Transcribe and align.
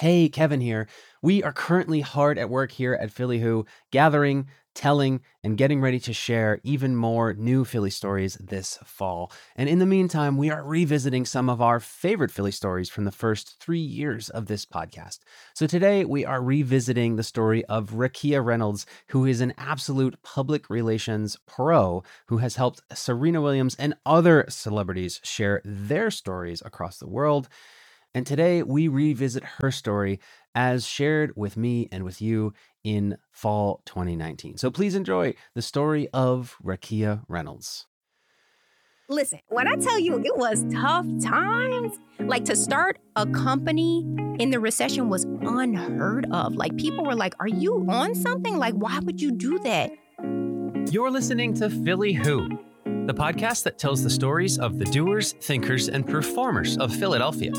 Hey, 0.00 0.28
Kevin 0.28 0.60
here. 0.60 0.86
We 1.22 1.42
are 1.42 1.52
currently 1.52 2.02
hard 2.02 2.38
at 2.38 2.48
work 2.48 2.70
here 2.70 2.94
at 2.94 3.10
Philly 3.10 3.40
Who, 3.40 3.66
gathering, 3.90 4.46
telling, 4.72 5.22
and 5.42 5.58
getting 5.58 5.80
ready 5.80 5.98
to 5.98 6.12
share 6.12 6.60
even 6.62 6.94
more 6.94 7.34
new 7.34 7.64
Philly 7.64 7.90
stories 7.90 8.36
this 8.36 8.78
fall. 8.84 9.32
And 9.56 9.68
in 9.68 9.80
the 9.80 9.86
meantime, 9.86 10.36
we 10.36 10.50
are 10.50 10.62
revisiting 10.62 11.24
some 11.24 11.50
of 11.50 11.60
our 11.60 11.80
favorite 11.80 12.30
Philly 12.30 12.52
stories 12.52 12.88
from 12.88 13.06
the 13.06 13.10
first 13.10 13.56
three 13.58 13.80
years 13.80 14.30
of 14.30 14.46
this 14.46 14.64
podcast. 14.64 15.18
So 15.52 15.66
today, 15.66 16.04
we 16.04 16.24
are 16.24 16.40
revisiting 16.40 17.16
the 17.16 17.24
story 17.24 17.64
of 17.64 17.90
Rakia 17.90 18.44
Reynolds, 18.44 18.86
who 19.08 19.26
is 19.26 19.40
an 19.40 19.52
absolute 19.58 20.22
public 20.22 20.70
relations 20.70 21.36
pro 21.44 22.04
who 22.26 22.36
has 22.36 22.54
helped 22.54 22.82
Serena 22.94 23.42
Williams 23.42 23.74
and 23.74 23.94
other 24.06 24.44
celebrities 24.48 25.20
share 25.24 25.60
their 25.64 26.12
stories 26.12 26.62
across 26.64 26.98
the 26.98 27.08
world. 27.08 27.48
And 28.14 28.26
today 28.26 28.62
we 28.62 28.88
revisit 28.88 29.44
her 29.60 29.70
story 29.70 30.20
as 30.54 30.86
shared 30.86 31.32
with 31.36 31.56
me 31.56 31.88
and 31.92 32.04
with 32.04 32.20
you 32.20 32.52
in 32.82 33.18
fall 33.30 33.82
2019. 33.86 34.56
So 34.56 34.70
please 34.70 34.94
enjoy 34.94 35.34
the 35.54 35.62
story 35.62 36.08
of 36.12 36.56
Rakia 36.64 37.22
Reynolds. 37.28 37.86
Listen, 39.10 39.40
when 39.48 39.66
I 39.66 39.76
tell 39.76 39.98
you 39.98 40.18
it 40.18 40.36
was 40.36 40.66
tough 40.70 41.06
times, 41.22 41.98
like 42.20 42.44
to 42.44 42.54
start 42.54 42.98
a 43.16 43.24
company 43.26 44.00
in 44.38 44.50
the 44.50 44.60
recession 44.60 45.08
was 45.08 45.24
unheard 45.24 46.26
of. 46.30 46.54
Like 46.54 46.76
people 46.76 47.04
were 47.04 47.14
like, 47.14 47.34
Are 47.40 47.48
you 47.48 47.86
on 47.88 48.14
something? 48.14 48.58
Like, 48.58 48.74
why 48.74 48.98
would 48.98 49.20
you 49.20 49.30
do 49.30 49.58
that? 49.60 49.92
You're 50.92 51.10
listening 51.10 51.54
to 51.54 51.70
Philly 51.70 52.12
Who, 52.12 52.58
the 53.08 53.14
podcast 53.14 53.62
that 53.62 53.78
tells 53.78 54.02
the 54.02 54.10
stories 54.10 54.58
of 54.58 54.78
the 54.78 54.84
doers, 54.84 55.32
thinkers, 55.40 55.88
and 55.88 56.06
performers 56.06 56.76
of 56.76 56.94
Philadelphia. 56.94 57.50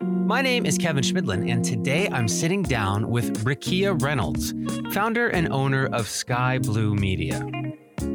My 0.00 0.40
name 0.40 0.64
is 0.64 0.78
Kevin 0.78 1.04
Schmidlin, 1.04 1.52
and 1.52 1.62
today 1.62 2.08
I'm 2.10 2.26
sitting 2.26 2.62
down 2.62 3.10
with 3.10 3.44
Rakia 3.44 4.00
Reynolds, 4.00 4.54
founder 4.94 5.28
and 5.28 5.52
owner 5.52 5.84
of 5.88 6.06
Skai 6.06 6.64
Blue 6.64 6.94
Media. 6.94 7.40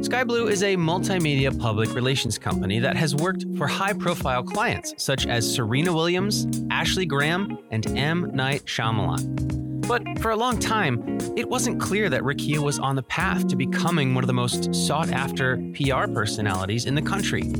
Skai 0.02 0.26
Blue 0.26 0.48
is 0.48 0.64
a 0.64 0.76
multimedia 0.76 1.56
public 1.56 1.94
relations 1.94 2.38
company 2.38 2.80
that 2.80 2.96
has 2.96 3.14
worked 3.14 3.44
for 3.56 3.68
high 3.68 3.92
profile 3.92 4.42
clients 4.42 4.94
such 4.96 5.28
as 5.28 5.54
Serena 5.54 5.92
Williams, 5.92 6.48
Ashley 6.72 7.06
Graham, 7.06 7.56
and 7.70 7.86
M. 7.96 8.32
Night 8.34 8.64
Shyamalan. 8.64 9.63
But 9.86 10.18
for 10.20 10.30
a 10.30 10.36
long 10.36 10.58
time, 10.58 11.18
it 11.36 11.46
wasn't 11.46 11.78
clear 11.78 12.08
that 12.08 12.22
Rakia 12.22 12.58
was 12.58 12.78
on 12.78 12.96
the 12.96 13.02
path 13.02 13.46
to 13.48 13.56
becoming 13.56 14.14
one 14.14 14.24
of 14.24 14.28
the 14.28 14.32
most 14.32 14.74
sought 14.74 15.10
after 15.10 15.56
PR 15.74 16.10
personalities 16.10 16.86
in 16.86 16.94
the 16.94 17.02
country. 17.02 17.52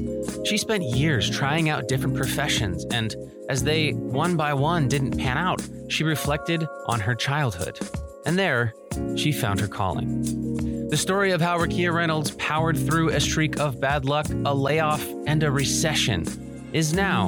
She 0.45 0.57
spent 0.57 0.85
years 0.85 1.29
trying 1.29 1.69
out 1.69 1.87
different 1.87 2.17
professions, 2.17 2.87
and 2.93 3.15
as 3.51 3.63
they, 3.63 3.93
one 3.93 4.37
by 4.37 4.55
one, 4.55 4.89
didn't 4.89 5.19
pan 5.19 5.37
out, 5.37 5.61
she 5.89 6.03
reflected 6.03 6.67
on 6.87 6.99
her 6.99 7.15
childhood. 7.15 7.79
And 8.25 8.39
there, 8.39 8.73
she 9.17 9.31
found 9.31 9.61
her 9.61 9.69
calling. 9.69 10.89
The 10.89 10.97
story 10.97 11.33
of 11.33 11.43
how 11.43 11.59
Rakia 11.59 11.93
Reynolds 11.93 12.31
powered 12.33 12.79
through 12.79 13.11
a 13.11 13.21
streak 13.21 13.61
of 13.61 13.81
bad 13.81 14.07
luck, 14.07 14.27
a 14.47 14.55
layoff, 14.55 15.07
and 15.27 15.43
a 15.43 15.51
recession 15.51 16.25
is 16.73 16.95
now 16.95 17.27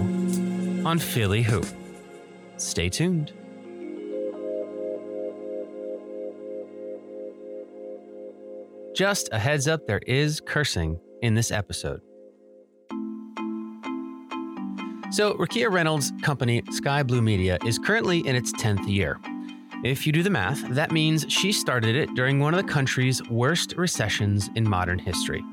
on 0.86 0.98
Philly 0.98 1.42
Who. 1.42 1.62
Stay 2.56 2.88
tuned. 2.88 3.32
Just 8.96 9.28
a 9.30 9.38
heads 9.38 9.68
up 9.68 9.86
there 9.86 10.00
is 10.06 10.40
cursing 10.40 10.98
in 11.20 11.34
this 11.34 11.50
episode. 11.50 12.00
So, 15.10 15.34
Rakia 15.34 15.70
Reynolds' 15.70 16.14
company, 16.22 16.62
Skai 16.62 17.06
Blue 17.06 17.20
Media, 17.20 17.58
is 17.66 17.78
currently 17.78 18.26
in 18.26 18.34
its 18.34 18.54
10th 18.54 18.88
year. 18.88 19.20
If 19.84 20.06
you 20.06 20.14
do 20.14 20.22
the 20.22 20.30
math, 20.30 20.66
that 20.70 20.92
means 20.92 21.26
she 21.28 21.52
started 21.52 21.94
it 21.94 22.14
during 22.14 22.40
one 22.40 22.54
of 22.54 22.66
the 22.66 22.72
country's 22.72 23.22
worst 23.28 23.74
recessions 23.76 24.48
in 24.54 24.66
modern 24.66 24.98
history. 24.98 25.44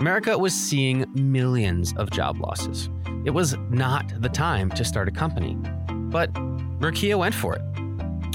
America 0.00 0.36
was 0.36 0.52
seeing 0.52 1.06
millions 1.14 1.94
of 1.96 2.10
job 2.10 2.40
losses. 2.40 2.90
It 3.24 3.30
was 3.30 3.56
not 3.70 4.12
the 4.20 4.28
time 4.28 4.70
to 4.70 4.84
start 4.84 5.06
a 5.06 5.12
company. 5.12 5.56
But 5.88 6.32
Rakia 6.80 7.16
went 7.16 7.36
for 7.36 7.54
it. 7.54 7.85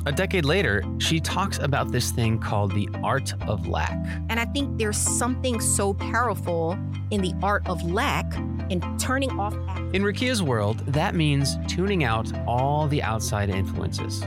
A 0.07 0.11
decade 0.11 0.45
later, 0.45 0.83
she 0.97 1.19
talks 1.19 1.59
about 1.59 1.91
this 1.91 2.09
thing 2.09 2.39
called 2.39 2.73
the 2.73 2.89
art 3.03 3.33
of 3.47 3.67
lack. 3.67 3.91
And 4.29 4.39
I 4.39 4.45
think 4.45 4.79
there's 4.79 4.97
something 4.97 5.61
so 5.61 5.93
powerful 5.93 6.75
in 7.11 7.21
the 7.21 7.35
art 7.43 7.67
of 7.67 7.83
lack 7.83 8.25
and 8.71 8.83
turning 8.99 9.29
off. 9.39 9.53
In 9.93 10.03
Rakia's 10.03 10.41
world, 10.41 10.79
that 10.87 11.13
means 11.13 11.55
tuning 11.67 12.03
out 12.03 12.35
all 12.47 12.87
the 12.87 13.03
outside 13.03 13.51
influences. 13.51 14.23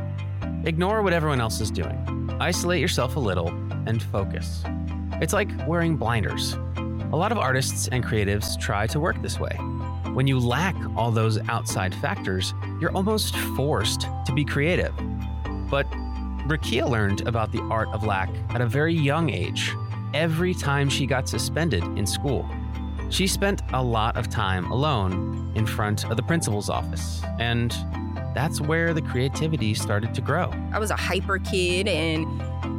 Ignore 0.64 1.02
what 1.02 1.12
everyone 1.12 1.40
else 1.40 1.60
is 1.60 1.72
doing. 1.72 2.30
Isolate 2.38 2.80
yourself 2.80 3.16
a 3.16 3.20
little 3.20 3.48
and 3.86 4.00
focus. 4.00 4.62
It's 5.20 5.32
like 5.32 5.50
wearing 5.66 5.96
blinders. 5.96 6.54
A 6.76 7.16
lot 7.16 7.32
of 7.32 7.38
artists 7.38 7.88
and 7.88 8.04
creatives 8.04 8.60
try 8.60 8.86
to 8.86 9.00
work 9.00 9.20
this 9.22 9.40
way. 9.40 9.56
When 10.12 10.28
you 10.28 10.38
lack 10.38 10.76
all 10.96 11.10
those 11.10 11.40
outside 11.48 11.96
factors, 11.96 12.54
you're 12.80 12.92
almost 12.92 13.34
forced 13.56 14.02
to 14.26 14.32
be 14.32 14.44
creative. 14.44 14.94
But 15.70 15.90
Rakia 16.46 16.88
learned 16.88 17.26
about 17.26 17.52
the 17.52 17.60
art 17.70 17.88
of 17.88 18.04
lack 18.04 18.30
at 18.50 18.60
a 18.60 18.66
very 18.66 18.94
young 18.94 19.30
age, 19.30 19.72
every 20.12 20.54
time 20.54 20.88
she 20.88 21.06
got 21.06 21.28
suspended 21.28 21.82
in 21.98 22.06
school. 22.06 22.48
She 23.10 23.26
spent 23.26 23.62
a 23.72 23.82
lot 23.82 24.16
of 24.16 24.28
time 24.28 24.70
alone 24.70 25.52
in 25.54 25.66
front 25.66 26.04
of 26.10 26.16
the 26.16 26.22
principal's 26.22 26.68
office, 26.68 27.22
and 27.38 27.70
that's 28.34 28.60
where 28.60 28.92
the 28.92 29.02
creativity 29.02 29.74
started 29.74 30.14
to 30.14 30.20
grow. 30.20 30.52
I 30.72 30.78
was 30.78 30.90
a 30.90 30.96
hyper 30.96 31.38
kid, 31.38 31.86
and 31.86 32.26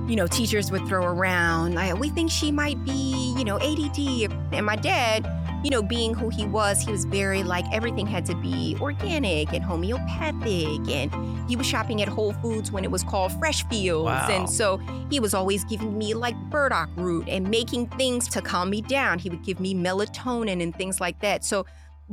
you 0.10 0.16
know, 0.16 0.28
teachers 0.28 0.70
would 0.72 0.88
throw 0.88 1.04
around, 1.04 1.80
we 2.00 2.10
think 2.10 2.30
she 2.30 2.52
might 2.52 2.84
be, 2.86 3.34
you 3.38 3.44
know, 3.44 3.58
ADD. 3.58 4.32
And 4.52 4.66
my 4.66 4.76
dad, 4.76 5.26
you 5.66 5.72
know, 5.72 5.82
being 5.82 6.14
who 6.14 6.30
he 6.30 6.46
was, 6.46 6.80
he 6.80 6.92
was 6.92 7.06
very 7.06 7.42
like 7.42 7.66
everything 7.74 8.06
had 8.06 8.24
to 8.24 8.36
be 8.36 8.78
organic 8.80 9.52
and 9.52 9.64
homeopathic. 9.64 10.88
And 10.88 11.50
he 11.50 11.56
was 11.56 11.66
shopping 11.66 12.04
at 12.04 12.08
Whole 12.08 12.34
Foods 12.34 12.72
when 12.72 12.84
it 12.84 12.92
was 12.92 13.02
called 13.02 13.32
Fresh 13.40 13.66
Fields. 13.66 14.06
Wow. 14.06 14.28
And 14.30 14.48
so 14.48 14.80
he 15.10 15.20
was 15.20 15.34
always 15.34 15.66
giving 15.66 15.98
me 15.98 16.14
like 16.14 16.36
burdock 16.52 16.92
root 16.96 17.28
and 17.28 17.50
making 17.50 17.88
things 17.88 18.28
to 18.28 18.44
calm 18.44 18.70
me 18.70 18.82
down. 18.82 19.18
He 19.18 19.28
would 19.28 19.44
give 19.44 19.60
me 19.60 19.74
melatonin 19.74 20.62
and 20.62 20.76
things 20.76 21.02
like 21.02 21.20
that. 21.22 21.44
So 21.44 21.66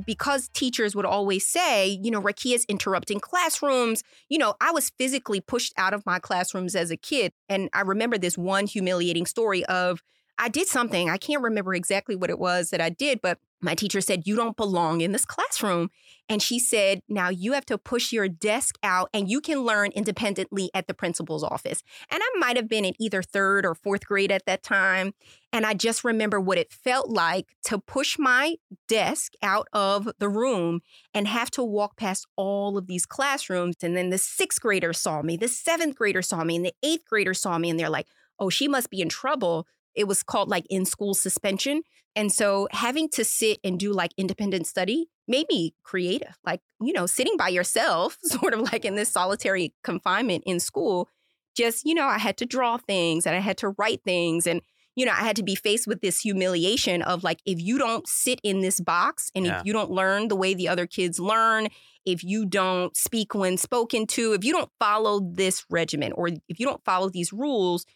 because 0.07 0.49
teachers 0.49 0.97
would 0.97 1.05
always 1.05 1.47
say, 1.47 1.89
you 2.03 2.11
know, 2.11 2.23
Rakia's 2.23 2.65
interrupting 2.71 3.21
classrooms, 3.21 4.03
you 4.31 4.39
know, 4.39 4.55
I 4.63 4.71
was 4.71 4.89
physically 4.97 5.43
pushed 5.43 5.75
out 5.77 5.93
of 5.93 6.07
my 6.07 6.19
classrooms 6.19 6.75
as 6.75 6.91
a 6.91 6.97
kid. 6.97 7.35
And 7.51 7.69
I 7.75 7.83
remember 7.83 8.17
this 8.17 8.39
one 8.39 8.67
humiliating 8.67 9.27
story 9.27 9.63
of 9.67 10.03
I 10.39 10.49
did 10.49 10.67
something. 10.67 11.09
I 11.09 11.19
can't 11.19 11.43
remember 11.43 11.75
exactly 11.75 12.17
what 12.17 12.31
it 12.31 12.39
was 12.39 12.71
that 12.71 12.81
I 12.81 12.89
did, 12.89 13.21
but 13.23 13.39
my 13.63 13.77
teacher 13.77 14.01
said, 14.01 14.27
You 14.27 14.35
don't 14.35 14.57
belong 14.57 15.01
in 15.01 15.13
this 15.13 15.25
classroom. 15.25 15.91
And 16.29 16.43
she 16.43 16.59
said, 16.59 17.01
Now 17.09 17.29
you 17.29 17.53
have 17.53 17.65
to 17.67 17.79
push 17.79 18.13
your 18.13 18.29
desk 18.29 18.77
out 18.83 19.09
and 19.15 19.31
you 19.31 19.41
can 19.41 19.65
learn 19.65 19.93
independently 19.93 20.71
at 20.75 20.89
the 20.89 20.95
principal's 20.95 21.45
office. 21.45 21.83
And 22.11 22.21
I 22.23 22.39
might 22.39 22.57
have 22.57 22.69
been 22.69 22.85
in 22.85 22.95
either 22.99 23.23
third 23.23 23.65
or 23.65 23.75
fourth 23.75 24.05
grade 24.05 24.33
at 24.33 24.47
that 24.47 24.65
time. 24.65 25.15
And 25.53 25.65
I 25.65 25.75
just 25.75 26.03
remember 26.03 26.41
what 26.41 26.59
it 26.59 26.73
felt 26.73 27.09
like 27.09 27.55
to 27.65 27.79
push 27.79 28.19
my 28.19 28.57
desk 28.89 29.35
out 29.43 29.69
of 29.73 30.09
the 30.19 30.29
room 30.29 30.81
and 31.15 31.29
have 31.29 31.51
to 31.53 31.63
walk 31.63 31.97
past 31.97 32.27
all 32.37 32.77
of 32.77 32.89
these 32.89 33.07
classrooms. 33.07 33.77
And 33.83 33.97
then 33.97 34.11
the 34.11 34.19
sixth 34.19 34.61
grader 34.61 34.93
saw 34.93 35.23
me, 35.23 35.37
the 35.37 35.49
seventh 35.49 35.97
grader 35.97 36.23
saw 36.23 36.43
me, 36.43 36.57
and 36.57 36.65
the 36.65 36.75
eighth 36.83 37.05
grader 37.09 37.35
saw 37.35 37.59
me. 37.59 37.71
And 37.71 37.79
they're 37.79 37.89
like, 37.89 38.09
Oh, 38.41 38.51
she 38.51 38.67
must 38.67 38.91
be 38.91 39.01
in 39.01 39.09
trouble 39.09 39.69
it 39.95 40.05
was 40.05 40.23
called 40.23 40.49
like 40.49 40.67
in 40.71 40.85
school 40.85 41.15
suspension. 41.15 41.83
And 42.15 42.31
so 42.31 42.69
having 42.73 43.09
to 43.11 43.25
sit 43.25 43.59
and 43.65 43.79
do 43.79 43.93
like 43.93 44.13
independent 44.19 44.67
study 44.67 45.09
made 45.27 45.47
me 45.49 45.75
creative. 45.83 46.37
Like, 46.45 46.61
you 46.81 46.93
know, 46.93 47.07
sitting 47.07 47.37
by 47.37 47.49
yourself, 47.49 48.19
sort 48.23 48.53
of 48.55 48.61
like 48.73 48.85
in 48.85 48.97
this 48.97 49.09
solitary 49.11 49.73
confinement 49.83 50.45
in 50.47 50.61
school, 50.61 51.09
just, 51.57 51.85
you 51.87 51.95
know, 51.95 52.07
I 52.07 52.19
had 52.19 52.37
to 52.39 52.47
draw 52.47 52.77
things 52.77 53.27
and 53.27 53.35
I 53.35 53.41
had 53.41 53.57
to 53.59 53.71
write 53.79 54.03
things. 54.05 54.47
And, 54.47 54.61
you 54.95 55.07
know, 55.07 55.13
I 55.13 55.21
had 55.21 55.37
to 55.37 55.43
be 55.43 55.55
faced 55.55 55.87
with 55.87 56.03
this 56.03 56.21
humiliation 56.21 57.01
of 57.03 57.25
like, 57.25 57.41
if 57.47 57.61
you 57.61 57.79
don't 57.79 58.07
sit 58.07 58.41
in 58.43 58.61
this 58.61 58.79
box 58.79 59.31
and 59.35 59.47
Yeah. 59.47 59.61
if 59.61 59.67
you 59.67 59.73
don't 59.73 59.91
learn 59.91 60.29
the 60.29 60.37
way 60.37 60.53
the 60.53 60.69
other 60.69 60.87
kids 60.87 61.19
learn, 61.19 61.69
if 62.05 62.23
you 62.25 62.45
don't 62.45 62.95
speak 62.97 63.35
when 63.35 63.57
spoken 63.57 64.07
to, 64.09 64.33
if 64.35 64.45
you 64.45 64.53
don't 64.53 64.71
follow 64.79 65.21
this 65.21 65.65
regimen 65.71 66.13
or 66.13 66.29
if 66.29 66.59
you 66.61 66.67
don't 66.67 66.85
follow 66.85 67.09
these 67.09 67.33
rules, 67.33 67.87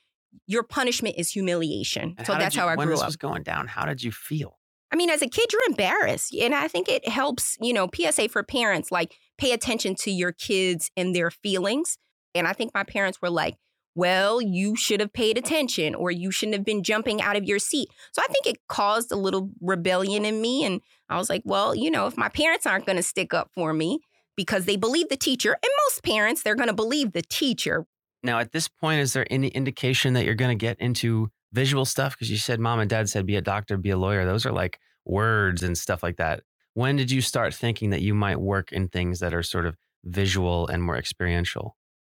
your 0.46 0.62
punishment 0.62 1.16
is 1.18 1.30
humiliation. 1.30 2.14
And 2.18 2.26
so 2.26 2.34
that's 2.34 2.54
you- 2.54 2.60
how 2.62 2.68
I 2.68 2.74
grew 2.74 2.82
when 2.86 2.88
this 2.90 3.00
up. 3.00 3.06
was 3.06 3.16
going 3.16 3.42
down, 3.42 3.66
how 3.68 3.84
did 3.84 4.02
you 4.02 4.12
feel? 4.12 4.58
I 4.92 4.96
mean, 4.96 5.10
as 5.10 5.20
a 5.20 5.28
kid, 5.28 5.52
you're 5.52 5.68
embarrassed. 5.68 6.34
And 6.34 6.54
I 6.54 6.68
think 6.68 6.88
it 6.88 7.08
helps, 7.08 7.56
you 7.60 7.72
know, 7.72 7.88
PSA 7.92 8.28
for 8.28 8.42
parents, 8.42 8.92
like 8.92 9.16
pay 9.36 9.52
attention 9.52 9.94
to 9.96 10.10
your 10.10 10.32
kids 10.32 10.90
and 10.96 11.14
their 11.14 11.30
feelings. 11.30 11.98
And 12.34 12.46
I 12.46 12.52
think 12.52 12.72
my 12.72 12.84
parents 12.84 13.20
were 13.20 13.30
like, 13.30 13.56
well, 13.96 14.40
you 14.40 14.76
should 14.76 15.00
have 15.00 15.12
paid 15.12 15.38
attention 15.38 15.94
or 15.94 16.10
you 16.10 16.30
shouldn't 16.30 16.54
have 16.54 16.64
been 16.64 16.82
jumping 16.82 17.20
out 17.20 17.34
of 17.34 17.44
your 17.44 17.58
seat. 17.58 17.88
So 18.12 18.22
I 18.22 18.26
think 18.30 18.46
it 18.46 18.58
caused 18.68 19.10
a 19.10 19.16
little 19.16 19.50
rebellion 19.60 20.24
in 20.24 20.40
me. 20.40 20.64
And 20.64 20.82
I 21.08 21.16
was 21.16 21.30
like, 21.30 21.42
well, 21.44 21.74
you 21.74 21.90
know, 21.90 22.06
if 22.06 22.16
my 22.16 22.28
parents 22.28 22.66
aren't 22.66 22.86
going 22.86 22.96
to 22.96 23.02
stick 23.02 23.32
up 23.34 23.50
for 23.54 23.72
me, 23.72 24.00
because 24.36 24.66
they 24.66 24.76
believe 24.76 25.08
the 25.08 25.16
teacher. 25.16 25.52
And 25.52 25.70
most 25.86 26.02
parents, 26.04 26.42
they're 26.42 26.54
going 26.54 26.68
to 26.68 26.74
believe 26.74 27.12
the 27.12 27.22
teacher. 27.22 27.86
Now, 28.26 28.40
at 28.40 28.50
this 28.50 28.66
point, 28.66 29.00
is 29.00 29.12
there 29.12 29.24
any 29.30 29.48
indication 29.48 30.14
that 30.14 30.24
you're 30.24 30.34
going 30.34 30.56
to 30.56 30.60
get 30.60 30.80
into 30.80 31.30
visual 31.52 31.84
stuff? 31.84 32.14
Because 32.14 32.28
you 32.28 32.38
said 32.38 32.58
mom 32.58 32.80
and 32.80 32.90
dad 32.90 33.08
said 33.08 33.24
be 33.24 33.36
a 33.36 33.40
doctor, 33.40 33.76
be 33.76 33.90
a 33.90 33.96
lawyer. 33.96 34.24
Those 34.24 34.44
are 34.44 34.50
like 34.52 34.80
words 35.04 35.62
and 35.62 35.78
stuff 35.78 36.02
like 36.02 36.16
that. 36.16 36.42
When 36.74 36.96
did 36.96 37.12
you 37.12 37.20
start 37.20 37.54
thinking 37.54 37.90
that 37.90 38.02
you 38.02 38.14
might 38.14 38.40
work 38.40 38.72
in 38.72 38.88
things 38.88 39.20
that 39.20 39.32
are 39.32 39.44
sort 39.44 39.64
of 39.64 39.76
visual 40.04 40.66
and 40.66 40.82
more 40.82 40.96
experiential? 40.96 41.76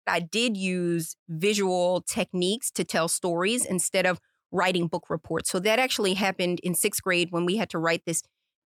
I 0.07 0.21
did 0.21 0.57
use 0.57 1.17
visual 1.29 2.03
techniques 2.03 2.71
to 2.71 2.85
tell 2.85 3.09
stories 3.09 3.67
instead 3.67 4.07
of 4.07 4.21
writing 4.53 4.87
book 4.87 5.11
reports. 5.11 5.51
So 5.51 5.59
that 5.59 5.81
actually 5.81 6.15
happened 6.15 6.61
in 6.63 6.77
sixth 6.77 7.03
grade 7.03 7.33
when 7.33 7.45
we 7.45 7.57
had 7.57 7.69
to 7.71 7.79
write 7.79 8.03
this 8.07 8.23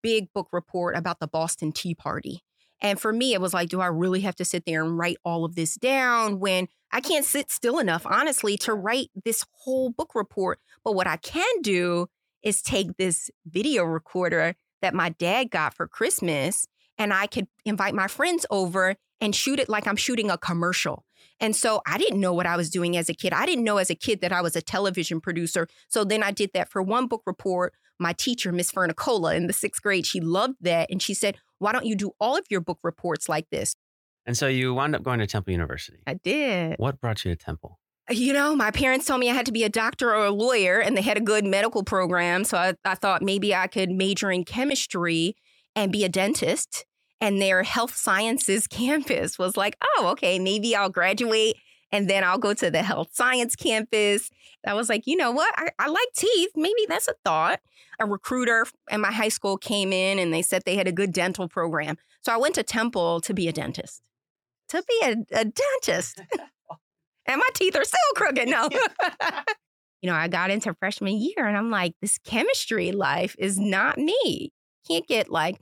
big 0.03 0.33
book 0.33 0.49
report 0.53 0.97
about 0.97 1.21
the 1.21 1.29
Boston 1.29 1.71
Tea 1.71 1.95
Party. 1.95 2.46
And 2.81 3.01
for 3.01 3.13
me, 3.13 3.33
it 3.33 3.41
was 3.41 3.55
like, 3.55 3.69
do 3.69 3.81
I 3.81 3.87
really 3.87 4.21
have 4.21 4.37
to 4.37 4.45
sit 4.45 4.65
there 4.67 4.85
and 4.85 4.99
write 4.99 5.17
all 5.25 5.45
of 5.45 5.55
this 5.55 5.77
down 5.77 6.41
when 6.41 6.69
I 6.93 7.01
can't 7.01 7.25
sit 7.25 7.51
still 7.51 7.79
enough, 7.79 8.07
honestly, 8.07 8.57
to 8.59 8.75
write 8.75 9.11
this 9.25 9.45
whole 9.53 9.91
book 9.91 10.15
report? 10.15 10.61
But 10.85 10.95
what 10.95 11.07
I 11.07 11.17
can 11.17 11.63
do 11.63 12.09
is 12.43 12.63
take 12.63 12.97
this 12.97 13.31
video 13.47 13.85
recorder 13.85 14.55
that 14.83 14.95
my 14.95 15.09
dad 15.11 15.51
got 15.51 15.75
for 15.75 15.89
Christmas 15.89 16.67
and 16.99 17.13
I 17.13 17.27
could 17.27 17.49
invite 17.65 17.95
my 17.95 18.07
friends 18.07 18.47
over 18.51 18.97
and 19.21 19.35
shoot 19.35 19.59
it 19.59 19.69
like 19.69 19.87
I'm 19.87 19.97
shooting 19.97 20.31
a 20.31 20.39
commercial. 20.39 21.05
And 21.41 21.55
so 21.55 21.83
I 21.87 21.99
didn't 21.99 22.21
know 22.21 22.33
what 22.33 22.47
I 22.47 22.57
was 22.57 22.71
doing 22.71 22.97
as 22.97 23.09
a 23.09 23.15
kid. 23.15 23.33
I 23.33 23.47
didn't 23.47 23.65
know 23.65 23.79
as 23.79 23.91
a 23.91 23.95
kid 23.95 24.21
that 24.21 24.33
I 24.33 24.41
was 24.41 24.57
a 24.57 24.63
television 24.63 25.21
producer. 25.21 25.67
So 25.89 26.05
then 26.05 26.23
I 26.23 26.31
did 26.31 26.51
that 26.55 26.71
for 26.71 26.83
one 26.83 27.07
book 27.07 27.23
report. 27.27 27.75
My 27.99 28.13
teacher, 28.13 28.53
Miss 28.53 28.71
Fernicola, 28.71 29.35
in 29.35 29.47
the 29.47 29.53
sixth 29.53 29.83
grade, 29.83 30.07
she 30.07 30.21
loved 30.21 30.57
that. 30.61 30.91
And 30.91 31.01
she 31.01 31.15
said, 31.15 31.37
Why 31.59 31.73
don't 31.73 31.87
you 31.87 31.97
do 31.97 32.13
all 32.21 32.37
of 32.37 32.45
your 32.51 32.61
book 32.61 32.79
reports 32.83 33.29
like 33.29 33.49
this? 33.51 33.75
And 34.25 34.37
so 34.37 34.49
you 34.49 34.75
wound 34.75 34.95
up 34.95 35.03
going 35.03 35.21
to 35.21 35.27
Temple 35.27 35.53
University. 35.53 35.99
I 36.07 36.15
did. 36.15 36.77
What 36.79 37.01
brought 37.01 37.25
you 37.25 37.35
to 37.35 37.37
Temple? 37.37 37.79
Uh, 38.11 38.15
you 38.15 38.33
know, 38.33 38.57
my 38.57 38.71
parents 38.71 39.07
told 39.07 39.21
me 39.21 39.31
I 39.31 39.35
had 39.35 39.47
to 39.47 39.53
be 39.53 39.65
a 39.65 39.69
doctor 39.69 40.11
or 40.11 40.27
a 40.27 40.31
lawyer, 40.31 40.81
and 40.81 40.97
they 40.97 41.03
had 41.03 41.17
a 41.17 41.21
good 41.21 41.45
medical 41.45 41.85
program. 41.85 42.45
So 42.45 42.59
I, 42.59 42.75
I 42.85 42.95
thought 42.97 43.23
maybe 43.23 43.55
I 43.55 43.69
could 43.69 43.91
major 43.91 44.31
in 44.31 44.45
chemistry 44.45 45.37
and 45.75 45.93
be 45.93 46.05
a 46.05 46.09
dentist 46.09 46.85
and 47.21 47.41
their 47.41 47.63
health 47.63 47.95
sciences 47.95 48.67
campus 48.69 49.39
was 49.39 49.57
like, 49.57 49.77
oh, 49.83 50.09
okay, 50.13 50.39
maybe 50.39 50.75
I'll 50.75 50.91
graduate 50.91 51.57
and 51.93 52.09
then 52.11 52.25
I'll 52.25 52.39
go 52.39 52.55
to 52.55 52.71
the 52.71 52.83
health 52.83 53.09
science 53.13 53.55
campus. 53.57 54.31
I 54.67 54.75
was 54.75 54.89
like, 54.89 55.07
you 55.07 55.17
know 55.17 55.31
what? 55.31 55.53
I, 55.57 55.69
I 55.79 55.89
like 55.89 56.09
teeth. 56.17 56.51
Maybe 56.57 56.87
that's 56.89 57.09
a 57.09 57.15
thought. 57.25 57.61
A 57.99 58.07
recruiter 58.07 58.67
at 58.91 59.01
my 59.01 59.13
high 59.13 59.29
school 59.29 59.57
came 59.57 59.93
in 59.93 60.19
and 60.19 60.33
they 60.35 60.43
said 60.43 60.63
they 60.65 60.77
had 60.77 60.89
a 60.89 60.93
good 60.93 61.13
dental 61.13 61.49
program. 61.49 61.97
So 62.21 62.33
I 62.33 62.37
went 62.37 62.57
to 62.57 62.63
Temple 62.63 63.21
to 63.21 63.33
be 63.33 63.49
a 63.49 63.53
dentist. 63.53 64.03
To 64.71 64.83
be 64.89 65.01
a, 65.05 65.41
a 65.41 65.45
dentist. 65.45 66.21
and 67.27 67.39
my 67.39 67.49
teeth 67.55 67.77
are 67.77 67.85
still 67.85 67.99
crooked. 68.17 68.49
No. 68.49 68.69
you 70.03 70.11
know, 70.11 70.15
I 70.17 70.29
got 70.29 70.51
into 70.51 70.75
freshman 70.75 71.17
year 71.17 71.47
and 71.47 71.57
I'm 71.57 71.71
like, 71.71 71.95
this 72.03 72.19
chemistry 72.19 72.91
life 72.93 73.37
is 73.39 73.59
not 73.59 73.97
me. 73.97 74.53
Can't 74.89 75.07
get 75.07 75.31
like 75.31 75.61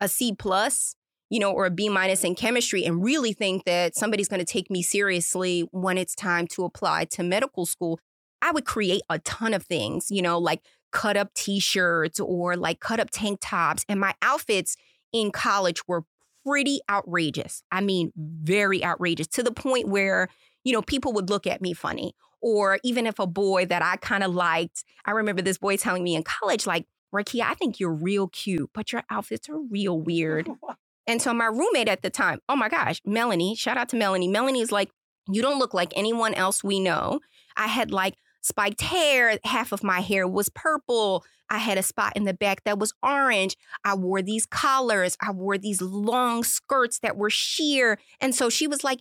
a 0.00 0.08
C 0.08 0.32
plus, 0.32 0.94
you 1.34 1.40
know, 1.40 1.50
or 1.50 1.66
a 1.66 1.70
B 1.70 1.88
minus 1.88 2.22
in 2.22 2.36
chemistry 2.36 2.84
and 2.84 3.02
really 3.02 3.32
think 3.32 3.64
that 3.64 3.96
somebody's 3.96 4.28
going 4.28 4.38
to 4.38 4.46
take 4.46 4.70
me 4.70 4.84
seriously 4.84 5.66
when 5.72 5.98
it's 5.98 6.14
time 6.14 6.46
to 6.46 6.64
apply 6.64 7.06
to 7.06 7.24
medical 7.24 7.66
school. 7.66 7.98
I 8.40 8.52
would 8.52 8.64
create 8.64 9.02
a 9.10 9.18
ton 9.18 9.52
of 9.52 9.64
things, 9.64 10.12
you 10.12 10.22
know, 10.22 10.38
like 10.38 10.62
cut 10.92 11.16
up 11.16 11.34
t-shirts 11.34 12.20
or 12.20 12.56
like 12.56 12.78
cut 12.78 13.00
up 13.00 13.08
tank 13.10 13.40
tops 13.42 13.84
and 13.88 13.98
my 13.98 14.14
outfits 14.22 14.76
in 15.12 15.32
college 15.32 15.88
were 15.88 16.04
pretty 16.46 16.78
outrageous. 16.88 17.64
I 17.72 17.80
mean, 17.80 18.12
very 18.16 18.84
outrageous 18.84 19.26
to 19.26 19.42
the 19.42 19.50
point 19.50 19.88
where, 19.88 20.28
you 20.62 20.72
know, 20.72 20.82
people 20.82 21.12
would 21.14 21.30
look 21.30 21.48
at 21.48 21.60
me 21.60 21.72
funny. 21.72 22.14
Or 22.42 22.78
even 22.84 23.08
if 23.08 23.18
a 23.18 23.26
boy 23.26 23.66
that 23.66 23.82
I 23.82 23.96
kind 23.96 24.22
of 24.22 24.32
liked, 24.32 24.84
I 25.04 25.10
remember 25.10 25.42
this 25.42 25.58
boy 25.58 25.78
telling 25.78 26.04
me 26.04 26.14
in 26.14 26.22
college, 26.22 26.64
like, 26.64 26.86
Rakia, 27.12 27.42
I 27.42 27.54
think 27.54 27.80
you're 27.80 27.92
real 27.92 28.28
cute, 28.28 28.70
but 28.72 28.92
your 28.92 29.02
outfits 29.10 29.48
are 29.48 29.58
real 29.58 29.98
weird. 29.98 30.48
and 31.06 31.20
so 31.20 31.34
my 31.34 31.46
roommate 31.46 31.88
at 31.88 32.02
the 32.02 32.10
time, 32.10 32.40
oh 32.48 32.56
my 32.56 32.68
gosh, 32.68 33.00
Melanie, 33.04 33.54
shout 33.54 33.76
out 33.76 33.88
to 33.90 33.96
Melanie. 33.96 34.28
Melanie's 34.28 34.72
like, 34.72 34.90
you 35.28 35.42
don't 35.42 35.58
look 35.58 35.74
like 35.74 35.92
anyone 35.96 36.34
else 36.34 36.62
we 36.62 36.80
know. 36.80 37.20
I 37.56 37.66
had 37.66 37.90
like 37.90 38.14
spiked 38.40 38.82
hair. 38.82 39.38
Half 39.44 39.72
of 39.72 39.82
my 39.82 40.00
hair 40.00 40.26
was 40.28 40.48
purple. 40.50 41.24
I 41.50 41.58
had 41.58 41.78
a 41.78 41.82
spot 41.82 42.14
in 42.16 42.24
the 42.24 42.34
back 42.34 42.64
that 42.64 42.78
was 42.78 42.92
orange. 43.02 43.56
I 43.84 43.94
wore 43.94 44.22
these 44.22 44.46
collars. 44.46 45.16
I 45.20 45.30
wore 45.30 45.58
these 45.58 45.80
long 45.80 46.42
skirts 46.42 46.98
that 47.00 47.16
were 47.16 47.30
sheer. 47.30 47.98
And 48.20 48.34
so 48.34 48.48
she 48.48 48.66
was 48.66 48.82
like, 48.82 49.00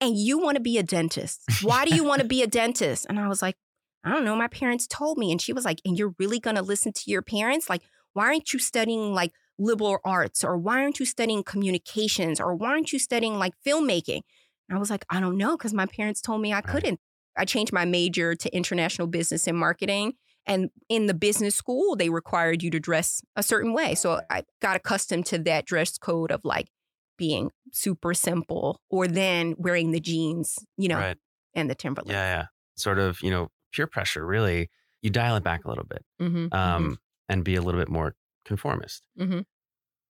and 0.00 0.16
you 0.16 0.38
want 0.38 0.56
to 0.56 0.62
be 0.62 0.78
a 0.78 0.82
dentist. 0.82 1.42
Why 1.62 1.84
do 1.84 1.94
you 1.94 2.04
want 2.04 2.22
to 2.22 2.26
be 2.26 2.42
a 2.42 2.46
dentist? 2.46 3.06
And 3.08 3.18
I 3.18 3.28
was 3.28 3.42
like, 3.42 3.56
I 4.04 4.10
don't 4.10 4.24
know, 4.24 4.36
my 4.36 4.46
parents 4.46 4.86
told 4.86 5.18
me. 5.18 5.32
And 5.32 5.42
she 5.42 5.52
was 5.52 5.64
like, 5.64 5.80
and 5.84 5.98
you're 5.98 6.14
really 6.18 6.38
going 6.38 6.56
to 6.56 6.62
listen 6.62 6.92
to 6.92 7.10
your 7.10 7.22
parents? 7.22 7.68
Like, 7.68 7.82
why 8.12 8.26
aren't 8.26 8.52
you 8.52 8.60
studying 8.60 9.12
like 9.12 9.32
liberal 9.58 9.98
arts? 10.04 10.44
Or 10.44 10.56
why 10.56 10.82
aren't 10.82 11.00
you 11.00 11.06
studying 11.06 11.42
communications? 11.42 12.40
Or 12.40 12.54
why 12.54 12.70
aren't 12.70 12.92
you 12.92 12.98
studying 12.98 13.38
like 13.38 13.54
filmmaking? 13.66 14.22
And 14.68 14.76
I 14.76 14.78
was 14.78 14.90
like, 14.90 15.04
I 15.10 15.20
don't 15.20 15.36
know, 15.36 15.56
because 15.56 15.72
my 15.72 15.86
parents 15.86 16.20
told 16.20 16.40
me 16.40 16.52
I 16.52 16.60
couldn't. 16.60 17.00
I 17.36 17.44
changed 17.44 17.72
my 17.72 17.84
major 17.84 18.34
to 18.34 18.54
international 18.54 19.06
business 19.06 19.46
and 19.46 19.56
marketing. 19.56 20.14
And 20.46 20.70
in 20.88 21.06
the 21.06 21.14
business 21.14 21.54
school, 21.54 21.94
they 21.94 22.08
required 22.08 22.62
you 22.62 22.70
to 22.70 22.80
dress 22.80 23.22
a 23.36 23.42
certain 23.42 23.72
way. 23.72 23.94
So 23.94 24.20
I 24.30 24.44
got 24.60 24.76
accustomed 24.76 25.26
to 25.26 25.38
that 25.40 25.66
dress 25.66 25.98
code 25.98 26.32
of 26.32 26.40
like 26.42 26.68
being 27.16 27.50
super 27.72 28.14
simple 28.14 28.80
or 28.90 29.06
then 29.06 29.54
wearing 29.58 29.90
the 29.90 30.00
jeans, 30.00 30.58
you 30.76 30.88
know, 30.88 30.98
right. 30.98 31.16
and 31.54 31.68
the 31.68 31.74
Timberland. 31.74 32.12
Yeah, 32.12 32.38
yeah. 32.38 32.46
Sort 32.76 32.98
of, 32.98 33.20
you 33.22 33.30
know, 33.30 33.48
peer 33.72 33.86
pressure, 33.86 34.24
really, 34.24 34.70
you 35.02 35.10
dial 35.10 35.36
it 35.36 35.44
back 35.44 35.64
a 35.64 35.68
little 35.68 35.84
bit 35.84 36.04
mm-hmm, 36.20 36.36
mm-hmm. 36.36 36.54
um, 36.54 36.82
mm-hmm. 36.82 36.92
and 37.28 37.44
be 37.44 37.54
a 37.56 37.62
little 37.62 37.80
bit 37.80 37.88
more 37.88 38.14
conformist. 38.48 39.06
Mm-hmm. 39.18 39.40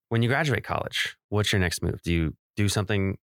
When 0.09 0.23
you 0.23 0.29
graduate 0.29 0.65
college, 0.65 1.17
what's 1.29 1.53
your 1.53 1.61
next 1.61 1.83
move? 1.83 2.01
Do 2.03 2.13
you 2.13 2.35
do 2.57 2.69
something 2.69 3.19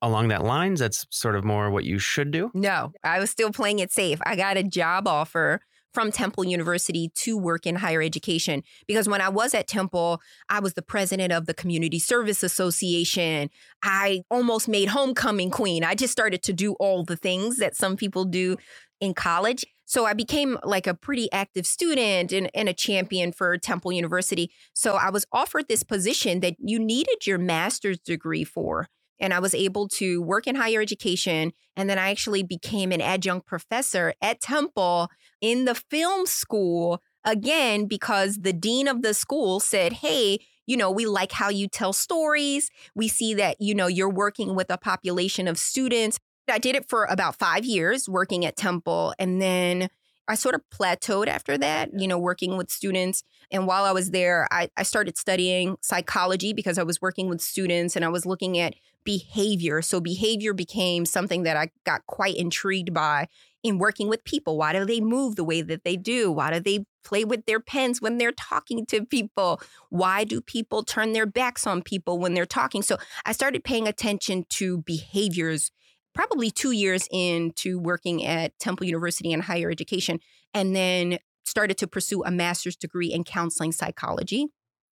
along 0.00 0.28
that 0.28 0.44
lines 0.44 0.78
that's 0.78 1.06
sort 1.10 1.34
of 1.34 1.44
more 1.44 1.70
what 1.70 1.84
you 1.84 1.98
should 1.98 2.30
do? 2.30 2.50
No, 2.54 2.92
I 3.02 3.18
was 3.18 3.30
still 3.30 3.50
playing 3.50 3.80
it 3.80 3.90
safe. 3.90 4.20
I 4.24 4.36
got 4.36 4.56
a 4.56 4.62
job 4.62 5.08
offer 5.08 5.60
from 5.94 6.12
Temple 6.12 6.44
University 6.44 7.10
to 7.14 7.36
work 7.36 7.66
in 7.66 7.76
higher 7.76 8.02
education. 8.02 8.62
Because 8.86 9.08
when 9.08 9.20
I 9.20 9.30
was 9.30 9.54
at 9.54 9.66
Temple, 9.66 10.20
I 10.48 10.60
was 10.60 10.74
the 10.74 10.82
president 10.82 11.32
of 11.32 11.46
the 11.46 11.54
Community 11.54 11.98
Service 11.98 12.42
Association. 12.42 13.50
I 13.82 14.22
almost 14.30 14.68
made 14.68 14.90
homecoming 14.90 15.50
queen. 15.50 15.82
I 15.82 15.94
just 15.94 16.12
started 16.12 16.42
to 16.44 16.52
do 16.52 16.74
all 16.74 17.04
the 17.04 17.16
things 17.16 17.56
that 17.56 17.74
some 17.74 17.96
people 17.96 18.24
do 18.24 18.58
in 19.00 19.14
college. 19.14 19.64
So 19.88 20.04
I 20.04 20.12
became 20.12 20.58
like 20.62 20.86
a 20.86 20.92
pretty 20.92 21.32
active 21.32 21.66
student 21.66 22.30
and, 22.30 22.50
and, 22.54 22.68
a 22.68 22.74
champion 22.74 23.32
for 23.32 23.56
Temple 23.56 23.90
University. 23.90 24.52
So 24.74 24.96
I 24.96 25.08
was 25.08 25.24
offered 25.32 25.66
this 25.66 25.82
position 25.82 26.40
that 26.40 26.56
you 26.58 26.78
needed 26.78 27.26
your 27.26 27.38
master's 27.38 27.98
degree 27.98 28.44
for. 28.44 28.88
And 29.18 29.32
I 29.32 29.38
was 29.38 29.54
able 29.54 29.88
to 29.88 30.20
work 30.20 30.46
in 30.46 30.56
higher 30.56 30.82
education. 30.82 31.52
And 31.74 31.88
then 31.88 31.98
I 31.98 32.10
actually 32.10 32.42
became 32.42 32.92
an 32.92 33.00
adjunct 33.00 33.46
professor 33.46 34.12
at 34.20 34.42
Temple 34.42 35.08
in 35.40 35.64
the 35.64 35.74
film 35.74 36.26
school 36.26 37.02
again, 37.24 37.86
because 37.86 38.36
the 38.42 38.52
dean 38.52 38.88
of 38.88 39.00
the 39.00 39.14
school 39.14 39.58
said, 39.58 39.94
Hey, 39.94 40.38
you 40.66 40.76
know, 40.76 40.90
we 40.90 41.06
like 41.06 41.32
how 41.32 41.48
you 41.48 41.66
tell 41.66 41.94
stories. 41.94 42.70
We 42.94 43.08
see 43.08 43.32
that, 43.34 43.56
you 43.58 43.74
know, 43.74 43.86
you're 43.86 44.10
working 44.10 44.54
with 44.54 44.70
a 44.70 44.76
population 44.76 45.48
of 45.48 45.58
students 45.58 46.18
I 46.50 46.58
did 46.58 46.76
it 46.76 46.88
for 46.88 47.04
about 47.04 47.36
five 47.36 47.64
years 47.64 48.08
working 48.08 48.44
at 48.44 48.56
Temple. 48.56 49.14
And 49.18 49.40
then 49.40 49.88
I 50.28 50.34
sort 50.34 50.54
of 50.54 50.60
plateaued 50.70 51.26
after 51.26 51.56
that, 51.58 51.90
you 51.98 52.06
know, 52.06 52.18
working 52.18 52.56
with 52.58 52.70
students. 52.70 53.24
And 53.50 53.66
while 53.66 53.84
I 53.84 53.92
was 53.92 54.10
there, 54.10 54.46
I, 54.50 54.68
I, 54.76 54.82
started 54.82 55.16
studying 55.16 55.78
psychology 55.80 56.52
because 56.52 56.76
I 56.76 56.82
was 56.82 57.00
working 57.00 57.30
with 57.30 57.40
students 57.40 57.96
and 57.96 58.04
I 58.04 58.08
was 58.08 58.26
looking 58.26 58.58
at 58.58 58.74
behavior. 59.04 59.80
So 59.80 60.00
behavior 60.00 60.52
became 60.52 61.06
something 61.06 61.44
that 61.44 61.56
I 61.56 61.70
got 61.84 62.04
quite 62.06 62.36
intrigued 62.36 62.92
by 62.92 63.28
in 63.62 63.78
working 63.78 64.08
with 64.08 64.22
people. 64.24 64.58
Why 64.58 64.74
do 64.74 64.84
they 64.84 65.00
move 65.00 65.36
the 65.36 65.44
way 65.44 65.62
that 65.62 65.82
they 65.82 65.96
do? 65.96 66.30
Why 66.30 66.52
do 66.52 66.60
they 66.60 66.84
play 67.04 67.24
with 67.24 67.46
their 67.46 67.58
pens 67.58 68.02
when 68.02 68.18
they're 68.18 68.32
talking 68.32 68.84
to 68.86 69.06
people? 69.06 69.62
Why 69.88 70.24
do 70.24 70.42
people 70.42 70.82
turn 70.82 71.12
their 71.12 71.26
backs 71.26 71.66
on 71.66 71.82
people 71.82 72.18
when 72.18 72.34
they're 72.34 72.44
talking? 72.44 72.82
So 72.82 72.98
I 73.24 73.32
started 73.32 73.64
paying 73.64 73.88
attention 73.88 74.44
to 74.50 74.82
behaviors 74.82 75.70
probably 76.18 76.50
two 76.50 76.72
years 76.72 77.06
into 77.12 77.78
working 77.78 78.26
at 78.26 78.58
Temple 78.58 78.84
University 78.84 79.30
in 79.30 79.38
higher 79.38 79.70
education, 79.70 80.18
and 80.52 80.74
then 80.74 81.20
started 81.44 81.78
to 81.78 81.86
pursue 81.86 82.24
a 82.24 82.30
master's 82.32 82.74
degree 82.74 83.12
in 83.12 83.22
counseling 83.22 83.70
psychology. 83.70 84.48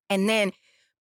And 0.08 0.28
then 0.28 0.52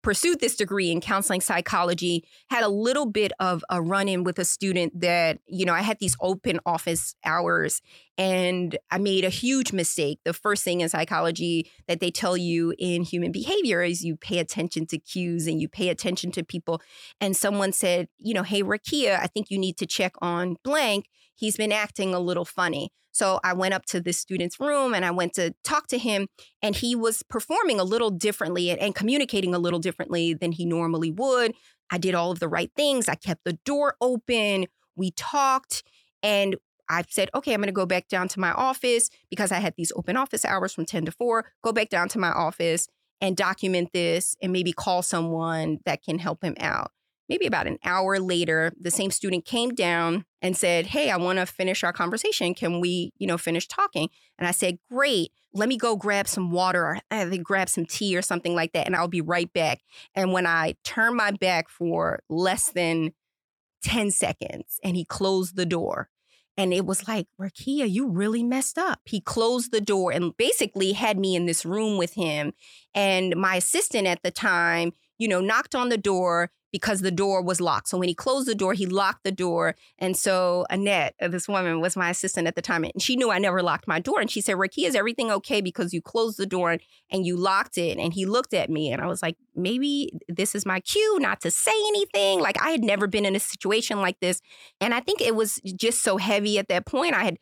pursued 0.03 0.39
this 0.39 0.55
degree 0.55 0.91
in 0.91 1.01
counseling 1.01 1.41
psychology, 1.41 2.25
had 2.49 2.63
a 2.63 2.67
little 2.67 3.05
bit 3.07 3.31
of 3.39 3.63
a 3.69 3.81
run 3.81 4.07
in 4.07 4.23
with 4.23 4.37
a 4.37 4.45
student 4.45 5.01
that, 5.01 5.39
you 5.47 5.65
know, 5.65 5.73
I 5.73 5.81
had 5.81 5.97
these 5.99 6.15
open 6.21 6.59
office 6.65 7.15
hours 7.25 7.81
And 8.17 8.77
I 8.91 8.99
made 8.99 9.25
a 9.25 9.29
huge 9.29 9.73
mistake. 9.73 10.19
The 10.23 10.33
first 10.33 10.63
thing 10.63 10.81
in 10.81 10.89
psychology 10.89 11.71
that 11.87 11.99
they 11.99 12.11
tell 12.11 12.37
you 12.37 12.73
in 12.77 13.03
human 13.03 13.31
behavior 13.31 13.81
is 13.81 14.03
you 14.03 14.15
pay 14.15 14.37
attention 14.37 14.85
to 14.87 14.99
cues 14.99 15.47
and 15.47 15.59
you 15.59 15.67
pay 15.67 15.89
attention 15.89 16.31
to 16.33 16.43
people. 16.43 16.81
And 17.19 17.35
someone 17.35 17.71
said, 17.71 18.07
you 18.19 18.35
know, 18.35 18.43
hey, 18.43 18.61
Rakia, 18.61 19.19
I 19.19 19.27
think 19.27 19.49
you 19.49 19.57
need 19.57 19.77
to 19.77 19.87
check 19.87 20.13
on 20.21 20.57
blank. 20.63 21.05
He's 21.35 21.57
been 21.57 21.71
acting 21.71 22.13
a 22.13 22.19
little 22.19 22.45
funny. 22.45 22.89
So 23.11 23.39
I 23.43 23.53
went 23.53 23.75
up 23.75 23.85
to 23.87 24.01
this 24.01 24.17
student's 24.17 24.59
room 24.59 24.93
and 24.93 25.05
I 25.05 25.11
went 25.11 25.33
to 25.33 25.53
talk 25.63 25.87
to 25.87 25.97
him, 25.99 26.27
and 26.61 26.75
he 26.75 26.95
was 26.95 27.21
performing 27.23 27.79
a 27.79 27.83
little 27.83 28.09
differently 28.09 28.71
and, 28.71 28.79
and 28.79 28.95
communicating 28.95 29.53
a 29.53 29.59
little 29.59 29.79
differently 29.79 30.33
than 30.33 30.51
he 30.51 30.65
normally 30.65 31.11
would. 31.11 31.53
I 31.91 31.99
did 31.99 32.15
all 32.15 32.31
of 32.31 32.39
the 32.39 32.47
right 32.47 32.71
things. 32.75 33.07
I 33.07 33.15
kept 33.15 33.43
the 33.43 33.59
door 33.65 33.95
open. 34.01 34.65
We 34.95 35.11
talked, 35.11 35.83
and 36.23 36.55
I 36.89 37.03
said, 37.09 37.29
okay, 37.35 37.53
I'm 37.53 37.59
going 37.59 37.67
to 37.67 37.71
go 37.71 37.85
back 37.85 38.07
down 38.07 38.27
to 38.29 38.39
my 38.39 38.51
office 38.51 39.09
because 39.29 39.51
I 39.51 39.59
had 39.59 39.75
these 39.77 39.91
open 39.95 40.17
office 40.17 40.43
hours 40.43 40.73
from 40.73 40.85
10 40.85 41.05
to 41.05 41.11
4. 41.11 41.45
Go 41.63 41.71
back 41.71 41.89
down 41.89 42.09
to 42.09 42.19
my 42.19 42.31
office 42.31 42.87
and 43.21 43.37
document 43.37 43.89
this 43.93 44.35
and 44.41 44.51
maybe 44.51 44.73
call 44.73 45.01
someone 45.01 45.79
that 45.85 46.03
can 46.03 46.19
help 46.19 46.43
him 46.43 46.55
out. 46.59 46.91
Maybe 47.29 47.45
about 47.45 47.67
an 47.67 47.79
hour 47.83 48.19
later, 48.19 48.71
the 48.79 48.91
same 48.91 49.11
student 49.11 49.45
came 49.45 49.73
down 49.73 50.25
and 50.41 50.57
said, 50.57 50.87
"Hey, 50.87 51.09
I 51.09 51.17
want 51.17 51.39
to 51.39 51.45
finish 51.45 51.83
our 51.83 51.93
conversation. 51.93 52.53
Can 52.53 52.79
we, 52.79 53.11
you 53.17 53.27
know, 53.27 53.37
finish 53.37 53.67
talking?" 53.67 54.09
And 54.37 54.47
I 54.47 54.51
said, 54.51 54.79
"Great. 54.91 55.31
Let 55.53 55.69
me 55.69 55.77
go 55.77 55.95
grab 55.95 56.27
some 56.27 56.51
water 56.51 56.83
or 56.83 56.99
I 57.11 57.29
think 57.29 57.43
grab 57.43 57.69
some 57.69 57.85
tea 57.85 58.17
or 58.17 58.21
something 58.21 58.55
like 58.55 58.73
that 58.73 58.87
and 58.87 58.95
I'll 58.95 59.07
be 59.07 59.21
right 59.21 59.51
back." 59.53 59.81
And 60.15 60.33
when 60.33 60.45
I 60.45 60.75
turned 60.83 61.15
my 61.15 61.31
back 61.31 61.69
for 61.69 62.23
less 62.29 62.71
than 62.71 63.13
10 63.83 64.11
seconds 64.11 64.79
and 64.83 64.95
he 64.95 65.05
closed 65.05 65.55
the 65.55 65.65
door 65.65 66.09
and 66.57 66.73
it 66.73 66.85
was 66.85 67.07
like, 67.07 67.27
Rakia, 67.39 67.89
you 67.89 68.07
really 68.07 68.43
messed 68.43 68.77
up. 68.77 69.01
He 69.05 69.19
closed 69.19 69.71
the 69.71 69.81
door 69.81 70.11
and 70.11 70.37
basically 70.37 70.93
had 70.93 71.17
me 71.17 71.35
in 71.35 71.45
this 71.45 71.65
room 71.65 71.97
with 71.97 72.13
him. 72.13 72.53
And 72.93 73.35
my 73.35 73.55
assistant 73.55 74.07
at 74.07 74.21
the 74.23 74.31
time, 74.31 74.91
you 75.17 75.27
know, 75.27 75.41
knocked 75.41 75.73
on 75.73 75.89
the 75.89 75.97
door 75.97 76.51
because 76.73 77.01
the 77.01 77.11
door 77.11 77.41
was 77.41 77.61
locked. 77.61 77.87
So 77.87 77.99
when 77.99 78.09
he 78.09 78.15
closed 78.15 78.47
the 78.47 78.55
door, 78.55 78.73
he 78.73 78.87
locked 78.87 79.23
the 79.23 79.31
door. 79.31 79.75
And 79.99 80.17
so 80.17 80.65
Annette, 80.71 81.13
uh, 81.21 81.27
this 81.27 81.47
woman, 81.47 81.79
was 81.79 81.95
my 81.95 82.09
assistant 82.09 82.47
at 82.47 82.55
the 82.55 82.61
time, 82.63 82.83
and 82.83 82.99
she 82.99 83.15
knew 83.15 83.31
I 83.31 83.37
never 83.37 83.61
locked 83.61 83.87
my 83.87 83.99
door. 83.99 84.19
And 84.19 84.29
she 84.29 84.41
said, 84.41 84.55
Rakia, 84.55 84.87
is 84.87 84.95
everything 84.95 85.31
okay 85.31 85.61
because 85.61 85.93
you 85.93 86.01
closed 86.01 86.37
the 86.37 86.47
door 86.47 86.77
and 87.11 87.25
you 87.25 87.37
locked 87.37 87.77
it? 87.77 87.99
And 87.99 88.11
he 88.11 88.25
looked 88.25 88.55
at 88.55 88.71
me, 88.71 88.91
and 88.91 89.01
I 89.01 89.05
was 89.05 89.21
like, 89.21 89.37
maybe 89.55 90.11
this 90.27 90.55
is 90.55 90.65
my 90.65 90.79
cue 90.79 91.19
not 91.19 91.41
to 91.41 91.51
say 91.51 91.71
anything. 91.89 92.39
Like 92.39 92.59
I 92.59 92.71
had 92.71 92.83
never 92.83 93.05
been 93.05 93.25
in 93.25 93.35
a 93.35 93.39
situation 93.39 94.01
like 94.01 94.19
this. 94.19 94.41
And 94.81 94.95
I 94.95 94.99
think 94.99 95.21
it 95.21 95.35
was 95.35 95.61
just 95.63 96.01
so 96.01 96.17
heavy 96.17 96.57
at 96.57 96.67
that 96.69 96.87
point. 96.87 97.13
I 97.13 97.23
had 97.23 97.37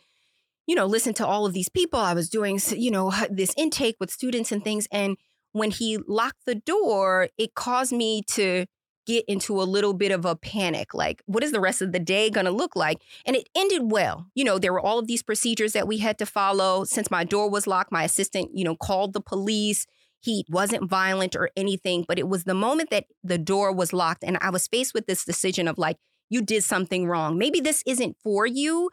you 0.68 0.76
know, 0.76 0.86
listened 0.86 1.16
to 1.18 1.26
all 1.26 1.46
of 1.46 1.54
these 1.54 1.70
people. 1.70 2.00
I 2.00 2.14
was 2.14 2.30
doing, 2.30 2.60
you 2.78 2.92
know, 2.92 3.12
this 3.30 3.54
intake 3.58 3.96
with 4.00 4.12
students 4.12 4.52
and 4.52 4.64
things. 4.64 4.88
And 4.92 5.18
when 5.54 5.72
he 5.72 5.98
locked 6.08 6.46
the 6.46 6.56
door, 6.56 7.30
it 7.38 7.56
caused 7.56 7.92
me 7.92 8.22
to 8.30 8.68
get 9.14 9.26
into 9.28 9.62
a 9.62 9.64
little 9.64 9.94
bit 9.94 10.12
of 10.12 10.26
a 10.26 10.36
panic 10.36 10.94
like 10.94 11.22
what 11.26 11.44
is 11.44 11.52
the 11.52 11.60
rest 11.60 11.82
of 11.82 11.92
the 11.92 12.00
day 12.00 12.30
going 12.30 12.46
to 12.46 12.52
look 12.52 12.76
like? 12.76 13.02
And 13.26 13.36
it 13.36 13.50
ended 13.56 13.92
well. 13.92 14.28
You 14.36 14.44
know 14.44 14.58
there 14.60 14.74
were 14.74 14.80
all 14.80 15.00
of 15.00 15.08
these 15.08 15.24
procedures 15.24 15.74
that 15.74 15.88
we 15.88 15.98
had 15.98 16.18
to 16.20 16.26
follow. 16.26 16.84
Since 16.84 17.12
my 17.12 17.24
door 17.24 17.50
was 17.50 17.68
locked 17.68 17.92
my 17.92 18.04
assistant 18.04 18.52
you 18.54 18.64
know 18.64 18.76
called 18.76 19.14
the 19.14 19.22
police. 19.22 19.86
He 20.20 20.46
wasn't 20.50 20.90
violent 20.90 21.36
or 21.36 21.50
anything 21.56 22.06
but 22.08 22.20
it 22.20 22.28
was 22.28 22.44
the 22.44 22.54
moment 22.54 22.90
that 22.92 23.06
the 23.24 23.40
door 23.40 23.74
was 23.74 23.92
locked 23.92 24.24
and 24.24 24.38
i 24.40 24.52
was 24.52 24.68
faced 24.68 24.94
with 24.94 25.08
this 25.08 25.26
decision 25.26 25.68
of 25.68 25.80
like 25.80 25.98
you 26.32 26.42
did 26.42 26.64
something 26.64 27.08
wrong. 27.08 27.38
Maybe 27.38 27.60
this 27.60 27.84
isn't 27.86 28.16
for 28.24 28.46
you. 28.48 28.90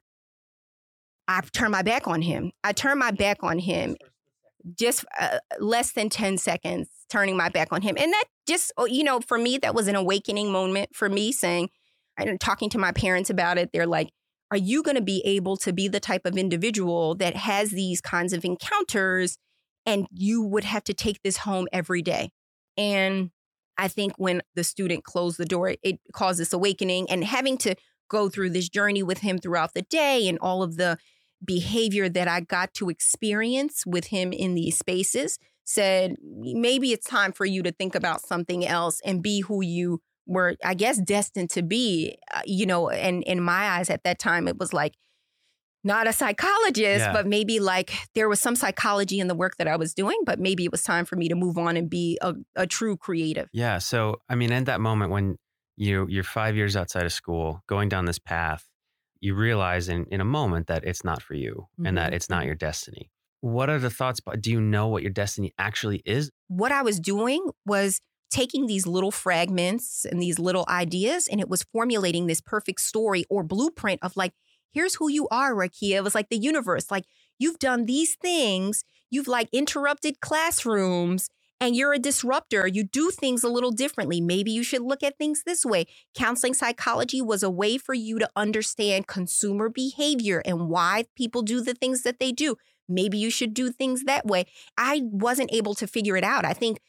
I 1.29 1.41
turned 1.53 1.73
my 1.73 1.83
back 1.83 2.09
on 2.09 2.21
him. 2.23 2.51
I 2.65 2.73
turned 2.73 2.99
my 2.99 3.13
back 3.13 3.39
on 3.43 3.61
him 3.61 3.97
just 4.75 5.05
uh, 5.19 5.39
less 5.61 5.93
than 5.93 6.09
10 6.09 6.37
seconds 6.39 6.89
turning 7.09 7.37
my 7.37 7.49
back 7.49 7.69
on 7.71 7.81
him. 7.81 7.97
And 7.99 8.13
that 8.13 8.25
just, 8.49 8.73
oh, 8.77 8.87
you 8.87 9.05
know, 9.05 9.21
for 9.21 9.39
me, 9.39 9.59
that 9.59 9.75
was 9.75 9.87
an 9.87 9.95
awakening 9.95 10.51
moment 10.51 10.95
for 10.95 11.09
me 11.09 11.31
saying, 11.31 11.71
and 12.17 12.41
talking 12.41 12.71
to 12.71 12.79
my 12.79 12.91
parents 12.91 13.31
about 13.31 13.59
it, 13.59 13.71
they're 13.73 13.87
like, 13.87 14.11
are 14.51 14.57
you 14.57 14.83
going 14.83 14.97
to 14.97 15.03
be 15.03 15.23
able 15.25 15.57
to 15.59 15.73
be 15.73 15.89
the 15.89 16.01
type 16.01 16.25
of 16.25 16.37
individual 16.37 17.15
that 17.17 17.37
has 17.37 17.71
these 17.71 18.01
kinds 18.01 18.33
of 18.33 18.45
encounters 18.45 19.37
and 19.85 20.07
you 20.11 20.43
would 20.43 20.65
have 20.65 20.83
to 20.85 20.95
take 20.95 21.23
this 21.23 21.39
home 21.39 21.69
every 21.73 22.03
day? 22.03 22.31
And 22.77 23.31
I 23.77 23.89
think 23.89 24.15
when 24.17 24.43
the 24.55 24.65
student 24.65 25.05
closed 25.05 25.39
the 25.39 25.45
door, 25.45 25.75
it 25.83 26.01
caused 26.13 26.41
this 26.41 26.53
awakening 26.53 27.11
and 27.11 27.23
having 27.23 27.59
to 27.59 27.77
go 28.09 28.29
through 28.29 28.51
this 28.51 28.69
journey 28.69 29.03
with 29.03 29.19
him 29.19 29.39
throughout 29.39 29.75
the 29.75 29.83
day 29.83 30.27
and 30.29 30.39
all 30.41 30.63
of 30.63 30.77
the 30.77 30.99
behavior 31.45 32.09
that 32.09 32.27
I 32.27 32.41
got 32.41 32.75
to 32.75 32.89
experience 32.89 33.85
with 33.87 34.07
him 34.07 34.33
in 34.33 34.55
these 34.55 34.79
spaces 34.79 35.39
said, 35.69 36.17
maybe 36.23 36.93
it's 36.93 37.07
time 37.07 37.33
for 37.33 37.45
you 37.45 37.63
to 37.63 37.73
think 37.73 37.95
about 37.95 38.23
something 38.23 38.67
else 38.67 39.01
and 39.05 39.23
be 39.23 39.41
who 39.41 39.63
you 39.63 40.01
were, 40.27 40.57
I 40.65 40.75
guess, 40.75 40.99
destined 40.99 41.51
to 41.51 41.63
be. 41.63 42.19
Uh, 42.33 42.41
you 42.45 42.67
know, 42.67 42.89
and 42.89 43.23
in 43.25 43.43
my 43.43 43.71
eyes 43.71 43.91
at 43.91 44.05
that 44.05 44.19
time, 44.19 44.49
it 44.49 44.59
was 44.59 44.73
like, 44.73 44.95
not 45.85 46.09
a 46.09 46.13
psychologist, 46.13 47.05
yeah. 47.05 47.13
but 47.13 47.27
maybe 47.27 47.61
like 47.61 47.93
there 48.15 48.29
was 48.29 48.41
some 48.41 48.57
psychology 48.57 49.21
in 49.21 49.29
the 49.29 49.35
work 49.35 49.57
that 49.59 49.69
I 49.69 49.77
was 49.77 49.95
doing, 49.95 50.19
but 50.27 50.41
maybe 50.41 50.65
it 50.65 50.73
was 50.73 50.83
time 50.83 51.05
for 51.05 51.15
me 51.15 51.29
to 51.29 51.37
move 51.37 51.57
on 51.57 51.77
and 51.77 51.89
be 51.89 52.19
a, 52.21 52.35
a 52.57 52.67
true 52.67 52.97
creative. 52.97 53.49
Yeah. 53.53 53.79
So, 53.79 54.21
I 54.29 54.35
mean, 54.35 54.51
in 54.51 54.65
that 54.65 54.81
moment 54.81 55.13
when 55.13 55.37
you 55.77 56.07
you're 56.09 56.25
five 56.25 56.57
years 56.57 56.77
outside 56.77 57.07
of 57.07 57.13
school, 57.13 57.63
going 57.69 57.89
down 57.89 58.07
this 58.07 58.19
path, 58.19 58.65
you 59.21 59.37
realize 59.37 59.89
in, 59.89 60.07
in 60.11 60.21
a 60.21 60.25
moment 60.25 60.67
that 60.67 60.85
it's 60.85 61.05
not 61.05 61.23
for 61.23 61.35
you 61.35 61.69
mm-hmm. 61.75 61.87
and 61.87 61.97
that 61.97 62.09
mm-hmm. 62.09 62.15
it's 62.15 62.29
not 62.29 62.45
your 62.45 62.57
destiny. 62.57 63.11
What 63.41 63.71
are 63.71 63.79
the 63.79 63.91
thoughts? 63.91 64.21
but 64.21 64.41
Do 64.41 64.51
you 64.51 64.61
know 64.61 64.89
what 64.89 65.03
your 65.03 65.13
destiny 65.13 65.53
actually 65.59 66.03
is? 66.05 66.31
What 66.49 66.73
I 66.73 66.83
was 66.83 66.99
doing 66.99 67.51
was 67.65 68.01
taking 68.31 68.67
these 68.67 68.87
little 68.87 69.11
fragments 69.11 70.05
and 70.05 70.21
these 70.21 70.39
little 70.39 70.65
ideas, 70.69 71.29
and 71.29 71.41
it 71.41 71.49
was 71.49 71.65
formulating 71.73 72.27
this 72.27 72.41
perfect 72.41 72.81
story 72.81 73.25
or 73.31 73.43
blueprint 73.43 74.01
of 74.03 74.17
like, 74.17 74.33
here's 74.73 74.97
who 74.97 75.09
you 75.09 75.29
are, 75.29 75.55
Rakia. 75.55 75.97
It 75.97 76.05
was 76.05 76.15
like 76.15 76.29
the 76.29 76.37
universe. 76.37 76.91
Like, 76.91 77.05
you've 77.39 77.59
done 77.59 77.87
these 77.87 78.17
things, 78.17 78.85
you've 79.11 79.29
like 79.29 79.49
interrupted 79.53 80.21
classrooms, 80.21 81.31
and 81.61 81.75
you're 81.75 81.93
a 81.93 81.99
disruptor. 81.99 82.67
You 82.67 82.85
do 82.85 83.11
things 83.11 83.43
a 83.43 83.49
little 83.49 83.73
differently. 83.73 84.21
Maybe 84.21 84.51
you 84.51 84.63
should 84.63 84.83
look 84.83 85.03
at 85.03 85.19
things 85.19 85.43
this 85.45 85.65
way. 85.65 85.87
Counseling 86.15 86.55
psychology 86.55 87.21
was 87.21 87.43
a 87.43 87.51
way 87.51 87.79
for 87.79 87.95
you 87.95 88.19
to 88.19 88.31
understand 88.37 89.07
consumer 89.07 89.69
behavior 89.69 90.41
and 90.45 90.69
why 90.69 91.07
people 91.17 91.43
do 91.43 91.61
the 91.61 91.75
things 91.75 92.03
that 92.03 92.21
they 92.21 92.31
do. 92.31 92.57
Maybe 92.89 93.19
you 93.19 93.31
should 93.31 93.55
do 93.55 93.71
things 93.71 94.05
that 94.05 94.27
way. 94.27 94.47
I 94.77 95.03
wasn't 95.05 95.53
able 95.53 95.75
to 95.77 95.87
figure 95.87 96.17
it 96.17 96.25
out. 96.25 96.45
I 96.45 96.53
think 96.53 96.81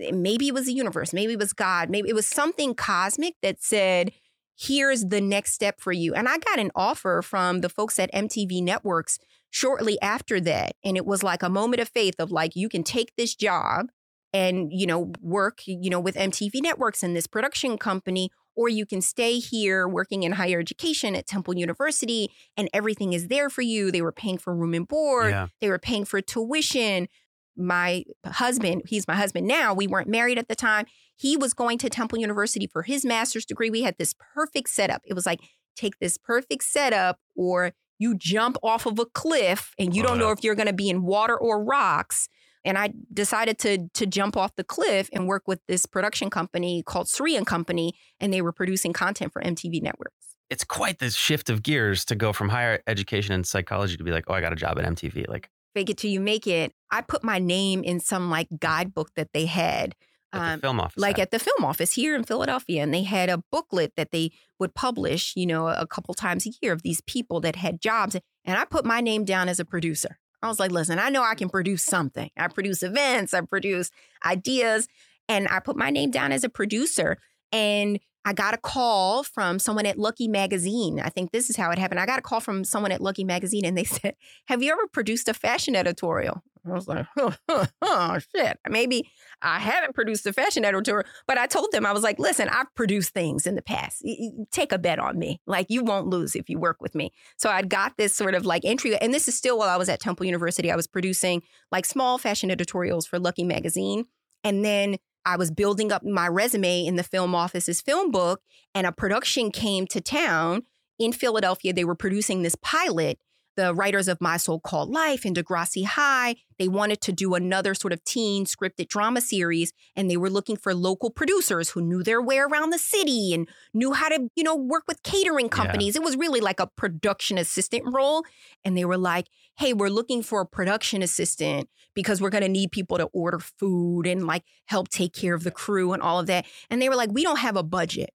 eh, 0.00 0.10
maybe 0.12 0.48
it 0.48 0.54
was 0.54 0.66
the 0.66 0.72
universe, 0.72 1.12
maybe 1.12 1.34
it 1.34 1.38
was 1.38 1.52
God, 1.52 1.90
maybe 1.90 2.08
it 2.08 2.14
was 2.14 2.26
something 2.26 2.74
cosmic 2.74 3.34
that 3.42 3.62
said, 3.62 4.12
here's 4.56 5.06
the 5.06 5.20
next 5.20 5.52
step 5.52 5.80
for 5.80 5.92
you. 5.92 6.14
And 6.14 6.28
I 6.28 6.38
got 6.38 6.58
an 6.58 6.70
offer 6.74 7.22
from 7.22 7.60
the 7.60 7.68
folks 7.68 7.98
at 7.98 8.12
MTV 8.12 8.62
Networks 8.62 9.18
shortly 9.50 10.00
after 10.00 10.40
that. 10.40 10.76
And 10.84 10.96
it 10.96 11.04
was 11.04 11.22
like 11.22 11.42
a 11.42 11.48
moment 11.48 11.80
of 11.80 11.88
faith 11.88 12.14
of 12.18 12.30
like, 12.30 12.54
you 12.54 12.68
can 12.68 12.84
take 12.84 13.14
this 13.16 13.34
job 13.34 13.86
and 14.34 14.72
you 14.72 14.84
know 14.84 15.12
work 15.22 15.60
you 15.64 15.88
know 15.88 16.00
with 16.00 16.16
MTV 16.16 16.60
Networks 16.60 17.02
and 17.02 17.16
this 17.16 17.26
production 17.26 17.78
company 17.78 18.30
or 18.56 18.68
you 18.68 18.86
can 18.86 19.00
stay 19.00 19.38
here 19.38 19.88
working 19.88 20.22
in 20.22 20.32
higher 20.32 20.60
education 20.60 21.14
at 21.14 21.26
Temple 21.26 21.56
University 21.56 22.30
and 22.56 22.68
everything 22.72 23.12
is 23.12 23.28
there 23.28 23.50
for 23.50 23.62
you. 23.62 23.90
They 23.90 24.02
were 24.02 24.12
paying 24.12 24.38
for 24.38 24.54
room 24.54 24.74
and 24.74 24.86
board, 24.86 25.30
yeah. 25.30 25.48
they 25.60 25.68
were 25.68 25.78
paying 25.78 26.04
for 26.04 26.20
tuition. 26.20 27.08
My 27.56 28.04
husband, 28.26 28.82
he's 28.86 29.06
my 29.06 29.14
husband 29.14 29.46
now, 29.46 29.74
we 29.74 29.86
weren't 29.86 30.08
married 30.08 30.38
at 30.38 30.48
the 30.48 30.56
time. 30.56 30.86
He 31.16 31.36
was 31.36 31.54
going 31.54 31.78
to 31.78 31.88
Temple 31.88 32.18
University 32.18 32.66
for 32.66 32.82
his 32.82 33.04
master's 33.04 33.44
degree. 33.44 33.70
We 33.70 33.82
had 33.82 33.96
this 33.96 34.14
perfect 34.34 34.70
setup. 34.70 35.02
It 35.04 35.14
was 35.14 35.24
like, 35.24 35.40
take 35.76 35.98
this 36.00 36.18
perfect 36.18 36.64
setup, 36.64 37.20
or 37.36 37.72
you 37.98 38.16
jump 38.16 38.56
off 38.62 38.86
of 38.86 38.98
a 38.98 39.06
cliff 39.06 39.72
and 39.78 39.94
you 39.94 40.02
oh, 40.02 40.06
don't 40.06 40.18
know 40.18 40.30
if 40.30 40.42
you're 40.42 40.56
going 40.56 40.66
to 40.66 40.72
be 40.72 40.90
in 40.90 41.02
water 41.02 41.36
or 41.36 41.62
rocks 41.62 42.28
and 42.64 42.78
I 42.78 42.92
decided 43.12 43.58
to 43.60 43.88
to 43.94 44.06
jump 44.06 44.36
off 44.36 44.56
the 44.56 44.64
cliff 44.64 45.08
and 45.12 45.28
work 45.28 45.42
with 45.46 45.60
this 45.68 45.86
production 45.86 46.30
company 46.30 46.82
called 46.82 47.08
Sri 47.08 47.36
and 47.36 47.46
Company, 47.46 47.94
and 48.20 48.32
they 48.32 48.42
were 48.42 48.52
producing 48.52 48.92
content 48.92 49.32
for 49.32 49.42
MTV 49.42 49.82
Networks. 49.82 50.36
It's 50.50 50.64
quite 50.64 50.98
the 50.98 51.10
shift 51.10 51.50
of 51.50 51.62
gears 51.62 52.04
to 52.06 52.14
go 52.14 52.32
from 52.32 52.50
higher 52.50 52.80
education 52.86 53.34
and 53.34 53.46
psychology 53.46 53.96
to 53.96 54.04
be 54.04 54.10
like, 54.10 54.24
oh, 54.28 54.34
I 54.34 54.40
got 54.40 54.52
a 54.52 54.56
job 54.56 54.78
at 54.78 54.84
MTV. 54.84 55.28
Like, 55.28 55.50
fake 55.74 55.90
it 55.90 55.98
till 55.98 56.10
you 56.10 56.20
make 56.20 56.46
it. 56.46 56.72
I 56.90 57.00
put 57.00 57.24
my 57.24 57.38
name 57.38 57.82
in 57.82 58.00
some 58.00 58.30
like 58.30 58.48
guidebook 58.58 59.10
that 59.16 59.28
they 59.32 59.46
had. 59.46 59.94
Um, 60.32 60.60
film 60.60 60.80
office, 60.80 61.00
like 61.00 61.20
at 61.20 61.30
the 61.30 61.38
film 61.38 61.64
office 61.64 61.92
here 61.92 62.16
in 62.16 62.24
Philadelphia, 62.24 62.82
and 62.82 62.92
they 62.92 63.04
had 63.04 63.28
a 63.28 63.44
booklet 63.52 63.92
that 63.96 64.10
they 64.10 64.32
would 64.58 64.74
publish, 64.74 65.32
you 65.36 65.46
know, 65.46 65.68
a 65.68 65.86
couple 65.86 66.12
times 66.12 66.44
a 66.44 66.50
year 66.60 66.72
of 66.72 66.82
these 66.82 67.00
people 67.02 67.38
that 67.42 67.54
had 67.54 67.80
jobs, 67.80 68.16
and 68.44 68.58
I 68.58 68.64
put 68.64 68.84
my 68.84 69.00
name 69.00 69.24
down 69.24 69.48
as 69.48 69.60
a 69.60 69.64
producer. 69.64 70.18
I 70.44 70.48
was 70.48 70.60
like, 70.60 70.70
listen, 70.70 70.98
I 70.98 71.08
know 71.08 71.22
I 71.22 71.34
can 71.34 71.48
produce 71.48 71.82
something. 71.82 72.30
I 72.36 72.48
produce 72.48 72.82
events, 72.82 73.32
I 73.32 73.40
produce 73.40 73.90
ideas, 74.24 74.86
and 75.28 75.48
I 75.48 75.60
put 75.60 75.76
my 75.76 75.90
name 75.90 76.10
down 76.10 76.32
as 76.32 76.44
a 76.44 76.48
producer. 76.48 77.16
And 77.50 77.98
I 78.26 78.32
got 78.32 78.54
a 78.54 78.58
call 78.58 79.22
from 79.22 79.58
someone 79.58 79.86
at 79.86 79.98
Lucky 79.98 80.28
Magazine. 80.28 81.00
I 81.00 81.08
think 81.08 81.30
this 81.30 81.50
is 81.50 81.56
how 81.56 81.70
it 81.70 81.78
happened. 81.78 82.00
I 82.00 82.06
got 82.06 82.18
a 82.18 82.22
call 82.22 82.40
from 82.40 82.64
someone 82.64 82.92
at 82.92 83.00
Lucky 83.00 83.24
Magazine 83.24 83.64
and 83.64 83.76
they 83.76 83.84
said, 83.84 84.16
Have 84.46 84.62
you 84.62 84.72
ever 84.72 84.86
produced 84.92 85.28
a 85.28 85.34
fashion 85.34 85.76
editorial? 85.76 86.42
I 86.66 86.72
was 86.72 86.88
like, 86.88 87.06
oh, 87.18 87.34
oh, 87.82 88.18
shit. 88.34 88.58
Maybe 88.68 89.10
I 89.42 89.58
haven't 89.58 89.94
produced 89.94 90.26
a 90.26 90.32
fashion 90.32 90.64
editorial, 90.64 91.06
but 91.26 91.38
I 91.38 91.46
told 91.46 91.72
them, 91.72 91.84
I 91.84 91.92
was 91.92 92.02
like, 92.02 92.18
listen, 92.18 92.48
I've 92.48 92.72
produced 92.74 93.12
things 93.12 93.46
in 93.46 93.54
the 93.54 93.62
past. 93.62 94.04
Take 94.50 94.72
a 94.72 94.78
bet 94.78 94.98
on 94.98 95.18
me. 95.18 95.40
Like, 95.46 95.66
you 95.68 95.84
won't 95.84 96.08
lose 96.08 96.34
if 96.34 96.48
you 96.48 96.58
work 96.58 96.78
with 96.80 96.94
me. 96.94 97.12
So 97.36 97.50
I'd 97.50 97.68
got 97.68 97.96
this 97.96 98.14
sort 98.14 98.34
of 98.34 98.46
like 98.46 98.64
entry. 98.64 98.96
And 98.96 99.12
this 99.12 99.28
is 99.28 99.36
still 99.36 99.58
while 99.58 99.68
I 99.68 99.76
was 99.76 99.88
at 99.88 100.00
Temple 100.00 100.26
University. 100.26 100.70
I 100.70 100.76
was 100.76 100.86
producing 100.86 101.42
like 101.70 101.84
small 101.84 102.18
fashion 102.18 102.50
editorials 102.50 103.06
for 103.06 103.18
Lucky 103.18 103.44
Magazine. 103.44 104.06
And 104.42 104.64
then 104.64 104.96
I 105.24 105.36
was 105.36 105.50
building 105.50 105.90
up 105.90 106.04
my 106.04 106.28
resume 106.28 106.84
in 106.84 106.96
the 106.96 107.02
film 107.02 107.34
office's 107.34 107.80
film 107.80 108.10
book, 108.10 108.42
and 108.74 108.86
a 108.86 108.92
production 108.92 109.50
came 109.50 109.86
to 109.88 110.00
town 110.00 110.62
in 110.98 111.12
Philadelphia. 111.12 111.72
They 111.72 111.84
were 111.84 111.94
producing 111.94 112.42
this 112.42 112.56
pilot. 112.56 113.18
The 113.56 113.74
writers 113.74 114.08
of 114.08 114.20
My 114.20 114.36
So 114.36 114.58
Called 114.58 114.90
Life 114.90 115.24
and 115.24 115.36
Degrassi 115.36 115.84
High, 115.84 116.36
they 116.58 116.66
wanted 116.66 117.00
to 117.02 117.12
do 117.12 117.34
another 117.34 117.74
sort 117.74 117.92
of 117.92 118.02
teen 118.04 118.46
scripted 118.46 118.88
drama 118.88 119.20
series, 119.20 119.72
and 119.94 120.10
they 120.10 120.16
were 120.16 120.30
looking 120.30 120.56
for 120.56 120.74
local 120.74 121.10
producers 121.10 121.70
who 121.70 121.80
knew 121.80 122.02
their 122.02 122.20
way 122.20 122.38
around 122.38 122.70
the 122.70 122.78
city 122.78 123.32
and 123.32 123.48
knew 123.72 123.92
how 123.92 124.08
to, 124.08 124.28
you 124.34 124.42
know, 124.42 124.56
work 124.56 124.84
with 124.88 125.02
catering 125.04 125.48
companies. 125.48 125.94
Yeah. 125.94 126.02
It 126.02 126.04
was 126.04 126.16
really 126.16 126.40
like 126.40 126.58
a 126.58 126.66
production 126.66 127.38
assistant 127.38 127.84
role. 127.86 128.24
And 128.64 128.76
they 128.76 128.84
were 128.84 128.98
like, 128.98 129.28
hey, 129.56 129.72
we're 129.72 129.88
looking 129.88 130.22
for 130.22 130.40
a 130.40 130.46
production 130.46 131.02
assistant 131.02 131.68
because 131.94 132.20
we're 132.20 132.30
going 132.30 132.42
to 132.42 132.48
need 132.48 132.72
people 132.72 132.98
to 132.98 133.04
order 133.12 133.38
food 133.38 134.06
and 134.06 134.26
like 134.26 134.42
help 134.66 134.88
take 134.88 135.12
care 135.12 135.34
of 135.34 135.44
the 135.44 135.52
crew 135.52 135.92
and 135.92 136.02
all 136.02 136.18
of 136.18 136.26
that. 136.26 136.44
And 136.70 136.82
they 136.82 136.88
were 136.88 136.96
like, 136.96 137.10
we 137.12 137.22
don't 137.22 137.38
have 137.38 137.56
a 137.56 137.62
budget. 137.62 138.10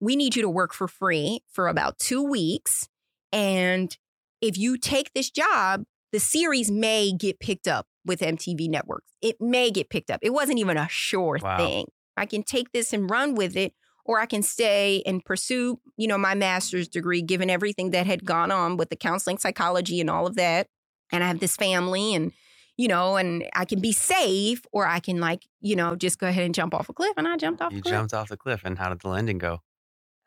We 0.00 0.16
need 0.16 0.34
you 0.34 0.42
to 0.42 0.50
work 0.50 0.74
for 0.74 0.88
free 0.88 1.40
for 1.50 1.68
about 1.68 1.98
two 1.98 2.22
weeks. 2.22 2.88
And 3.32 3.96
if 4.46 4.56
you 4.56 4.78
take 4.78 5.12
this 5.12 5.30
job, 5.30 5.84
the 6.12 6.20
series 6.20 6.70
may 6.70 7.12
get 7.12 7.40
picked 7.40 7.66
up 7.66 7.86
with 8.04 8.20
MTV 8.20 8.68
networks. 8.68 9.12
It 9.20 9.36
may 9.40 9.70
get 9.70 9.90
picked 9.90 10.10
up. 10.10 10.20
It 10.22 10.32
wasn't 10.32 10.58
even 10.58 10.76
a 10.76 10.88
sure 10.88 11.38
wow. 11.42 11.56
thing. 11.56 11.86
I 12.16 12.26
can 12.26 12.42
take 12.42 12.72
this 12.72 12.92
and 12.92 13.10
run 13.10 13.34
with 13.34 13.56
it, 13.56 13.74
or 14.04 14.20
I 14.20 14.26
can 14.26 14.42
stay 14.42 15.02
and 15.04 15.24
pursue, 15.24 15.80
you 15.96 16.06
know, 16.06 16.16
my 16.16 16.34
master's 16.34 16.88
degree, 16.88 17.22
given 17.22 17.50
everything 17.50 17.90
that 17.90 18.06
had 18.06 18.24
gone 18.24 18.52
on 18.52 18.76
with 18.76 18.88
the 18.88 18.96
counseling 18.96 19.38
psychology 19.38 20.00
and 20.00 20.08
all 20.08 20.26
of 20.26 20.36
that. 20.36 20.68
And 21.12 21.24
I 21.24 21.28
have 21.28 21.40
this 21.40 21.56
family 21.56 22.14
and, 22.14 22.32
you 22.76 22.88
know, 22.88 23.16
and 23.16 23.44
I 23.54 23.64
can 23.64 23.80
be 23.80 23.92
safe, 23.92 24.62
or 24.72 24.86
I 24.86 25.00
can 25.00 25.20
like, 25.20 25.42
you 25.60 25.74
know, 25.74 25.96
just 25.96 26.18
go 26.18 26.28
ahead 26.28 26.44
and 26.44 26.54
jump 26.54 26.72
off 26.72 26.88
a 26.88 26.92
cliff. 26.92 27.14
And 27.16 27.26
I 27.26 27.36
jumped 27.36 27.60
off. 27.60 27.72
You 27.72 27.80
jumped 27.80 28.14
off 28.14 28.28
the 28.28 28.36
cliff, 28.36 28.62
and 28.64 28.78
how 28.78 28.90
did 28.90 29.00
the 29.00 29.08
landing 29.08 29.38
go? 29.38 29.60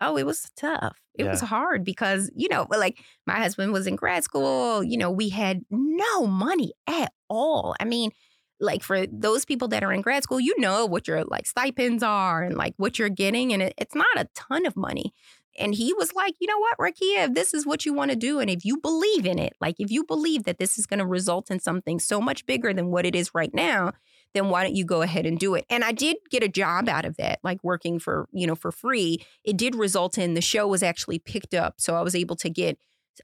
Oh, 0.01 0.17
it 0.17 0.25
was 0.25 0.49
tough. 0.55 0.97
It 1.15 1.25
yeah. 1.25 1.31
was 1.31 1.41
hard 1.41 1.83
because, 1.83 2.31
you 2.35 2.47
know, 2.49 2.65
like 2.69 2.99
my 3.27 3.37
husband 3.37 3.73
was 3.73 3.87
in 3.87 3.95
grad 3.95 4.23
school, 4.23 4.83
you 4.83 4.97
know, 4.97 5.11
we 5.11 5.29
had 5.29 5.61
no 5.69 6.25
money 6.25 6.73
at 6.87 7.11
all. 7.29 7.75
I 7.79 7.85
mean, 7.85 8.11
like 8.59 8.83
for 8.83 9.05
those 9.07 9.45
people 9.45 9.67
that 9.69 9.83
are 9.83 9.91
in 9.91 10.01
grad 10.01 10.23
school, 10.23 10.39
you 10.39 10.57
know 10.59 10.85
what 10.85 11.07
your 11.07 11.23
like 11.25 11.45
stipends 11.45 12.03
are 12.03 12.43
and 12.43 12.55
like 12.55 12.73
what 12.77 12.99
you're 12.99 13.09
getting. 13.09 13.53
And 13.53 13.61
it, 13.61 13.73
it's 13.77 13.95
not 13.95 14.07
a 14.17 14.29
ton 14.35 14.65
of 14.65 14.75
money. 14.75 15.13
And 15.59 15.75
he 15.75 15.93
was 15.93 16.13
like, 16.13 16.35
you 16.39 16.47
know 16.47 16.59
what, 16.59 16.77
Rakia, 16.77 17.27
if 17.27 17.33
this 17.33 17.53
is 17.53 17.65
what 17.65 17.85
you 17.85 17.93
want 17.93 18.11
to 18.11 18.17
do, 18.17 18.39
and 18.39 18.49
if 18.49 18.65
you 18.65 18.77
believe 18.77 19.25
in 19.25 19.37
it, 19.37 19.53
like 19.59 19.75
if 19.79 19.91
you 19.91 20.03
believe 20.03 20.43
that 20.43 20.57
this 20.57 20.79
is 20.79 20.85
going 20.85 20.99
to 20.99 21.05
result 21.05 21.51
in 21.51 21.59
something 21.59 21.99
so 21.99 22.21
much 22.21 22.45
bigger 22.45 22.73
than 22.73 22.87
what 22.87 23.05
it 23.05 23.15
is 23.15 23.31
right 23.33 23.53
now, 23.53 23.91
then 24.33 24.49
why 24.49 24.63
don't 24.63 24.75
you 24.75 24.85
go 24.85 25.01
ahead 25.01 25.25
and 25.25 25.39
do 25.39 25.55
it? 25.55 25.65
And 25.69 25.83
I 25.83 25.91
did 25.91 26.17
get 26.29 26.43
a 26.43 26.47
job 26.47 26.87
out 26.87 27.05
of 27.05 27.17
that, 27.17 27.39
like 27.43 27.59
working 27.63 27.99
for, 27.99 28.27
you 28.31 28.47
know, 28.47 28.55
for 28.55 28.71
free. 28.71 29.19
It 29.43 29.57
did 29.57 29.75
result 29.75 30.17
in 30.17 30.33
the 30.33 30.41
show 30.41 30.67
was 30.67 30.83
actually 30.83 31.19
picked 31.19 31.53
up. 31.53 31.75
So 31.77 31.95
I 31.95 32.01
was 32.01 32.15
able 32.15 32.35
to 32.37 32.49
get 32.49 32.77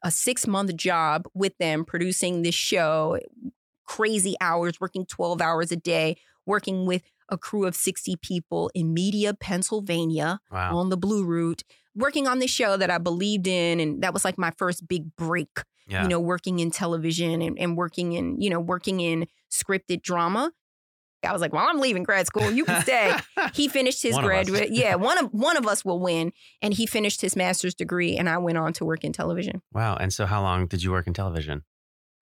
a 0.04 0.12
six 0.12 0.48
month 0.48 0.76
job 0.76 1.28
with 1.34 1.58
them 1.58 1.86
producing 1.86 2.42
this 2.42 2.56
show, 2.56 3.20
crazy 3.86 4.36
hours, 4.42 4.80
working 4.82 5.06
12 5.06 5.42
hours 5.42 5.72
a 5.72 5.78
day, 5.78 6.18
working 6.46 6.86
with 6.86 7.04
a 7.30 7.38
crew 7.38 7.66
of 7.66 7.76
60 7.76 8.16
people 8.18 8.70
in 8.74 8.94
Media, 8.94 9.34
Pennsylvania 9.34 10.40
wow. 10.52 10.78
on 10.78 10.90
the 10.90 10.98
Blue 10.98 11.24
Route, 11.24 11.64
working 11.96 12.28
on 12.28 12.40
this 12.40 12.52
show 12.52 12.78
that 12.78 12.90
I 12.90 12.98
believed 12.98 13.48
in. 13.48 13.80
And 13.80 14.04
that 14.04 14.14
was 14.14 14.26
like 14.26 14.38
my 14.38 14.52
first 14.58 14.88
big 14.88 15.16
break, 15.16 15.62
yeah. 15.88 16.04
you 16.04 16.10
know, 16.10 16.20
working 16.20 16.60
in 16.60 16.72
television 16.72 17.42
and, 17.42 17.58
and 17.58 17.78
working 17.78 18.14
in, 18.14 18.40
you 18.42 18.50
know, 18.50 18.60
working 18.60 19.00
in 19.00 19.28
scripted 19.52 20.02
drama. 20.02 20.52
I 21.24 21.32
was 21.32 21.42
like, 21.42 21.54
well, 21.54 21.66
I'm 21.68 21.80
leaving 21.80 22.04
grad 22.04 22.28
school. 22.28 22.52
You 22.52 22.66
can 22.66 22.84
stay. 22.84 23.16
he 23.54 23.68
finished 23.68 24.04
his 24.04 24.16
graduate. 24.18 24.70
yeah, 24.72 24.94
one 24.96 25.18
of 25.18 25.32
one 25.32 25.58
of 25.58 25.66
us 25.66 25.84
will 25.84 26.00
win. 26.00 26.32
And 26.62 26.74
he 26.74 26.86
finished 26.86 27.22
his 27.22 27.36
master's 27.36 27.74
degree 27.74 28.16
and 28.16 28.30
I 28.30 28.38
went 28.38 28.60
on 28.60 28.74
to 28.74 28.86
work 28.86 29.04
in 29.04 29.12
television. 29.12 29.64
Wow. 29.74 29.96
And 29.96 30.14
so 30.14 30.28
how 30.28 30.44
long 30.44 30.68
did 30.68 30.84
you 30.84 30.92
work 30.92 31.08
in 31.08 31.14
television? 31.14 31.64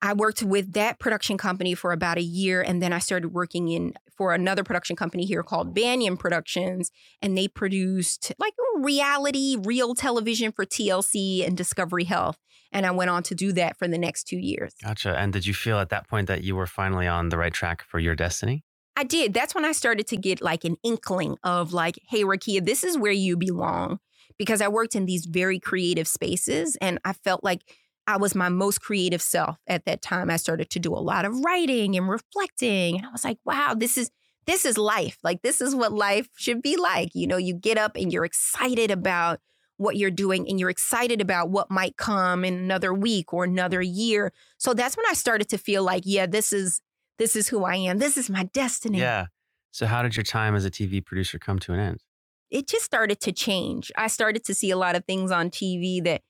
I 0.04 0.12
worked 0.12 0.44
with 0.44 0.74
that 0.74 1.00
production 1.00 1.38
company 1.38 1.76
for 1.76 1.94
about 1.94 2.18
a 2.18 2.22
year 2.22 2.62
and 2.62 2.82
then 2.82 2.92
I 2.92 3.00
started 3.00 3.30
working 3.30 3.70
in 3.70 3.94
for 4.18 4.34
another 4.34 4.62
production 4.62 4.98
company 4.98 5.24
here 5.24 5.44
called 5.44 5.74
Banyan 5.74 6.18
Productions 6.18 6.92
and 7.22 7.38
they 7.38 7.48
produced 7.48 8.34
like 8.38 8.54
reality 8.76 9.56
real 9.58 9.96
television 9.96 10.52
for 10.52 10.66
TLC 10.66 11.48
and 11.48 11.56
Discovery 11.56 12.04
Health 12.04 12.38
and 12.74 12.86
I 12.86 12.92
went 12.92 13.12
on 13.12 13.24
to 13.24 13.34
do 13.34 13.54
that 13.54 13.78
for 13.78 13.88
the 13.88 13.98
next 13.98 14.26
2 14.26 14.38
years. 14.38 14.74
Gotcha. 14.84 15.18
And 15.18 15.32
did 15.32 15.46
you 15.46 15.54
feel 15.54 15.80
at 15.80 15.90
that 15.90 16.10
point 16.10 16.28
that 16.28 16.44
you 16.44 16.58
were 16.58 16.68
finally 16.68 17.08
on 17.08 17.30
the 17.30 17.38
right 17.38 17.54
track 17.54 17.84
for 17.84 17.98
your 17.98 18.14
destiny? 18.14 18.66
I 18.98 19.06
did. 19.06 19.34
That's 19.34 19.56
when 19.56 19.64
I 19.64 19.72
started 19.72 20.06
to 20.08 20.18
get 20.18 20.42
like 20.42 20.66
an 20.66 20.76
inkling 20.84 21.38
of 21.46 21.72
like, 21.72 21.98
hey, 22.10 22.24
Rakia, 22.24 22.64
this 22.64 22.84
is 22.84 22.98
where 22.98 23.14
you 23.14 23.38
belong. 23.38 24.00
Because 24.38 24.62
I 24.62 24.68
worked 24.68 24.96
in 24.96 25.06
these 25.06 25.28
very 25.28 25.60
creative 25.60 26.08
spaces 26.08 26.76
and 26.82 27.00
I 27.06 27.14
felt 27.14 27.44
like 27.44 27.62
I 28.06 28.18
was 28.18 28.36
my 28.36 28.50
most 28.50 28.82
creative 28.82 29.22
self 29.22 29.58
at 29.68 29.86
that 29.86 30.02
time. 30.02 30.30
I 30.30 30.38
started 30.38 30.70
to 30.72 30.80
do 30.80 30.94
a 30.94 31.00
lot 31.00 31.26
of 31.26 31.40
writing 31.40 31.96
and 31.96 32.10
reflecting. 32.10 32.98
And 32.98 33.06
I 33.06 33.12
was 33.12 33.24
like, 33.24 33.40
wow, 33.46 33.74
this 33.76 33.98
is 33.98 34.12
this 34.46 34.66
is 34.66 34.78
life. 34.78 35.18
Like 35.24 35.42
this 35.42 35.62
is 35.62 35.74
what 35.74 35.94
life 35.94 36.28
should 36.36 36.62
be 36.62 36.76
like. 36.76 37.12
You 37.14 37.28
know, 37.28 37.38
you 37.38 37.54
get 37.54 37.78
up 37.78 37.96
and 37.96 38.12
you're 38.12 38.26
excited 38.26 38.92
about 38.92 39.40
what 39.78 39.96
you're 39.96 40.12
doing 40.12 40.48
and 40.50 40.60
you're 40.60 40.70
excited 40.70 41.22
about 41.22 41.50
what 41.50 41.72
might 41.72 41.98
come 41.98 42.44
in 42.44 42.54
another 42.54 42.94
week 42.94 43.34
or 43.34 43.46
another 43.46 43.82
year. 43.82 44.34
So 44.58 44.74
that's 44.74 44.98
when 44.98 45.06
I 45.10 45.14
started 45.14 45.50
to 45.50 45.58
feel 45.58 45.84
like, 45.84 46.04
yeah, 46.06 46.26
this 46.26 46.52
is 46.52 46.82
this 47.18 47.36
is 47.36 47.48
who 47.48 47.64
I 47.64 47.76
am. 47.76 48.00
This 48.00 48.18
is 48.18 48.30
my 48.30 48.44
destiny. 48.44 49.00
Yeah. 49.00 49.28
So, 49.72 49.88
how 49.88 50.04
did 50.04 50.16
your 50.16 50.24
time 50.24 50.56
as 50.56 50.66
a 50.66 50.72
TV 50.72 51.04
producer 51.04 51.40
come 51.40 51.60
to 51.60 51.74
an 51.74 51.80
end? 51.80 52.04
It 52.52 52.68
just 52.68 52.86
started 52.86 53.20
to 53.22 53.32
change. 53.32 53.92
I 53.98 54.08
started 54.08 54.44
to 54.46 54.54
see 54.54 54.70
a 54.70 54.78
lot 54.78 54.96
of 54.96 55.06
things 55.06 55.32
on 55.32 55.50
TV 55.50 56.04
that 56.04 56.22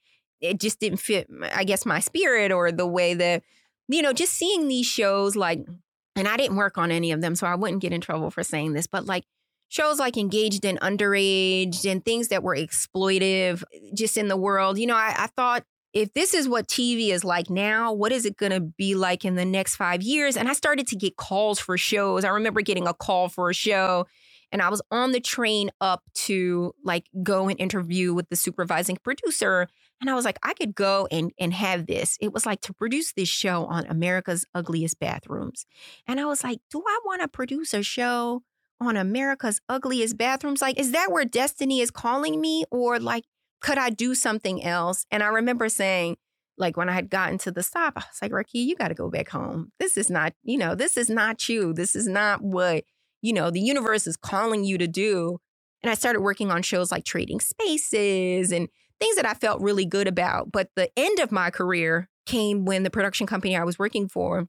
it 0.44 0.60
just 0.60 0.80
didn't 0.80 1.00
fit, 1.00 1.28
I 1.54 1.64
guess, 1.64 1.86
my 1.86 2.00
spirit 2.00 2.52
or 2.52 2.72
the 2.72 2.86
way 2.86 3.14
that, 3.14 3.44
you 3.88 4.02
know, 4.02 4.14
just 4.14 4.34
seeing 4.34 4.68
these 4.68 4.86
shows 4.86 5.36
like, 5.36 5.66
and 6.16 6.28
I 6.28 6.38
didn't 6.38 6.58
work 6.58 6.78
on 6.78 6.92
any 6.92 7.12
of 7.12 7.22
them, 7.22 7.36
so 7.36 7.48
I 7.48 7.56
wouldn't 7.56 7.82
get 7.82 7.94
in 7.94 8.02
trouble 8.02 8.30
for 8.30 8.44
saying 8.44 8.74
this, 8.74 8.86
but 8.86 9.06
like 9.06 9.24
shows 9.70 10.00
like 10.00 10.18
Engaged 10.18 10.66
and 10.66 10.80
Underage 10.82 11.90
and 11.90 12.04
things 12.04 12.28
that 12.28 12.44
were 12.44 12.56
exploitive 12.56 13.64
eh, 13.74 13.92
just 13.96 14.18
in 14.18 14.28
the 14.28 14.38
world. 14.38 14.78
You 14.78 14.86
know, 14.88 14.96
I, 14.96 15.16
I 15.18 15.28
thought 15.36 15.64
if 15.94 16.14
this 16.14 16.34
is 16.34 16.48
what 16.48 16.68
TV 16.68 17.10
is 17.10 17.24
like 17.24 17.50
now, 17.50 17.94
what 17.94 18.12
is 18.12 18.26
it 18.26 18.36
going 18.36 18.52
to 18.52 18.60
be 18.60 18.96
like 18.96 19.24
in 19.24 19.36
the 19.36 19.46
next 19.46 19.76
five 19.76 20.02
years? 20.02 20.36
And 20.36 20.50
I 20.50 20.54
started 20.54 20.88
to 20.88 20.96
get 20.96 21.16
calls 21.16 21.60
for 21.60 21.78
shows. 21.78 22.26
I 22.26 22.30
remember 22.30 22.62
getting 22.62 22.88
a 22.88 22.94
call 22.94 23.30
for 23.30 23.50
a 23.50 23.54
show, 23.54 24.08
and 24.52 24.62
I 24.62 24.70
was 24.70 24.82
on 24.92 25.14
the 25.14 25.20
train 25.20 25.72
up 25.80 26.04
to 26.26 26.74
like 26.84 27.06
go 27.24 27.48
and 27.48 27.60
interview 27.60 28.14
with 28.14 28.30
the 28.30 28.36
supervising 28.36 28.98
producer. 28.98 29.68
And 30.04 30.10
I 30.10 30.16
was 30.16 30.26
like, 30.26 30.38
I 30.44 30.54
could 30.54 30.76
go 30.76 31.08
and, 31.12 31.32
and 31.40 31.54
have 31.54 31.86
this. 31.86 32.18
It 32.20 32.34
was 32.34 32.46
like 32.46 32.60
to 32.64 32.74
produce 32.74 33.14
this 33.14 33.30
show 33.30 33.64
on 33.68 33.86
America's 33.88 34.46
Ugliest 34.54 35.00
Bathrooms. 35.00 35.66
And 36.06 36.20
I 36.20 36.26
was 36.26 36.44
like, 36.44 36.60
do 36.70 36.84
I 36.86 37.00
want 37.06 37.22
to 37.22 37.30
produce 37.30 37.74
a 37.74 37.84
show 37.84 38.44
on 38.82 38.98
America's 38.98 39.62
Ugliest 39.70 40.18
Bathrooms? 40.18 40.62
Like, 40.62 40.78
is 40.78 40.92
that 40.92 41.10
where 41.10 41.24
destiny 41.24 41.80
is 41.80 41.90
calling 41.90 42.42
me? 42.42 42.66
Or 42.70 43.00
like, 43.00 43.24
could 43.62 43.78
I 43.78 43.92
do 43.92 44.14
something 44.14 44.62
else? 44.62 45.06
And 45.10 45.24
I 45.24 45.28
remember 45.28 45.70
saying, 45.70 46.18
like 46.58 46.76
when 46.76 46.90
I 46.90 46.94
had 46.94 47.10
gotten 47.10 47.38
to 47.38 47.52
the 47.52 47.64
stop, 47.64 47.94
I 47.96 48.02
was 48.02 48.22
like, 48.22 48.34
Ricky, 48.34 48.60
you 48.60 48.76
got 48.76 48.90
to 48.90 48.96
go 48.96 49.10
back 49.10 49.30
home. 49.30 49.72
This 49.80 49.96
is 49.96 50.10
not, 50.10 50.34
you 50.44 50.58
know, 50.58 50.76
this 50.76 50.98
is 50.98 51.10
not 51.10 51.48
you. 51.48 51.72
This 51.72 51.96
is 51.96 52.08
not 52.08 52.42
what, 52.42 52.84
you 53.22 53.32
know, 53.32 53.52
the 53.52 53.62
universe 53.62 54.06
is 54.06 54.18
calling 54.18 54.66
you 54.66 54.78
to 54.80 54.88
do. 54.88 55.40
And 55.82 55.90
I 55.90 55.94
started 55.94 56.20
working 56.20 56.52
on 56.52 56.62
shows 56.62 56.92
like 56.92 57.06
Trading 57.06 57.40
Spaces 57.40 58.52
and 58.52 58.68
things 59.00 59.16
that 59.16 59.26
I 59.26 59.34
felt 59.34 59.62
really 59.62 59.86
good 59.86 60.08
about. 60.08 60.52
But 60.52 60.70
the 60.76 60.90
end 60.98 61.20
of 61.20 61.32
my 61.32 61.50
career 61.50 62.10
came 62.26 62.66
when 62.66 62.84
the 62.84 62.90
production 62.90 63.28
company 63.28 63.56
I 63.56 63.64
was 63.64 63.78
working 63.78 64.08
for 64.08 64.48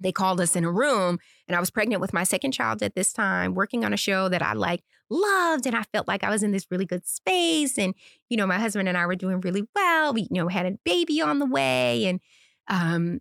they 0.00 0.12
called 0.12 0.40
us 0.40 0.56
in 0.56 0.64
a 0.64 0.70
room 0.70 1.18
and 1.48 1.56
I 1.56 1.60
was 1.60 1.70
pregnant 1.70 2.00
with 2.00 2.12
my 2.12 2.24
second 2.24 2.52
child 2.52 2.82
at 2.82 2.94
this 2.94 3.12
time, 3.12 3.54
working 3.54 3.84
on 3.84 3.92
a 3.92 3.96
show 3.96 4.28
that 4.28 4.42
I 4.42 4.52
like 4.52 4.82
loved. 5.08 5.66
And 5.66 5.76
I 5.76 5.84
felt 5.84 6.08
like 6.08 6.24
I 6.24 6.30
was 6.30 6.42
in 6.42 6.52
this 6.52 6.66
really 6.70 6.84
good 6.84 7.06
space. 7.06 7.78
And, 7.78 7.94
you 8.28 8.36
know, 8.36 8.46
my 8.46 8.58
husband 8.58 8.88
and 8.88 8.98
I 8.98 9.06
were 9.06 9.16
doing 9.16 9.40
really 9.40 9.66
well. 9.74 10.12
We, 10.12 10.22
you 10.22 10.42
know, 10.42 10.48
had 10.48 10.66
a 10.66 10.78
baby 10.84 11.20
on 11.20 11.38
the 11.38 11.46
way. 11.46 12.06
And 12.06 12.20
um, 12.68 13.20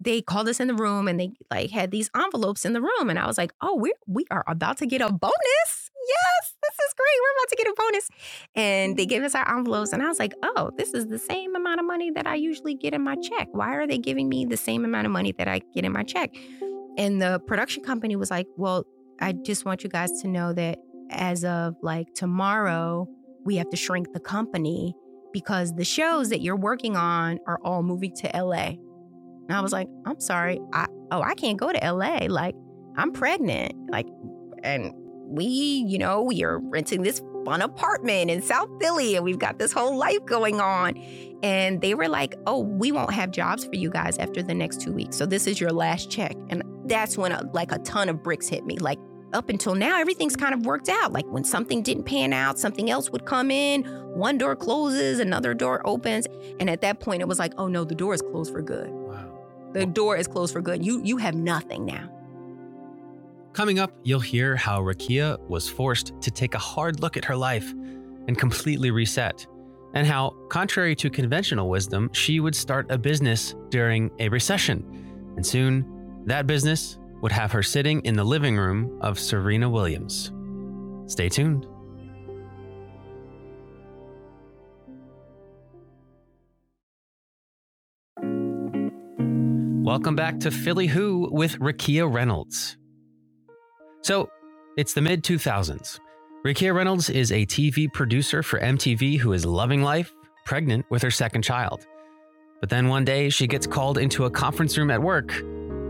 they 0.00 0.22
called 0.22 0.48
us 0.48 0.60
in 0.60 0.68
the 0.68 0.74
room 0.74 1.08
and 1.08 1.18
they 1.18 1.32
like 1.50 1.70
had 1.70 1.90
these 1.90 2.10
envelopes 2.16 2.64
in 2.64 2.72
the 2.72 2.80
room. 2.80 3.10
And 3.10 3.18
I 3.18 3.26
was 3.26 3.38
like, 3.38 3.52
oh, 3.60 3.76
we 3.76 3.92
we 4.06 4.24
are 4.30 4.44
about 4.46 4.78
to 4.78 4.86
get 4.86 5.00
a 5.00 5.12
bonus. 5.12 5.73
Yes, 6.08 6.54
this 6.62 6.74
is 6.74 6.94
great. 6.94 7.18
We're 7.22 7.34
about 7.38 7.48
to 7.48 7.56
get 7.56 7.66
a 7.66 7.74
bonus. 7.76 8.08
And 8.54 8.96
they 8.96 9.06
mm. 9.06 9.08
gave 9.08 9.22
us 9.22 9.34
our 9.34 9.56
envelopes. 9.56 9.92
And 9.92 10.02
I 10.02 10.08
was 10.08 10.18
like, 10.18 10.34
oh, 10.42 10.70
this 10.76 10.94
is 10.94 11.06
the 11.06 11.18
same 11.18 11.54
amount 11.54 11.80
of 11.80 11.86
money 11.86 12.10
that 12.12 12.26
I 12.26 12.34
usually 12.34 12.74
get 12.74 12.94
in 12.94 13.02
my 13.02 13.16
check. 13.16 13.48
Why 13.52 13.74
are 13.74 13.86
they 13.86 13.98
giving 13.98 14.28
me 14.28 14.44
the 14.44 14.56
same 14.56 14.84
amount 14.84 15.06
of 15.06 15.12
money 15.12 15.32
that 15.38 15.48
I 15.48 15.60
get 15.74 15.84
in 15.84 15.92
my 15.92 16.02
check? 16.02 16.34
And 16.96 17.20
the 17.20 17.40
production 17.46 17.82
company 17.82 18.16
was 18.16 18.30
like, 18.30 18.46
well, 18.56 18.84
I 19.20 19.32
just 19.32 19.64
want 19.64 19.82
you 19.82 19.90
guys 19.90 20.10
to 20.22 20.28
know 20.28 20.52
that 20.52 20.78
as 21.10 21.44
of 21.44 21.74
like 21.82 22.14
tomorrow, 22.14 23.08
we 23.44 23.56
have 23.56 23.70
to 23.70 23.76
shrink 23.76 24.12
the 24.12 24.20
company 24.20 24.94
because 25.32 25.74
the 25.74 25.84
shows 25.84 26.30
that 26.30 26.40
you're 26.40 26.56
working 26.56 26.96
on 26.96 27.38
are 27.46 27.58
all 27.64 27.82
moving 27.82 28.14
to 28.16 28.30
LA. 28.34 28.76
And 29.46 29.52
I 29.52 29.60
was 29.60 29.72
like, 29.72 29.88
I'm 30.06 30.20
sorry. 30.20 30.60
I 30.72 30.86
oh, 31.10 31.22
I 31.22 31.34
can't 31.34 31.58
go 31.58 31.72
to 31.72 31.92
LA. 31.92 32.26
Like, 32.28 32.54
I'm 32.96 33.12
pregnant. 33.12 33.74
Like, 33.90 34.06
and 34.62 34.92
we, 35.26 35.44
you 35.44 35.98
know, 35.98 36.22
we 36.22 36.44
are 36.44 36.58
renting 36.58 37.02
this 37.02 37.22
fun 37.44 37.62
apartment 37.62 38.30
in 38.30 38.42
South 38.42 38.70
Philly 38.80 39.16
and 39.16 39.24
we've 39.24 39.38
got 39.38 39.58
this 39.58 39.72
whole 39.72 39.96
life 39.96 40.24
going 40.24 40.60
on. 40.60 40.96
And 41.42 41.80
they 41.80 41.94
were 41.94 42.08
like, 42.08 42.36
oh, 42.46 42.60
we 42.60 42.90
won't 42.90 43.12
have 43.12 43.30
jobs 43.30 43.64
for 43.64 43.74
you 43.74 43.90
guys 43.90 44.16
after 44.18 44.42
the 44.42 44.54
next 44.54 44.80
two 44.80 44.92
weeks. 44.92 45.16
So 45.16 45.26
this 45.26 45.46
is 45.46 45.60
your 45.60 45.72
last 45.72 46.10
check. 46.10 46.34
And 46.48 46.62
that's 46.86 47.18
when 47.18 47.32
a, 47.32 47.42
like 47.52 47.70
a 47.70 47.78
ton 47.80 48.08
of 48.08 48.22
bricks 48.22 48.48
hit 48.48 48.64
me. 48.64 48.78
Like, 48.78 48.98
up 49.34 49.48
until 49.48 49.74
now, 49.74 49.98
everything's 50.00 50.36
kind 50.36 50.54
of 50.54 50.64
worked 50.64 50.88
out. 50.88 51.12
Like 51.12 51.26
when 51.26 51.44
something 51.44 51.82
didn't 51.82 52.04
pan 52.04 52.32
out, 52.32 52.58
something 52.58 52.88
else 52.88 53.10
would 53.10 53.26
come 53.26 53.50
in, 53.50 53.82
one 54.14 54.38
door 54.38 54.54
closes, 54.54 55.18
another 55.18 55.54
door 55.54 55.82
opens. 55.84 56.26
And 56.60 56.70
at 56.70 56.80
that 56.82 57.00
point, 57.00 57.20
it 57.20 57.26
was 57.26 57.38
like, 57.38 57.52
oh 57.58 57.66
no, 57.66 57.84
the 57.84 57.96
door 57.96 58.14
is 58.14 58.22
closed 58.22 58.52
for 58.52 58.62
good. 58.62 58.90
Wow. 58.90 59.70
The 59.72 59.86
door 59.86 60.16
is 60.16 60.28
closed 60.28 60.52
for 60.52 60.62
good. 60.62 60.86
You 60.86 61.02
you 61.02 61.16
have 61.16 61.34
nothing 61.34 61.84
now. 61.84 62.08
Coming 63.54 63.78
up, 63.78 63.92
you'll 64.02 64.18
hear 64.18 64.56
how 64.56 64.80
Rakia 64.80 65.38
was 65.48 65.68
forced 65.68 66.12
to 66.22 66.30
take 66.32 66.54
a 66.54 66.58
hard 66.58 66.98
look 66.98 67.16
at 67.16 67.24
her 67.24 67.36
life 67.36 67.70
and 68.26 68.36
completely 68.36 68.90
reset, 68.90 69.46
and 69.94 70.04
how, 70.04 70.34
contrary 70.48 70.96
to 70.96 71.08
conventional 71.08 71.68
wisdom, 71.68 72.10
she 72.12 72.40
would 72.40 72.56
start 72.56 72.90
a 72.90 72.98
business 72.98 73.54
during 73.68 74.10
a 74.18 74.28
recession. 74.28 74.84
And 75.36 75.46
soon, 75.46 76.24
that 76.26 76.48
business 76.48 76.98
would 77.22 77.30
have 77.30 77.52
her 77.52 77.62
sitting 77.62 78.00
in 78.00 78.16
the 78.16 78.24
living 78.24 78.56
room 78.56 78.98
of 79.00 79.20
Serena 79.20 79.70
Williams. 79.70 80.32
Stay 81.06 81.28
tuned. 81.28 81.64
Welcome 89.84 90.16
back 90.16 90.40
to 90.40 90.50
Philly 90.50 90.88
Who 90.88 91.28
with 91.30 91.60
Rakia 91.60 92.12
Reynolds. 92.12 92.78
So, 94.04 94.28
it's 94.76 94.92
the 94.92 95.00
mid 95.00 95.24
2000s. 95.24 95.98
Rakia 96.44 96.74
Reynolds 96.74 97.08
is 97.08 97.32
a 97.32 97.46
TV 97.46 97.90
producer 97.90 98.42
for 98.42 98.60
MTV 98.60 99.18
who 99.18 99.32
is 99.32 99.46
loving 99.46 99.80
life, 99.80 100.14
pregnant 100.44 100.84
with 100.90 101.00
her 101.00 101.10
second 101.10 101.40
child. 101.40 101.86
But 102.60 102.68
then 102.68 102.88
one 102.88 103.06
day 103.06 103.30
she 103.30 103.46
gets 103.46 103.66
called 103.66 103.96
into 103.96 104.26
a 104.26 104.30
conference 104.30 104.76
room 104.76 104.90
at 104.90 105.00
work 105.00 105.32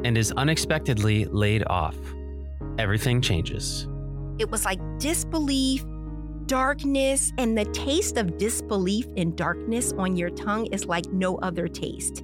and 0.04 0.16
is 0.16 0.30
unexpectedly 0.30 1.24
laid 1.24 1.64
off. 1.66 1.96
Everything 2.78 3.20
changes. 3.20 3.88
It 4.38 4.48
was 4.48 4.64
like 4.64 4.78
disbelief, 5.00 5.84
darkness, 6.46 7.32
and 7.36 7.58
the 7.58 7.64
taste 7.64 8.16
of 8.16 8.38
disbelief 8.38 9.06
and 9.16 9.36
darkness 9.36 9.92
on 9.98 10.14
your 10.14 10.30
tongue 10.30 10.66
is 10.66 10.86
like 10.86 11.06
no 11.12 11.38
other 11.38 11.66
taste. 11.66 12.22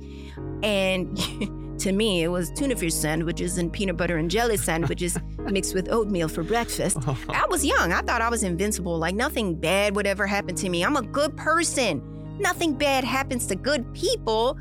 And 0.62 1.18
to 1.80 1.92
me, 1.92 2.22
it 2.22 2.28
was 2.28 2.50
tuna 2.50 2.76
fish 2.76 2.94
sandwiches 2.94 3.58
and 3.58 3.72
peanut 3.72 3.96
butter 3.96 4.16
and 4.18 4.30
jelly 4.30 4.56
sandwiches 4.56 5.18
mixed 5.38 5.74
with 5.74 5.90
oatmeal 5.90 6.28
for 6.28 6.42
breakfast. 6.42 6.98
I 7.28 7.46
was 7.48 7.64
young. 7.64 7.92
I 7.92 8.02
thought 8.02 8.22
I 8.22 8.28
was 8.28 8.42
invincible. 8.42 8.98
Like 8.98 9.14
nothing 9.14 9.54
bad 9.54 9.96
would 9.96 10.06
ever 10.06 10.26
happen 10.26 10.54
to 10.56 10.68
me. 10.68 10.84
I'm 10.84 10.96
a 10.96 11.02
good 11.02 11.36
person. 11.36 12.38
Nothing 12.38 12.74
bad 12.74 13.04
happens 13.04 13.46
to 13.48 13.56
good 13.56 13.92
people. 13.94 14.58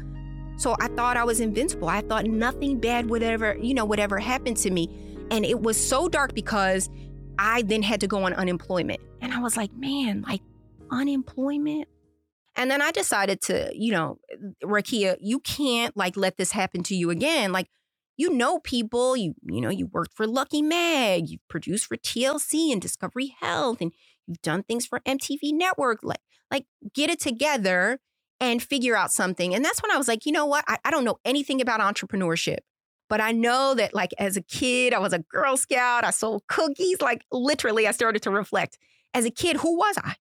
So 0.58 0.76
I 0.80 0.88
thought 0.90 1.16
I 1.16 1.24
was 1.24 1.40
invincible. 1.40 1.88
I 1.88 2.02
thought 2.02 2.26
nothing 2.26 2.80
bad 2.80 3.10
would 3.10 3.24
ever, 3.24 3.56
you 3.62 3.74
know, 3.74 3.86
would 3.86 4.00
ever 4.00 4.20
happen 4.20 4.54
to 4.56 4.70
me. 4.70 4.90
And 5.32 5.46
it 5.46 5.62
was 5.62 5.78
so 5.78 6.10
dark 6.10 6.34
because 6.34 6.90
I 7.38 7.62
then 7.62 7.82
had 7.82 8.02
to 8.02 8.08
go 8.08 8.24
on 8.24 8.34
unemployment. 8.34 9.00
And 9.22 9.34
I 9.34 9.40
was 9.40 9.56
like, 9.56 9.74
man, 9.74 10.24
like 10.28 10.42
unemployment? 10.92 11.88
And 12.60 12.70
then 12.70 12.82
I 12.82 12.92
decided 12.92 13.42
to, 13.44 13.72
you 13.74 13.94
know, 13.94 14.20
Rakia, 14.62 15.16
you 15.22 15.40
can't 15.40 15.96
like 15.96 16.18
let 16.18 16.36
this 16.36 16.52
happen 16.52 16.84
to 16.84 16.96
you 16.96 17.10
again. 17.10 17.54
Like, 17.54 17.70
you 18.18 18.30
know 18.30 18.60
people, 18.60 19.16
you 19.16 19.34
you 19.48 19.62
know, 19.62 19.70
you 19.70 19.88
worked 19.88 20.14
for 20.14 20.28
Lucky 20.28 20.62
Mag, 20.62 21.30
you've 21.30 21.48
produced 21.48 21.86
for 21.86 21.96
TLC 21.96 22.74
and 22.74 22.82
Discovery 22.82 23.34
Health, 23.40 23.78
and 23.80 23.94
you've 24.28 24.42
done 24.42 24.64
things 24.64 24.86
for 24.86 25.00
MTV 25.08 25.54
Network. 25.54 26.00
Like, 26.04 26.20
like 26.52 26.66
get 26.94 27.10
it 27.10 27.22
together 27.22 28.00
and 28.42 28.62
figure 28.62 28.98
out 28.98 29.14
something. 29.14 29.56
And 29.56 29.64
that's 29.64 29.82
when 29.82 29.92
I 29.92 29.98
was 29.98 30.10
like, 30.10 30.26
you 30.26 30.34
know 30.34 30.46
what? 30.46 30.66
I, 30.68 30.80
I 30.84 30.92
don't 30.92 31.06
know 31.06 31.20
anything 31.24 31.62
about 31.62 31.80
entrepreneurship. 31.80 32.60
But 33.08 33.22
I 33.22 33.32
know 33.32 33.74
that, 33.74 33.96
like, 33.96 34.12
as 34.20 34.38
a 34.38 34.42
kid, 34.42 34.94
I 34.94 35.00
was 35.00 35.14
a 35.14 35.20
Girl 35.20 35.58
Scout. 35.58 36.04
I 36.04 36.12
sold 36.12 36.44
cookies. 36.48 37.02
Like, 37.02 37.24
literally, 37.32 37.88
I 37.88 37.92
started 37.92 38.22
to 38.24 38.32
reflect. 38.32 38.78
As 39.16 39.26
a 39.26 39.32
kid, 39.32 39.58
who 39.58 39.78
was 39.78 39.98
I? 39.98 40.16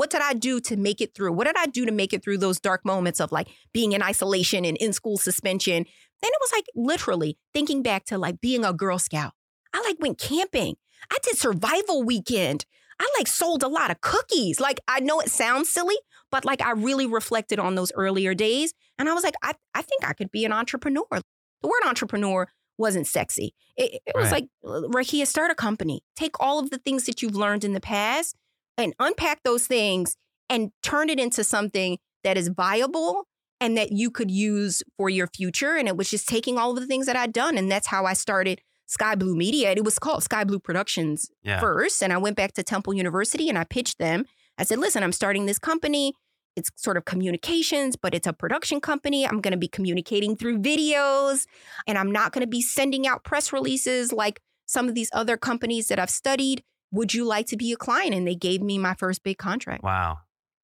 What 0.00 0.08
did 0.08 0.22
I 0.22 0.32
do 0.32 0.60
to 0.60 0.78
make 0.78 1.02
it 1.02 1.12
through? 1.14 1.34
What 1.34 1.46
did 1.46 1.56
I 1.58 1.66
do 1.66 1.84
to 1.84 1.92
make 1.92 2.14
it 2.14 2.24
through 2.24 2.38
those 2.38 2.58
dark 2.58 2.86
moments 2.86 3.20
of 3.20 3.32
like 3.32 3.48
being 3.74 3.92
in 3.92 4.02
isolation 4.02 4.64
and 4.64 4.74
in 4.78 4.94
school 4.94 5.18
suspension? 5.18 5.84
Then 6.22 6.30
it 6.32 6.38
was 6.40 6.52
like 6.54 6.64
literally 6.74 7.36
thinking 7.52 7.82
back 7.82 8.06
to 8.06 8.16
like 8.16 8.40
being 8.40 8.64
a 8.64 8.72
Girl 8.72 8.98
Scout. 8.98 9.34
I 9.74 9.82
like 9.82 9.98
went 10.00 10.16
camping. 10.16 10.76
I 11.12 11.18
did 11.22 11.36
survival 11.36 12.02
weekend. 12.02 12.64
I 12.98 13.06
like 13.18 13.26
sold 13.28 13.62
a 13.62 13.68
lot 13.68 13.90
of 13.90 14.00
cookies. 14.00 14.58
Like 14.58 14.80
I 14.88 15.00
know 15.00 15.20
it 15.20 15.28
sounds 15.28 15.68
silly, 15.68 15.96
but 16.30 16.46
like 16.46 16.62
I 16.62 16.70
really 16.70 17.04
reflected 17.04 17.58
on 17.58 17.74
those 17.74 17.92
earlier 17.94 18.32
days. 18.32 18.72
And 18.98 19.06
I 19.06 19.12
was 19.12 19.22
like, 19.22 19.34
I, 19.42 19.52
I 19.74 19.82
think 19.82 20.02
I 20.02 20.14
could 20.14 20.30
be 20.30 20.46
an 20.46 20.52
entrepreneur. 20.52 21.04
The 21.10 21.68
word 21.68 21.86
entrepreneur 21.86 22.48
wasn't 22.78 23.06
sexy. 23.06 23.54
It, 23.76 24.00
it 24.06 24.14
was 24.14 24.32
Right. 24.32 24.48
like, 24.64 24.74
uh, 24.76 24.88
Rakia, 24.88 25.26
start 25.26 25.50
a 25.50 25.54
company. 25.54 26.00
Take 26.16 26.40
all 26.40 26.58
of 26.58 26.70
the 26.70 26.78
things 26.78 27.04
that 27.04 27.20
you've 27.20 27.36
learned 27.36 27.64
in 27.64 27.74
the 27.74 27.80
past 27.80 28.34
and 28.80 28.94
unpack 28.98 29.42
those 29.42 29.66
things 29.66 30.16
and 30.48 30.70
turn 30.82 31.08
it 31.08 31.20
into 31.20 31.44
something 31.44 31.98
that 32.24 32.36
is 32.36 32.48
viable 32.48 33.26
and 33.60 33.76
that 33.76 33.92
you 33.92 34.10
could 34.10 34.30
use 34.30 34.82
for 34.96 35.08
your 35.10 35.26
future. 35.26 35.76
And 35.76 35.86
it 35.86 35.96
was 35.96 36.10
just 36.10 36.28
taking 36.28 36.58
all 36.58 36.70
of 36.70 36.80
the 36.80 36.86
things 36.86 37.06
that 37.06 37.16
I'd 37.16 37.32
done. 37.32 37.56
And 37.58 37.70
that's 37.70 37.86
how 37.86 38.04
I 38.06 38.14
started 38.14 38.60
Skai 38.88 39.18
Blue 39.18 39.36
Media. 39.36 39.70
It 39.70 39.84
was 39.84 39.98
called 39.98 40.24
Skai 40.24 40.46
Blue 40.46 40.58
Productions 40.58 41.30
Yeah. 41.42 41.60
first. 41.60 42.02
And 42.02 42.12
I 42.12 42.18
went 42.18 42.36
back 42.36 42.52
to 42.54 42.62
Temple 42.62 42.94
University 42.94 43.48
and 43.48 43.58
I 43.58 43.64
pitched 43.64 43.98
them. 43.98 44.24
I 44.58 44.64
said, 44.64 44.78
listen, 44.78 45.02
I'm 45.02 45.12
starting 45.12 45.46
this 45.46 45.58
company. 45.58 46.14
It's 46.56 46.70
sort 46.76 46.96
of 46.96 47.04
communications, 47.04 47.96
but 47.96 48.14
it's 48.14 48.26
a 48.26 48.32
production 48.32 48.80
company. 48.80 49.26
I'm 49.26 49.40
going 49.40 49.52
to 49.52 49.58
be 49.58 49.68
communicating 49.68 50.36
through 50.36 50.58
videos 50.58 51.46
and 51.86 51.96
I'm 51.96 52.10
not 52.10 52.32
going 52.32 52.42
to 52.42 52.48
be 52.48 52.60
sending 52.60 53.06
out 53.06 53.24
press 53.24 53.52
releases 53.52 54.12
like 54.12 54.40
some 54.66 54.88
of 54.88 54.94
these 54.94 55.10
other 55.12 55.36
companies 55.36 55.88
that 55.88 55.98
I've 55.98 56.10
studied. 56.10 56.62
Would 56.92 57.14
you 57.14 57.24
like 57.24 57.46
to 57.46 57.56
be 57.56 57.72
a 57.72 57.76
client? 57.76 58.14
And 58.14 58.26
they 58.26 58.34
gave 58.34 58.62
me 58.62 58.78
my 58.78 58.94
first 58.94 59.22
big 59.22 59.38
contract. 59.38 59.82
Wow. 59.82 60.18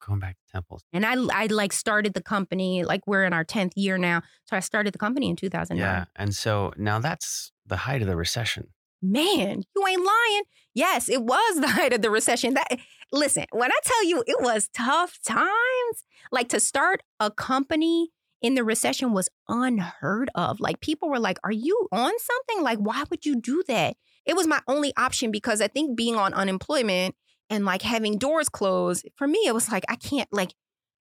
Going 0.05 0.21
back 0.21 0.37
to 0.37 0.53
temples. 0.53 0.83
And 0.93 1.05
I, 1.05 1.15
I 1.33 1.47
like 1.47 1.73
started 1.73 2.15
the 2.15 2.23
company, 2.23 2.85
like 2.85 3.07
we're 3.07 3.25
in 3.25 3.33
our 3.33 3.45
10th 3.45 3.73
year 3.77 3.99
now. 3.99 4.23
So 4.45 4.57
I 4.57 4.61
started 4.61 4.93
the 4.93 4.99
company 4.99 5.29
in 5.29 5.37
2009. 5.37 5.85
Yeah. 5.85 6.05
And 6.15 6.35
so 6.35 6.73
now 6.77 6.99
that's 6.99 7.53
the 7.67 7.77
height 7.77 8.03
of 8.03 8.09
the 8.09 8.17
recession. 8.17 8.69
Man, 9.03 9.63
you 9.75 9.87
ain't 9.87 10.05
lying. 10.05 10.43
Yes, 10.75 11.09
it 11.09 11.23
was 11.23 11.57
the 11.61 11.69
height 11.69 11.93
of 11.93 12.03
the 12.03 12.11
recession. 12.11 12.55
That 12.55 12.67
eh, 12.71 12.77
listen, 13.13 13.47
when 13.53 13.71
I 13.71 13.79
tell 13.85 14.05
you 14.05 14.23
it 14.27 14.41
was 14.41 14.69
tough 14.73 15.19
times, 15.25 16.05
like 16.31 16.49
to 16.51 16.61
start 16.61 17.03
a 17.21 17.31
company 17.31 18.11
in 18.43 18.55
the 18.55 18.65
recession 18.65 19.13
was 19.13 19.29
unheard 19.49 20.31
of. 20.35 20.61
Like 20.61 20.81
people 20.81 21.09
were 21.09 21.19
like, 21.19 21.39
"Are 21.45 21.53
you 21.53 21.89
on 21.93 22.13
something? 22.19 22.63
Like 22.63 22.79
why 22.79 23.05
would 23.11 23.25
you 23.27 23.41
do 23.41 23.63
that?" 23.69 23.97
It 24.27 24.37
was 24.37 24.47
my 24.47 24.61
only 24.67 24.93
option 24.97 25.31
because 25.31 25.61
I 25.61 25.69
think 25.69 25.97
being 25.97 26.17
on 26.17 26.35
unemployment 26.35 27.15
and 27.49 27.65
like 27.65 27.83
having 27.83 28.19
doors 28.19 28.49
closed, 28.49 29.09
for 29.17 29.27
me 29.27 29.41
it 29.47 29.55
was 29.55 29.71
like 29.71 29.85
I 29.89 29.97
can't 29.97 30.29
like 30.33 30.55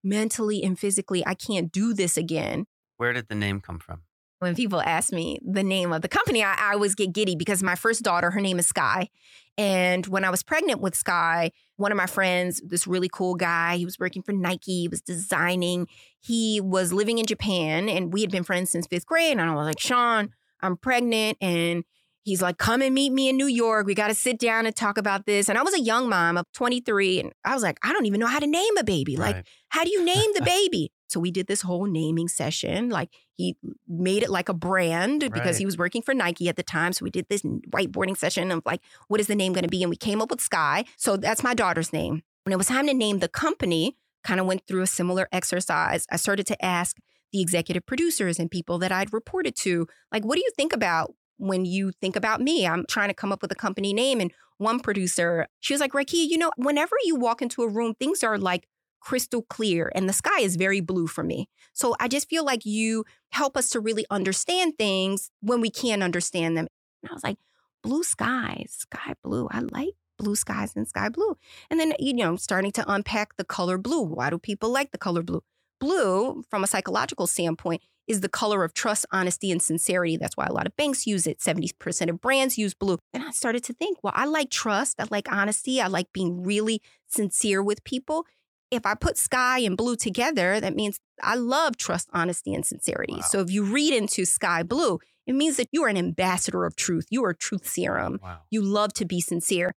mentally 0.03 0.63
and 0.63 0.77
physically 0.77 1.25
I 1.25 1.33
can't 1.33 1.71
do 1.71 1.93
this 1.93 2.15
again 2.15 2.67
Where 2.97 3.11
did 3.11 3.27
the 3.27 3.35
name 3.35 3.59
come 3.59 3.79
from? 3.79 4.03
when 4.39 4.55
people 4.55 4.81
ask 4.81 5.11
me 5.13 5.39
the 5.43 5.63
name 5.63 5.93
of 5.93 6.01
the 6.01 6.07
company, 6.07 6.43
I, 6.43 6.53
I 6.55 6.73
always 6.73 6.93
get 6.93 7.13
giddy 7.13 7.35
because 7.35 7.63
my 7.63 7.75
first 7.75 8.03
daughter, 8.03 8.31
her 8.31 8.41
name 8.41 8.59
is 8.59 8.67
Sky. 8.67 9.09
And 9.57 10.05
when 10.07 10.25
I 10.25 10.29
was 10.29 10.43
pregnant 10.43 10.81
with 10.81 10.93
Sky, 10.95 11.51
one 11.77 11.91
of 11.91 11.97
my 11.97 12.05
friends, 12.05 12.61
this 12.65 12.85
really 12.85 13.09
cool 13.11 13.35
guy, 13.35 13.77
he 13.77 13.85
was 13.85 13.97
working 13.97 14.21
for 14.21 14.33
Nike, 14.33 14.81
he 14.81 14.87
was 14.87 15.01
designing. 15.01 15.87
He 16.19 16.59
was 16.59 16.91
living 16.91 17.17
in 17.17 17.25
Japan 17.25 17.87
and 17.87 18.11
we 18.11 18.21
had 18.21 18.29
been 18.31 18.43
friends 18.43 18.69
since 18.69 18.87
fifth 18.87 19.05
grade. 19.05 19.31
And 19.31 19.41
I 19.41 19.55
was 19.55 19.65
like, 19.65 19.79
Sean, 19.79 20.31
I'm 20.61 20.75
pregnant. 20.75 21.37
And 21.39 21.85
he's 22.25 22.41
like, 22.41 22.57
come 22.57 22.81
and 22.81 22.93
meet 22.93 23.11
me 23.13 23.29
in 23.29 23.37
New 23.37 23.45
York. 23.47 23.85
We 23.87 23.93
got 23.95 24.07
to 24.09 24.15
sit 24.15 24.37
down 24.39 24.65
and 24.65 24.75
talk 24.75 24.97
about 24.97 25.25
this. 25.25 25.47
And 25.47 25.57
I 25.57 25.63
was 25.63 25.73
a 25.73 25.79
young 25.79 26.09
mom 26.09 26.37
of 26.37 26.45
23. 26.53 27.19
And 27.21 27.31
I 27.45 27.53
was 27.53 27.63
like, 27.63 27.77
I 27.83 27.93
don't 27.93 28.05
even 28.07 28.19
know 28.19 28.27
how 28.27 28.39
to 28.39 28.47
name 28.47 28.75
a 28.77 28.83
baby. 28.83 29.15
Like, 29.15 29.35
Right. 29.35 29.45
how 29.69 29.83
do 29.83 29.91
you 29.91 30.03
name 30.03 30.31
the 30.33 30.41
baby? 30.45 30.91
So 31.07 31.19
we 31.19 31.29
did 31.31 31.45
this 31.47 31.61
whole 31.61 31.85
naming 31.85 32.27
session. 32.27 32.89
Like 32.89 33.09
he 33.35 33.55
made 33.87 34.23
it 34.23 34.29
like 34.31 34.49
a 34.49 34.53
brand 34.55 35.31
because 35.31 35.57
he 35.57 35.65
was 35.65 35.77
working 35.77 36.01
for 36.01 36.13
Nike 36.15 36.49
at 36.49 36.55
the 36.55 36.63
time. 36.63 36.93
So 36.93 37.03
we 37.05 37.11
did 37.11 37.27
this 37.29 37.43
whiteboarding 37.43 38.17
session 38.17 38.51
of 38.51 38.63
like, 38.65 38.81
what 39.07 39.19
is 39.19 39.27
the 39.27 39.35
name 39.35 39.53
going 39.53 39.63
to 39.63 39.69
be? 39.69 39.83
And 39.83 39.89
we 39.91 39.95
came 39.95 40.19
up 40.21 40.31
with 40.31 40.41
Sky. 40.41 40.83
So 40.97 41.15
that's 41.15 41.43
my 41.43 41.53
daughter's 41.53 41.93
name. 41.93 42.23
When 42.43 42.53
it 42.53 42.57
was 42.57 42.67
time 42.67 42.87
to 42.87 42.93
name 42.93 43.19
the 43.19 43.27
company, 43.29 43.95
kind 44.23 44.39
of 44.39 44.47
went 44.47 44.65
through 44.67 44.81
a 44.81 44.87
similar 44.87 45.27
exercise. 45.31 46.07
I 46.11 46.15
started 46.15 46.47
to 46.47 46.65
ask 46.65 46.97
the 47.31 47.39
executive 47.41 47.85
producers 47.85 48.39
and 48.39 48.49
people 48.49 48.79
that 48.79 48.91
I'd 48.91 49.13
reported 49.13 49.55
to, 49.57 49.87
like, 50.11 50.25
what 50.25 50.35
do 50.35 50.41
you 50.41 50.49
think 50.55 50.73
about 50.73 51.13
when 51.37 51.65
you 51.65 51.91
think 52.01 52.15
about 52.15 52.41
me? 52.41 52.65
I'm 52.65 52.85
trying 52.87 53.09
to 53.09 53.13
come 53.13 53.31
up 53.31 53.41
with 53.41 53.51
a 53.51 53.55
company 53.55 53.93
name. 53.93 54.19
And 54.19 54.31
one 54.57 54.79
producer, 54.79 55.47
she 55.59 55.73
was 55.73 55.81
like, 55.81 55.91
Rakia, 55.91 56.27
you 56.27 56.37
know, 56.37 56.51
whenever 56.57 56.95
you 57.03 57.15
walk 57.15 57.41
into 57.41 57.63
a 57.63 57.69
room, 57.69 57.93
things 57.95 58.23
are 58.23 58.37
like 58.37 58.67
crystal 59.01 59.43
clear 59.43 59.91
and 59.93 60.09
the 60.09 60.13
sky 60.13 60.39
is 60.39 60.55
very 60.55 60.81
blue 60.81 61.07
for 61.07 61.23
me. 61.23 61.47
So 61.73 61.95
I 61.99 62.07
just 62.07 62.29
feel 62.29 62.43
like 62.43 62.65
you 62.65 63.05
help 63.29 63.55
us 63.55 63.69
to 63.69 63.79
really 63.79 64.05
understand 64.09 64.73
things 64.77 65.29
when 65.41 65.61
we 65.61 65.69
can't 65.69 66.01
understand 66.01 66.57
them. 66.57 66.67
And 67.03 67.11
I 67.11 67.13
was 67.13 67.23
like, 67.23 67.37
blue 67.83 68.03
skies, 68.03 68.75
sky 68.79 69.13
blue. 69.23 69.47
I 69.51 69.59
like 69.59 69.93
blue 70.17 70.35
skies 70.35 70.73
and 70.75 70.87
sky 70.87 71.09
blue. 71.09 71.37
And 71.69 71.79
then, 71.79 71.93
you 71.99 72.13
know, 72.13 72.35
starting 72.35 72.71
to 72.73 72.91
unpack 72.91 73.37
the 73.37 73.43
color 73.43 73.77
blue. 73.77 74.01
Why 74.01 74.29
do 74.29 74.39
people 74.39 74.69
like 74.69 74.91
the 74.91 74.97
color 74.97 75.21
blue? 75.21 75.43
Blue, 75.79 76.43
from 76.49 76.63
a 76.63 76.67
psychological 76.67 77.27
standpoint, 77.27 77.81
is 78.07 78.21
the 78.21 78.29
color 78.29 78.63
of 78.63 78.73
trust, 78.73 79.05
honesty, 79.11 79.51
and 79.51 79.61
sincerity. 79.61 80.17
That's 80.17 80.37
why 80.37 80.45
a 80.45 80.53
lot 80.53 80.67
of 80.67 80.75
banks 80.75 81.07
use 81.07 81.25
it. 81.25 81.39
70% 81.39 82.09
of 82.09 82.21
brands 82.21 82.57
use 82.57 82.73
blue. 82.73 82.99
And 83.13 83.23
I 83.23 83.31
started 83.31 83.63
to 83.65 83.73
think, 83.73 83.97
well, 84.03 84.13
I 84.15 84.25
like 84.25 84.49
trust. 84.49 84.99
I 84.99 85.05
like 85.09 85.31
honesty. 85.31 85.81
I 85.81 85.87
like 85.87 86.13
being 86.13 86.43
really 86.43 86.81
sincere 87.07 87.63
with 87.63 87.83
people. 87.83 88.25
If 88.71 88.85
I 88.85 88.95
put 88.95 89.17
sky 89.17 89.59
and 89.59 89.77
blue 89.77 89.95
together, 89.95 90.59
that 90.59 90.75
means 90.75 90.99
I 91.21 91.35
love 91.35 91.77
trust, 91.77 92.09
honesty, 92.13 92.53
and 92.53 92.65
sincerity. 92.65 93.15
Wow. 93.15 93.21
So 93.21 93.39
if 93.39 93.51
you 93.51 93.63
read 93.63 93.93
into 93.93 94.25
sky 94.25 94.63
blue, 94.63 94.99
it 95.25 95.33
means 95.33 95.57
that 95.57 95.69
you 95.71 95.83
are 95.83 95.87
an 95.87 95.97
ambassador 95.97 96.65
of 96.65 96.75
truth. 96.75 97.07
You 97.09 97.23
are 97.25 97.31
a 97.31 97.35
truth 97.35 97.67
serum. 97.67 98.19
Wow. 98.21 98.39
You 98.51 98.61
love 98.61 98.93
to 98.93 99.05
be 99.05 99.21
sincere. 99.21 99.73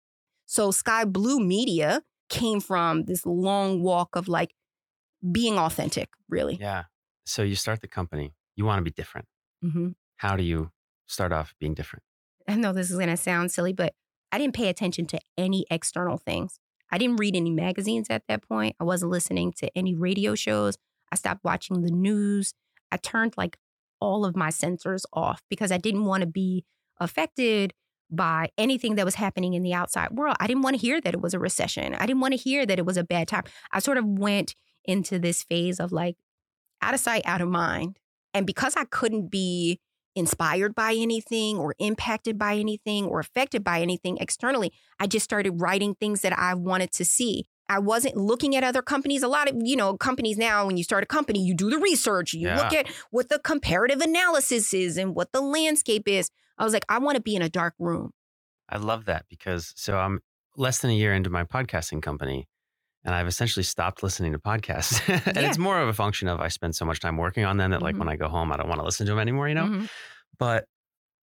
So 0.45 0.69
Skai 0.71 1.11
Blue 1.11 1.39
Media 1.39 2.01
came 2.29 2.59
from 2.59 3.03
this 3.03 3.25
long 3.25 3.81
walk 3.81 4.15
of 4.15 4.27
like 4.27 4.53
being 5.29 5.57
authentic, 5.57 6.09
really. 6.29 6.57
Yeah. 6.59 6.85
So 7.27 7.43
you 7.43 7.55
start 7.55 7.81
the 7.81 7.87
company. 7.87 8.33
You 8.55 8.65
want 8.65 8.79
to 8.79 8.83
be 8.83 8.91
different. 8.91 9.27
hmm 9.61 9.89
How 10.17 10.35
do 10.35 10.43
you 10.43 10.71
start 11.07 11.31
off 11.31 11.53
being 11.59 11.73
different? 11.73 12.03
I 12.47 12.55
know 12.55 12.71
this 12.73 12.89
is 12.89 12.95
going 12.95 13.09
to 13.09 13.17
sound 13.17 13.51
silly, 13.51 13.73
but 13.73 13.93
I 14.31 14.37
didn't 14.37 14.55
pay 14.55 14.69
attention 14.69 15.05
to 15.07 15.19
any 15.37 15.65
external 15.69 16.17
things. 16.17 16.59
I 16.89 16.97
didn't 16.97 17.17
read 17.17 17.35
any 17.35 17.51
magazines 17.51 18.07
at 18.09 18.23
that 18.29 18.47
point. 18.47 18.75
I 18.79 18.85
wasn't 18.85 19.11
listening 19.11 19.51
to 19.57 19.69
any 19.77 19.93
radio 19.93 20.35
shows. 20.35 20.77
I 21.11 21.15
stopped 21.17 21.43
watching 21.43 21.81
the 21.81 21.91
news. 21.91 22.53
I 22.91 22.97
turned 22.97 23.33
like 23.37 23.57
all 23.99 24.23
of 24.25 24.35
my 24.35 24.47
sensors 24.49 25.03
off 25.11 25.41
because 25.49 25.71
I 25.71 25.77
didn't 25.77 26.05
want 26.05 26.21
to 26.21 26.27
be 26.27 26.63
affected 26.99 27.73
by 28.09 28.49
anything 28.57 28.95
that 28.95 29.05
was 29.05 29.15
happening 29.15 29.53
in 29.53 29.63
the 29.63 29.73
outside 29.73 30.11
world. 30.11 30.37
I 30.39 30.47
didn't 30.47 30.63
want 30.63 30.75
to 30.77 30.81
hear 30.81 31.01
that 31.01 31.13
it 31.13 31.19
was 31.21 31.33
a 31.33 31.39
recession. 31.39 31.93
I 31.93 32.05
didn't 32.05 32.21
want 32.21 32.33
to 32.33 32.37
hear 32.37 32.65
that 32.65 32.79
it 32.79 32.85
was 32.85 32.95
a 32.95 33.03
bad 33.03 33.27
time. 33.27 33.43
I 33.73 33.79
sort 33.79 33.97
of 33.97 34.05
went 34.05 34.55
into 34.85 35.19
this 35.19 35.43
phase 35.43 35.81
of 35.81 35.91
like 35.91 36.15
out 36.81 36.93
of 36.93 36.99
sight, 36.99 37.23
out 37.25 37.41
of 37.41 37.49
mind. 37.49 37.97
And 38.33 38.45
because 38.45 38.75
I 38.75 38.85
couldn't 38.85 39.29
be 39.31 39.79
inspired 40.15 40.73
by 40.73 40.95
anything 40.97 41.57
or 41.57 41.75
impacted 41.79 42.37
by 42.37 42.55
anything 42.55 43.05
or 43.05 43.19
affected 43.19 43.63
by 43.63 43.81
anything 43.81 44.17
externally, 44.19 44.73
I 44.99 45.07
just 45.07 45.23
started 45.23 45.61
writing 45.61 45.95
things 45.95 46.21
that 46.21 46.37
I 46.37 46.55
wanted 46.55 46.91
to 46.93 47.05
see. 47.05 47.45
I 47.69 47.79
wasn't 47.79 48.15
looking 48.15 48.55
at 48.55 48.63
other 48.63 48.81
companies. 48.81 49.23
A 49.23 49.27
lot 49.27 49.49
of, 49.49 49.55
you 49.59 49.75
know, 49.75 49.97
companies 49.97 50.37
now, 50.37 50.65
when 50.65 50.77
you 50.77 50.83
start 50.83 51.03
a 51.03 51.07
company, 51.07 51.43
you 51.43 51.53
do 51.53 51.69
the 51.69 51.77
research, 51.77 52.33
you 52.33 52.47
look 52.47 52.73
at 52.73 52.87
what 53.11 53.29
the 53.29 53.39
comparative 53.39 54.01
analysis 54.01 54.73
is 54.73 54.97
and 54.97 55.15
what 55.15 55.33
the 55.33 55.41
landscape 55.41 56.07
is. 56.07 56.29
I 56.57 56.63
was 56.63 56.73
like, 56.73 56.85
I 56.89 56.97
want 56.99 57.17
to 57.17 57.21
be 57.21 57.35
in 57.35 57.41
a 57.41 57.49
dark 57.49 57.73
room. 57.77 58.11
I 58.69 58.77
love 58.77 59.05
that 59.05 59.25
because 59.29 59.73
so 59.75 59.97
I'm 59.97 60.21
less 60.55 60.79
than 60.79 60.91
a 60.91 60.95
year 60.95 61.13
into 61.13 61.29
my 61.29 61.43
podcasting 61.43 62.01
company 62.01 62.47
and 63.05 63.13
I've 63.15 63.27
essentially 63.27 63.63
stopped 63.63 64.03
listening 64.03 64.33
to 64.33 64.39
podcasts. 64.39 65.01
and 65.27 65.35
Yeah. 65.37 65.47
it's 65.49 65.57
more 65.57 65.79
of 65.81 65.87
a 65.87 65.93
function 65.93 66.27
of 66.27 66.39
I 66.39 66.47
spend 66.49 66.75
so 66.75 66.85
much 66.85 66.99
time 66.99 67.17
working 67.17 67.45
on 67.45 67.57
them 67.57 67.71
that 67.71 67.81
like 67.81 67.95
Mhm. 67.95 67.99
when 67.99 68.09
I 68.09 68.15
go 68.15 68.27
home, 68.27 68.51
I 68.51 68.57
don't 68.57 68.67
want 68.67 68.79
to 68.79 68.85
listen 68.85 69.05
to 69.05 69.11
them 69.13 69.19
anymore, 69.19 69.47
you 69.49 69.55
know? 69.55 69.65
Mhm. 69.67 69.89
But 70.37 70.65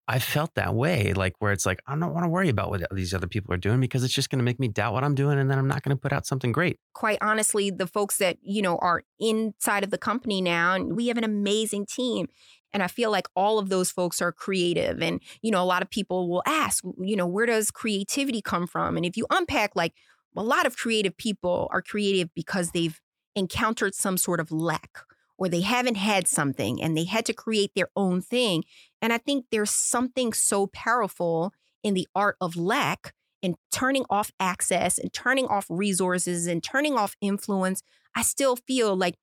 I 0.07 0.19
felt 0.19 0.53
that 0.53 0.75
way, 0.75 1.13
like 1.13 1.33
where 1.39 1.51
it's 1.51 1.65
like, 1.65 1.79
I 1.87 1.95
don't 1.97 2.13
want 2.13 2.25
to 2.25 2.29
worry 2.29 2.49
about 2.49 2.69
what 2.69 2.83
these 2.93 3.11
other 3.13 3.25
people 3.27 3.51
are 3.53 3.57
doing 3.57 3.79
because 3.79 4.03
it's 4.03 4.13
just 4.13 4.29
going 4.29 4.37
to 4.37 4.43
make 4.45 4.59
me 4.59 4.67
doubt 4.67 4.93
what 4.93 5.03
I'm 5.03 5.15
doing. 5.15 5.39
And 5.39 5.49
then 5.49 5.57
I'm 5.57 5.67
not 5.67 5.81
going 5.81 5.97
to 5.97 5.99
put 5.99 6.13
out 6.13 6.27
something 6.27 6.51
great. 6.51 6.77
quite 6.93 7.17
honestly, 7.21 7.71
the 7.71 7.87
folks 7.87 8.17
that, 8.17 8.37
you 8.43 8.61
know, 8.61 8.77
are 8.77 9.01
inside 9.19 9.83
of 9.83 9.89
the 9.89 9.97
company 9.97 10.41
now, 10.41 10.75
and 10.75 10.95
we 10.95 11.07
have 11.07 11.17
an 11.17 11.23
amazing 11.23 11.87
team. 11.87 12.27
And 12.71 12.83
I 12.83 12.87
feel 12.87 13.09
like 13.09 13.27
all 13.35 13.57
of 13.57 13.69
those 13.69 13.89
folks 13.89 14.21
are 14.21 14.31
creative. 14.31 15.01
And, 15.01 15.21
you 15.41 15.49
know, 15.49 15.63
a 15.63 15.65
lot 15.65 15.81
of 15.81 15.89
people 15.89 16.29
will 16.29 16.43
ask, 16.45 16.83
you 16.99 17.15
know, 17.15 17.25
where 17.25 17.45
does 17.47 17.71
creativity 17.71 18.41
come 18.43 18.67
from? 18.67 18.97
And 18.97 19.05
if 19.07 19.17
you 19.17 19.25
unpack, 19.31 19.75
like, 19.75 19.93
a 20.35 20.43
lot 20.43 20.65
of 20.65 20.77
creative 20.77 21.17
people 21.17 21.67
are 21.71 21.81
creative 21.81 22.29
because 22.35 22.71
they've 22.71 22.99
encountered 23.35 23.95
some 23.95 24.17
sort 24.17 24.39
of 24.39 24.51
lack 24.51 24.99
or 25.37 25.49
they 25.49 25.61
haven't 25.61 25.95
had 25.95 26.27
something 26.27 26.81
and 26.81 26.97
they 26.97 27.03
had 27.03 27.25
to 27.25 27.33
create 27.33 27.71
their 27.75 27.89
own 27.95 28.21
thing. 28.21 28.63
And 29.01 29.11
I 29.11 29.17
think 29.17 29.45
there's 29.51 29.71
something 29.71 30.33
so 30.33 30.67
powerful 30.67 31.53
in 31.83 31.93
the 31.93 32.07
art 32.15 32.37
of 32.39 32.55
lack 32.55 33.13
and 33.43 33.55
turning 33.71 34.05
off 34.09 34.31
access 34.39 34.97
and 34.97 35.13
turning 35.13 35.45
off 35.45 35.67
resources 35.69 36.47
and 36.47 36.63
turning 36.63 36.97
off 36.97 37.15
influence, 37.21 37.83
I 38.15 38.23
still 38.23 38.55
feel 38.55 38.95
like 38.95 39.15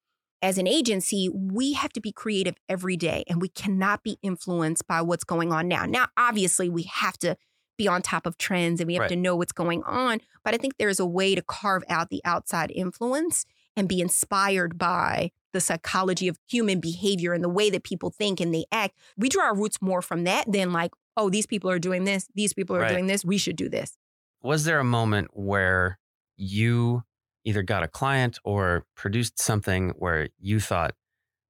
as 0.42 0.58
an 0.58 0.66
agency, 0.66 1.28
we 1.28 1.72
have 1.72 1.92
to 1.92 2.00
be 2.00 2.12
creative 2.12 2.54
every 2.68 2.96
day 2.96 3.24
and 3.28 3.40
we 3.40 3.48
cannot 3.48 4.02
be 4.02 4.18
influenced 4.22 4.86
by 4.86 5.02
what's 5.02 5.24
going 5.24 5.52
on 5.52 5.66
now. 5.66 5.86
Now, 5.86 6.06
obviously, 6.16 6.68
we 6.68 6.84
have 6.84 7.18
to 7.18 7.36
be 7.78 7.88
on 7.88 8.02
top 8.02 8.26
of 8.26 8.36
trends 8.38 8.80
and 8.80 8.86
we 8.86 8.94
have 8.94 9.02
Right. 9.02 9.08
to 9.08 9.16
know 9.16 9.36
what's 9.36 9.52
going 9.52 9.82
on, 9.84 10.20
but 10.44 10.54
I 10.54 10.58
think 10.58 10.76
there's 10.78 11.00
a 11.00 11.06
way 11.06 11.34
to 11.34 11.42
carve 11.42 11.82
out 11.88 12.10
the 12.10 12.20
outside 12.24 12.70
influence 12.74 13.44
and 13.76 13.88
be 13.88 14.00
inspired 14.00 14.78
by 14.78 15.30
the 15.52 15.60
psychology 15.60 16.28
of 16.28 16.38
human 16.48 16.80
behavior 16.80 17.32
and 17.32 17.42
the 17.44 17.48
way 17.48 17.70
that 17.70 17.84
people 17.84 18.10
think 18.10 18.40
and 18.40 18.54
they 18.54 18.64
act. 18.72 18.96
We 19.16 19.28
draw 19.28 19.44
our 19.44 19.56
roots 19.56 19.80
more 19.80 20.02
from 20.02 20.24
that 20.24 20.50
than 20.50 20.72
like, 20.72 20.92
oh, 21.16 21.28
these 21.30 21.46
people 21.46 21.70
are 21.70 21.78
doing 21.78 22.04
this, 22.04 22.26
these 22.34 22.52
people 22.54 22.76
are 22.76 22.80
Right. 22.80 22.88
doing 22.88 23.06
this, 23.06 23.24
we 23.24 23.38
should 23.38 23.56
do 23.56 23.68
this. 23.68 23.96
Was 24.42 24.64
there 24.64 24.78
a 24.80 24.84
moment 24.84 25.28
where 25.32 25.98
you 26.36 27.04
either 27.44 27.62
got 27.62 27.82
a 27.82 27.88
client 27.88 28.38
or 28.44 28.86
produced 28.94 29.40
something 29.40 29.90
where 29.98 30.28
you 30.38 30.58
thought, 30.60 30.94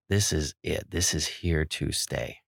this 0.08 0.32
is 0.32 0.54
it, 0.62 0.90
this 0.90 1.14
is 1.14 1.26
here 1.26 1.64
to 1.64 1.92
stay? 1.92 2.38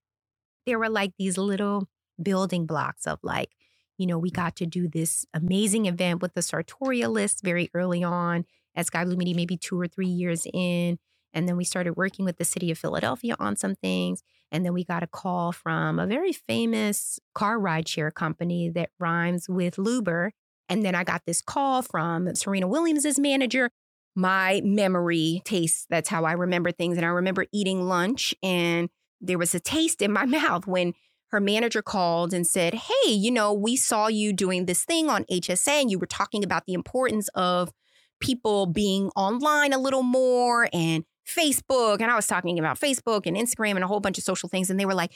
there 0.67 0.79
were 0.79 0.89
like 0.89 1.13
these 1.19 1.37
little 1.37 1.87
building 2.23 2.65
blocks 2.65 3.07
of 3.07 3.19
like, 3.23 3.51
you 3.99 4.07
know, 4.07 4.19
we 4.19 4.31
got 4.31 4.57
to 4.57 4.67
do 4.67 4.89
this 4.89 5.27
amazing 5.35 5.87
event 5.87 6.23
with 6.23 6.35
the 6.35 6.41
sartorialists 6.41 7.43
very 7.43 7.71
early 7.75 8.03
on 8.03 8.45
at 8.75 8.87
Skai 8.87 9.05
Blue 9.05 9.17
Media, 9.17 9.35
maybe 9.35 9.57
two 9.57 9.81
or 9.81 9.87
three 9.87 10.09
years 10.09 10.47
in. 10.53 10.99
And 11.33 11.49
then 11.49 11.57
we 11.57 11.65
started 11.65 11.97
working 11.97 12.25
with 12.25 12.39
the 12.39 12.45
city 12.45 12.71
of 12.71 12.79
Philadelphia 12.79 13.37
on 13.39 13.57
some 13.57 13.75
things. 13.75 14.23
And 14.53 14.65
then 14.65 14.73
we 14.73 14.85
got 14.85 15.03
a 15.03 15.09
call 15.09 15.53
from 15.53 15.99
a 15.99 16.07
very 16.07 16.33
famous 16.33 17.19
car 17.35 17.59
rideshare 17.59 18.15
company 18.15 18.69
that 18.71 18.91
rhymes 19.01 19.49
with 19.49 19.77
Luber. 19.77 20.31
And 20.69 20.85
then 20.85 20.95
I 20.95 21.05
got 21.05 21.23
this 21.27 21.43
call 21.43 21.83
from 21.83 22.35
Serena 22.35 22.69
Williams' 22.69 23.19
manager. 23.19 23.71
My 24.15 24.61
memory 24.65 25.43
tastes, 25.45 25.87
that's 25.91 26.09
how 26.09 26.25
I 26.25 26.33
remember 26.33 26.71
things. 26.71 26.97
And 26.97 27.05
I 27.05 27.11
remember 27.11 27.47
eating 27.53 27.83
lunch 27.83 28.33
and 28.43 28.89
there 29.21 29.39
was 29.39 29.55
a 29.55 29.61
taste 29.61 30.03
in 30.03 30.13
my 30.13 30.25
mouth 30.27 30.67
when 30.67 30.95
her 31.31 31.41
manager 31.41 31.83
called 31.83 32.33
and 32.33 32.47
said, 32.47 32.75
Hey, 32.75 33.11
you 33.11 33.31
know, 33.31 33.53
we 33.53 33.77
saw 33.77 34.07
you 34.07 34.33
doing 34.33 34.67
this 34.67 34.85
thing 34.85 35.09
on 35.09 35.25
HSA 35.25 35.83
and 35.83 35.91
you 35.91 35.99
were 35.99 36.07
talking 36.07 36.45
about 36.45 36.65
the 36.67 36.75
importance 36.75 37.29
of 37.35 37.73
people 38.21 38.67
being 38.67 39.11
online 39.17 39.73
a 39.73 39.79
little 39.79 40.03
more 40.03 40.69
and 40.73 41.05
Facebook. 41.27 42.01
And 42.01 42.11
I 42.11 42.17
was 42.17 42.27
talking 42.27 42.59
about 42.59 42.79
Facebook 42.79 43.27
and 43.27 43.37
Instagram 43.37 43.75
and 43.75 43.85
a 43.85 43.87
whole 43.87 44.01
bunch 44.01 44.19
of 44.19 44.25
social 44.25 44.49
things. 44.49 44.71
And 44.71 44.79
they 44.79 44.87
were 44.87 44.95
like, 44.95 45.13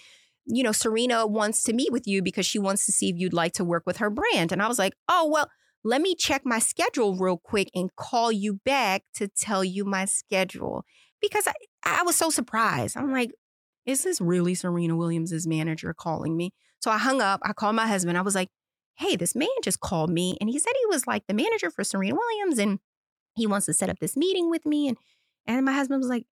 you 0.46 0.62
know, 0.62 0.72
Serena 0.72 1.26
wants 1.26 1.62
to 1.64 1.72
meet 1.72 1.92
with 1.92 2.06
you 2.06 2.22
because 2.22 2.46
she 2.46 2.58
wants 2.58 2.86
to 2.86 2.92
see 2.92 3.10
if 3.10 3.16
you'd 3.18 3.34
like 3.34 3.52
to 3.54 3.64
work 3.64 3.84
with 3.86 3.98
her 3.98 4.10
brand. 4.10 4.50
And 4.50 4.62
I 4.62 4.68
was 4.68 4.78
like, 4.78 4.94
oh, 5.08 5.28
well, 5.30 5.48
let 5.84 6.00
me 6.00 6.14
check 6.14 6.42
my 6.44 6.58
schedule 6.58 7.16
real 7.16 7.36
quick 7.36 7.70
and 7.74 7.94
call 7.96 8.32
you 8.32 8.54
back 8.64 9.02
to 9.14 9.28
tell 9.28 9.62
you 9.62 9.84
my 9.84 10.06
schedule. 10.06 10.84
Because 11.20 11.46
I, 11.46 11.52
I 11.84 12.02
was 12.02 12.16
so 12.16 12.30
surprised. 12.30 12.96
I'm 12.96 13.12
like, 13.12 13.30
is 13.88 14.04
this 14.04 14.20
really 14.20 14.54
Serena 14.54 14.94
Williams' 14.94 15.46
manager 15.46 15.94
calling 15.94 16.36
me? 16.36 16.52
So 16.80 16.90
I 16.90 16.98
hung 16.98 17.22
up. 17.22 17.40
I 17.42 17.54
called 17.54 17.74
my 17.74 17.86
husband. 17.86 18.18
I 18.18 18.20
was 18.20 18.34
like, 18.34 18.50
hey, 18.96 19.16
this 19.16 19.34
man 19.34 19.48
just 19.62 19.80
called 19.80 20.10
me 20.10 20.36
and 20.40 20.50
he 20.50 20.58
said 20.58 20.72
he 20.78 20.86
was 20.86 21.06
like 21.06 21.26
the 21.26 21.34
manager 21.34 21.70
for 21.70 21.84
Serena 21.84 22.14
Williams 22.14 22.58
and 22.58 22.80
he 23.34 23.46
wants 23.46 23.66
to 23.66 23.72
set 23.72 23.88
up 23.88 23.98
this 23.98 24.16
meeting 24.16 24.50
with 24.50 24.66
me. 24.66 24.88
And 24.88 24.98
and 25.46 25.64
my 25.64 25.72
husband 25.72 26.00
was 26.00 26.10
like, 26.10 26.26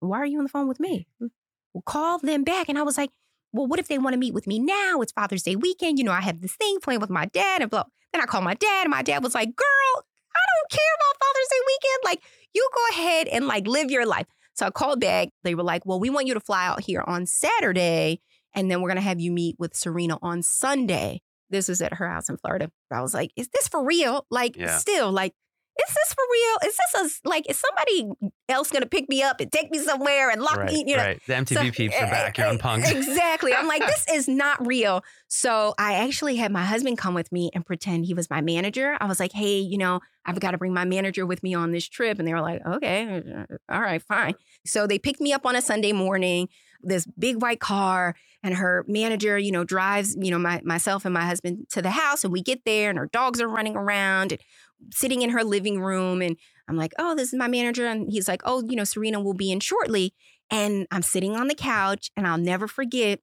why 0.00 0.18
are 0.18 0.26
you 0.26 0.38
on 0.38 0.44
the 0.44 0.48
phone 0.48 0.68
with 0.68 0.80
me? 0.80 1.06
Mm. 1.22 1.28
Well, 1.74 1.82
call 1.84 2.18
them 2.18 2.44
back. 2.44 2.70
And 2.70 2.78
I 2.78 2.82
was 2.82 2.96
like, 2.96 3.10
well, 3.52 3.66
what 3.66 3.78
if 3.78 3.88
they 3.88 3.98
want 3.98 4.14
to 4.14 4.18
meet 4.18 4.32
with 4.32 4.46
me 4.46 4.58
now? 4.58 5.00
It's 5.02 5.12
Father's 5.12 5.42
Day 5.42 5.56
weekend. 5.56 5.98
You 5.98 6.04
know, 6.04 6.12
I 6.12 6.22
have 6.22 6.40
this 6.40 6.54
thing 6.54 6.78
playing 6.80 7.00
with 7.00 7.10
my 7.10 7.26
dad 7.26 7.60
and 7.60 7.70
blah. 7.70 7.84
Then 8.12 8.22
I 8.22 8.26
called 8.26 8.44
my 8.44 8.54
dad 8.54 8.84
and 8.84 8.90
my 8.90 9.02
dad 9.02 9.22
was 9.22 9.34
like, 9.34 9.54
girl, 9.54 10.04
I 10.34 10.40
don't 10.54 10.70
care 10.70 10.94
about 10.96 11.26
Father's 11.26 11.48
Day 11.50 11.60
weekend. 11.66 12.00
Like, 12.04 12.22
you 12.54 12.68
go 12.74 12.82
ahead 12.96 13.28
and 13.28 13.46
like 13.46 13.66
live 13.66 13.90
your 13.90 14.06
life. 14.06 14.26
So 14.54 14.66
I 14.66 14.70
called 14.70 15.00
back. 15.00 15.28
They 15.44 15.54
were 15.54 15.62
like, 15.62 15.86
well, 15.86 15.98
we 16.00 16.10
want 16.10 16.26
you 16.26 16.34
to 16.34 16.40
fly 16.40 16.66
out 16.66 16.82
here 16.82 17.02
on 17.06 17.26
Saturday, 17.26 18.20
and 18.54 18.70
then 18.70 18.80
we're 18.80 18.88
going 18.88 18.96
to 18.96 19.02
have 19.02 19.20
you 19.20 19.32
meet 19.32 19.56
with 19.58 19.74
Serena 19.74 20.18
on 20.22 20.42
Sunday. 20.42 21.22
This 21.50 21.68
was 21.68 21.80
at 21.82 21.94
her 21.94 22.08
house 22.08 22.28
in 22.28 22.36
Florida. 22.38 22.70
I 22.90 23.00
was 23.02 23.14
like, 23.14 23.30
is 23.36 23.48
this 23.48 23.68
for 23.68 23.84
real? 23.84 24.26
Like, 24.30 24.56
Yeah. 24.56 24.78
still, 24.78 25.10
like, 25.12 25.34
is 25.78 25.94
this 25.94 26.14
for 26.14 26.24
real? 26.30 26.70
Is 26.70 26.76
this 26.76 27.22
a, 27.24 27.28
like, 27.28 27.48
is 27.48 27.58
somebody 27.58 28.32
else 28.48 28.70
going 28.70 28.82
to 28.82 28.88
pick 28.88 29.08
me 29.08 29.22
up 29.22 29.40
and 29.40 29.50
take 29.50 29.70
me 29.70 29.78
somewhere 29.78 30.30
and 30.30 30.42
lock 30.42 30.58
right, 30.58 30.70
me? 30.70 30.84
You 30.86 30.96
know, 30.96 31.02
right. 31.02 31.20
The 31.26 31.32
MTV 31.32 31.54
So- 31.54 31.70
peeps 31.70 31.96
are 31.96 32.10
back. 32.10 32.36
You're 32.36 32.48
on 32.48 32.58
Punk'd. 32.58 32.90
Exactly. 32.90 33.54
I'm 33.54 33.66
like, 33.66 33.80
this 33.80 34.06
is 34.12 34.28
not 34.28 34.64
real. 34.66 35.02
So 35.28 35.74
I 35.78 35.94
actually 35.94 36.36
had 36.36 36.52
my 36.52 36.64
husband 36.64 36.98
come 36.98 37.14
with 37.14 37.32
me 37.32 37.50
and 37.54 37.64
pretend 37.64 38.04
he 38.04 38.14
was 38.14 38.28
my 38.28 38.42
manager. 38.42 38.96
I 39.00 39.06
was 39.06 39.18
like, 39.18 39.32
hey, 39.32 39.60
you 39.60 39.78
know, 39.78 40.00
I've 40.26 40.38
got 40.40 40.52
to 40.52 40.58
bring 40.58 40.74
my 40.74 40.84
manager 40.84 41.24
with 41.24 41.42
me 41.42 41.54
on 41.54 41.72
this 41.72 41.88
trip. 41.88 42.18
And 42.18 42.28
they 42.28 42.34
were 42.34 42.40
like, 42.42 42.64
okay, 42.66 43.22
uh, 43.34 43.44
all 43.68 43.80
right, 43.80 44.02
fine. 44.02 44.34
So 44.66 44.86
they 44.86 44.98
picked 44.98 45.20
me 45.20 45.32
up 45.32 45.46
on 45.46 45.56
a 45.56 45.62
Sunday 45.62 45.92
morning, 45.92 46.48
this 46.82 47.06
big 47.18 47.40
white 47.40 47.60
car, 47.60 48.14
and 48.42 48.54
her 48.54 48.84
manager, 48.88 49.38
you 49.38 49.52
know, 49.52 49.64
drives, 49.64 50.16
you 50.20 50.30
know, 50.30 50.38
my, 50.38 50.60
myself 50.64 51.04
and 51.04 51.14
my 51.14 51.24
husband 51.24 51.66
to 51.70 51.80
the 51.80 51.90
house. 51.90 52.24
And 52.24 52.32
we 52.32 52.42
get 52.42 52.64
there 52.64 52.90
and 52.90 52.98
her 52.98 53.08
dogs 53.12 53.40
are 53.40 53.48
running 53.48 53.76
around 53.76 54.32
and 54.32 54.40
sitting 54.90 55.22
in 55.22 55.30
her 55.30 55.44
living 55.44 55.80
room. 55.80 56.22
And 56.22 56.36
I'm 56.68 56.76
like, 56.76 56.92
oh, 56.98 57.14
this 57.14 57.32
is 57.32 57.38
my 57.38 57.48
manager. 57.48 57.86
And 57.86 58.10
he's 58.10 58.28
like, 58.28 58.42
oh, 58.44 58.62
you 58.68 58.76
know, 58.76 58.84
Serena 58.84 59.20
will 59.20 59.34
be 59.34 59.52
in 59.52 59.60
shortly. 59.60 60.14
And 60.50 60.86
I'm 60.90 61.02
sitting 61.02 61.34
on 61.34 61.48
the 61.48 61.54
couch 61.54 62.10
and 62.16 62.26
I'll 62.26 62.38
never 62.38 62.68
forget 62.68 63.20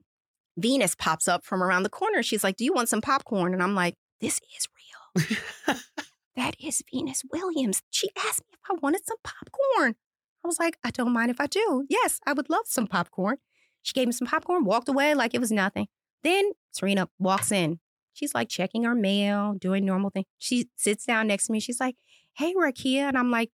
Venus 0.58 0.96
pops 0.96 1.28
up 1.28 1.46
from 1.46 1.64
around 1.64 1.84
the 1.84 1.90
corner. 1.90 2.24
She's 2.24 2.44
like, 2.44 2.58
Do 2.58 2.66
you 2.66 2.74
want 2.74 2.90
some 2.90 3.02
popcorn? 3.02 3.54
And 3.54 3.64
I'm 3.64 3.76
like, 3.76 3.96
This 4.20 4.40
is 4.58 4.68
real. 4.76 5.76
that 6.36 6.56
is 6.60 6.84
Venus 6.92 7.24
Williams. 7.32 7.82
She 7.90 8.10
asked 8.18 8.42
me 8.42 8.54
if 8.54 8.60
I 8.70 8.76
wanted 8.82 9.06
some 9.06 9.18
popcorn. 9.24 9.96
I 10.44 10.48
was 10.48 10.60
like, 10.60 10.78
I 10.84 10.92
don't 10.92 11.14
mind 11.14 11.32
if 11.32 11.40
I 11.40 11.48
do. 11.48 11.86
Yes, 11.90 12.20
I 12.26 12.34
would 12.34 12.50
love 12.50 12.66
some 12.66 12.88
popcorn. 12.88 13.38
She 13.82 13.94
gave 13.94 14.08
me 14.08 14.14
some 14.14 14.28
popcorn, 14.28 14.66
walked 14.66 14.90
away 14.90 15.14
like 15.14 15.34
it 15.34 15.42
was 15.42 15.52
nothing. 15.52 15.88
Then 16.24 16.52
Serena 16.72 17.10
walks 17.18 17.52
in. 17.52 17.80
She's 18.20 18.36
like 18.36 18.50
checking 18.50 18.84
her 18.84 18.96
mail, 18.96 19.54
doing 19.54 19.86
normal 19.86 20.10
thing. 20.10 20.26
She 20.38 20.68
sits 20.76 21.06
down 21.06 21.28
next 21.28 21.46
to 21.46 21.54
me. 21.54 21.62
She's 21.62 21.80
like, 21.80 21.96
Hey, 22.34 22.54
Rakia. 22.54 23.08
And 23.08 23.18
I'm 23.18 23.32
like, 23.32 23.52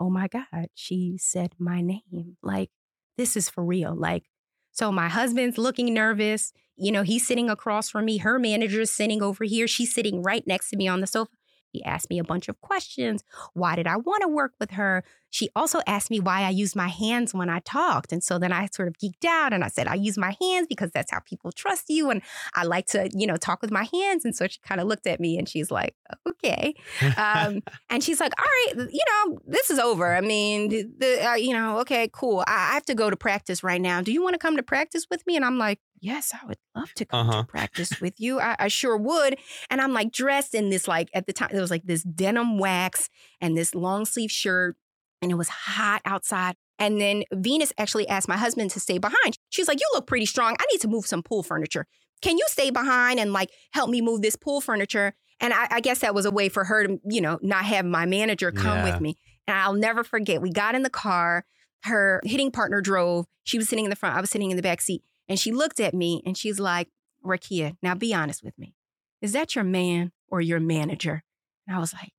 Oh 0.00 0.08
my 0.08 0.26
God, 0.26 0.68
she 0.74 1.18
said 1.18 1.52
my 1.58 1.82
name. 1.82 2.36
Like, 2.42 2.70
this 3.18 3.36
is 3.36 3.50
for 3.50 3.62
real. 3.62 3.94
Like, 3.94 4.24
so 4.72 4.90
my 4.90 5.08
husband's 5.08 5.58
looking 5.58 5.92
nervous. 5.92 6.52
You 6.76 6.92
know, 6.92 7.02
he's 7.02 7.26
sitting 7.26 7.50
across 7.50 7.90
from 7.90 8.06
me. 8.06 8.18
Her 8.18 8.38
manager's 8.38 8.90
sitting 8.90 9.22
over 9.22 9.44
here. 9.44 9.66
She's 9.66 9.94
sitting 9.94 10.22
right 10.22 10.46
next 10.46 10.70
to 10.70 10.76
me 10.76 10.88
on 10.88 11.00
the 11.00 11.06
sofa. 11.06 11.30
He 11.72 11.84
asked 11.84 12.08
me 12.08 12.18
a 12.18 12.24
bunch 12.24 12.48
of 12.48 12.60
questions. 12.62 13.22
Why 13.52 13.76
did 13.76 13.86
I 13.86 13.96
want 13.96 14.22
to 14.22 14.28
work 14.28 14.52
with 14.58 14.72
her? 14.72 15.04
She 15.30 15.50
also 15.54 15.80
asked 15.86 16.10
me 16.10 16.20
why 16.20 16.42
I 16.42 16.50
used 16.50 16.74
my 16.76 16.88
hands 16.88 17.34
when 17.34 17.50
I 17.50 17.58
talked. 17.60 18.12
And 18.12 18.22
so 18.22 18.38
then 18.38 18.52
I 18.52 18.66
sort 18.72 18.88
of 18.88 18.94
geeked 18.98 19.24
out 19.26 19.52
and 19.52 19.62
I 19.64 19.68
said, 19.68 19.86
I 19.86 19.94
use 19.94 20.16
my 20.16 20.34
hands 20.40 20.66
because 20.68 20.90
that's 20.92 21.10
how 21.10 21.18
people 21.20 21.52
trust 21.52 21.84
you. 21.88 22.10
And 22.10 22.22
I 22.54 22.64
like 22.64 22.86
to, 22.88 23.10
you 23.14 23.26
know, 23.26 23.36
talk 23.36 23.60
with 23.60 23.70
my 23.70 23.86
hands. 23.92 24.24
And 24.24 24.34
so 24.34 24.46
she 24.46 24.58
kind 24.60 24.80
of 24.80 24.86
looked 24.86 25.06
at 25.06 25.20
me 25.20 25.36
and 25.38 25.48
she's 25.48 25.70
like, 25.70 25.94
okay. 26.26 26.74
Um, 27.16 27.60
and 27.90 28.02
she's 28.02 28.20
like, 28.20 28.32
all 28.38 28.44
right, 28.44 28.88
you 28.90 29.02
know, 29.10 29.38
this 29.46 29.70
is 29.70 29.78
over. 29.78 30.14
I 30.14 30.20
mean, 30.20 30.68
the, 30.68 30.84
the, 30.98 31.28
uh, 31.30 31.34
you 31.34 31.52
know, 31.52 31.80
okay, 31.80 32.08
cool. 32.12 32.44
I, 32.46 32.70
I 32.70 32.74
have 32.74 32.86
to 32.86 32.94
go 32.94 33.10
to 33.10 33.16
practice 33.16 33.62
right 33.62 33.80
now. 33.80 34.00
Do 34.00 34.12
you 34.12 34.22
want 34.22 34.34
to 34.34 34.38
come 34.38 34.56
to 34.56 34.62
practice 34.62 35.06
with 35.10 35.26
me? 35.26 35.36
And 35.36 35.44
I'm 35.44 35.58
like, 35.58 35.80
yes, 36.00 36.32
I 36.40 36.46
would 36.46 36.58
love 36.74 36.92
to 36.94 37.04
come 37.04 37.28
Uh-huh. 37.28 37.40
to 37.42 37.46
practice 37.46 38.00
with 38.00 38.20
you. 38.20 38.38
I, 38.40 38.56
I 38.58 38.68
sure 38.68 38.96
would. 38.96 39.38
And 39.70 39.80
I'm 39.80 39.92
like 39.92 40.12
dressed 40.12 40.54
in 40.54 40.70
this, 40.70 40.86
like 40.86 41.08
at 41.12 41.26
the 41.26 41.32
time, 41.32 41.50
it 41.52 41.60
was 41.60 41.70
like 41.70 41.84
this 41.84 42.02
denim 42.02 42.58
wax 42.58 43.08
and 43.40 43.56
this 43.56 43.74
long 43.74 44.04
sleeve 44.04 44.30
shirt. 44.30 44.76
And 45.22 45.30
it 45.30 45.34
was 45.36 45.48
hot 45.48 46.02
outside. 46.04 46.56
And 46.78 47.00
then 47.00 47.24
Venus 47.32 47.72
actually 47.78 48.06
asked 48.08 48.28
my 48.28 48.36
husband 48.36 48.70
to 48.72 48.80
stay 48.80 48.98
behind. 48.98 49.38
She's 49.48 49.66
like, 49.68 49.80
You 49.80 49.86
look 49.94 50.06
pretty 50.06 50.26
strong. 50.26 50.56
I 50.58 50.64
need 50.72 50.80
to 50.82 50.88
move 50.88 51.06
some 51.06 51.22
pool 51.22 51.42
furniture. 51.42 51.86
Can 52.22 52.38
you 52.38 52.44
stay 52.48 52.70
behind 52.70 53.18
and 53.20 53.32
like 53.32 53.50
help 53.72 53.90
me 53.90 54.00
move 54.00 54.22
this 54.22 54.36
pool 54.36 54.60
furniture? 54.60 55.14
And 55.40 55.52
I, 55.52 55.68
I 55.70 55.80
guess 55.80 55.98
that 56.00 56.14
was 56.14 56.24
a 56.24 56.30
way 56.30 56.48
for 56.48 56.64
her 56.64 56.86
to, 56.86 56.98
you 57.08 57.20
know, 57.20 57.38
not 57.42 57.64
have 57.66 57.84
my 57.84 58.06
manager 58.06 58.50
come 58.52 58.78
Yeah. 58.78 58.92
with 58.92 59.00
me. 59.00 59.16
And 59.46 59.56
I'll 59.58 59.74
never 59.74 60.02
forget, 60.02 60.40
we 60.42 60.50
got 60.50 60.74
in 60.74 60.82
the 60.82 60.90
car. 60.90 61.44
Her 61.84 62.20
hitting 62.24 62.50
partner 62.50 62.80
drove. 62.80 63.26
She 63.44 63.58
was 63.58 63.68
sitting 63.68 63.84
in 63.84 63.90
the 63.90 63.96
front. 63.96 64.16
I 64.16 64.20
was 64.20 64.30
sitting 64.30 64.50
in 64.50 64.56
the 64.56 64.62
back 64.62 64.80
seat. 64.80 65.02
And 65.28 65.38
she 65.38 65.52
looked 65.52 65.78
at 65.78 65.94
me 65.94 66.22
and 66.26 66.36
she's 66.36 66.58
like, 66.58 66.88
Rakia, 67.24 67.76
now 67.82 67.94
be 67.94 68.12
honest 68.14 68.42
with 68.42 68.58
me. 68.58 68.74
Is 69.20 69.32
that 69.32 69.54
your 69.54 69.64
man 69.64 70.12
or 70.28 70.40
your 70.40 70.58
manager? 70.60 71.22
And 71.66 71.76
I 71.76 71.80
was 71.80 71.92
like, 71.92 72.12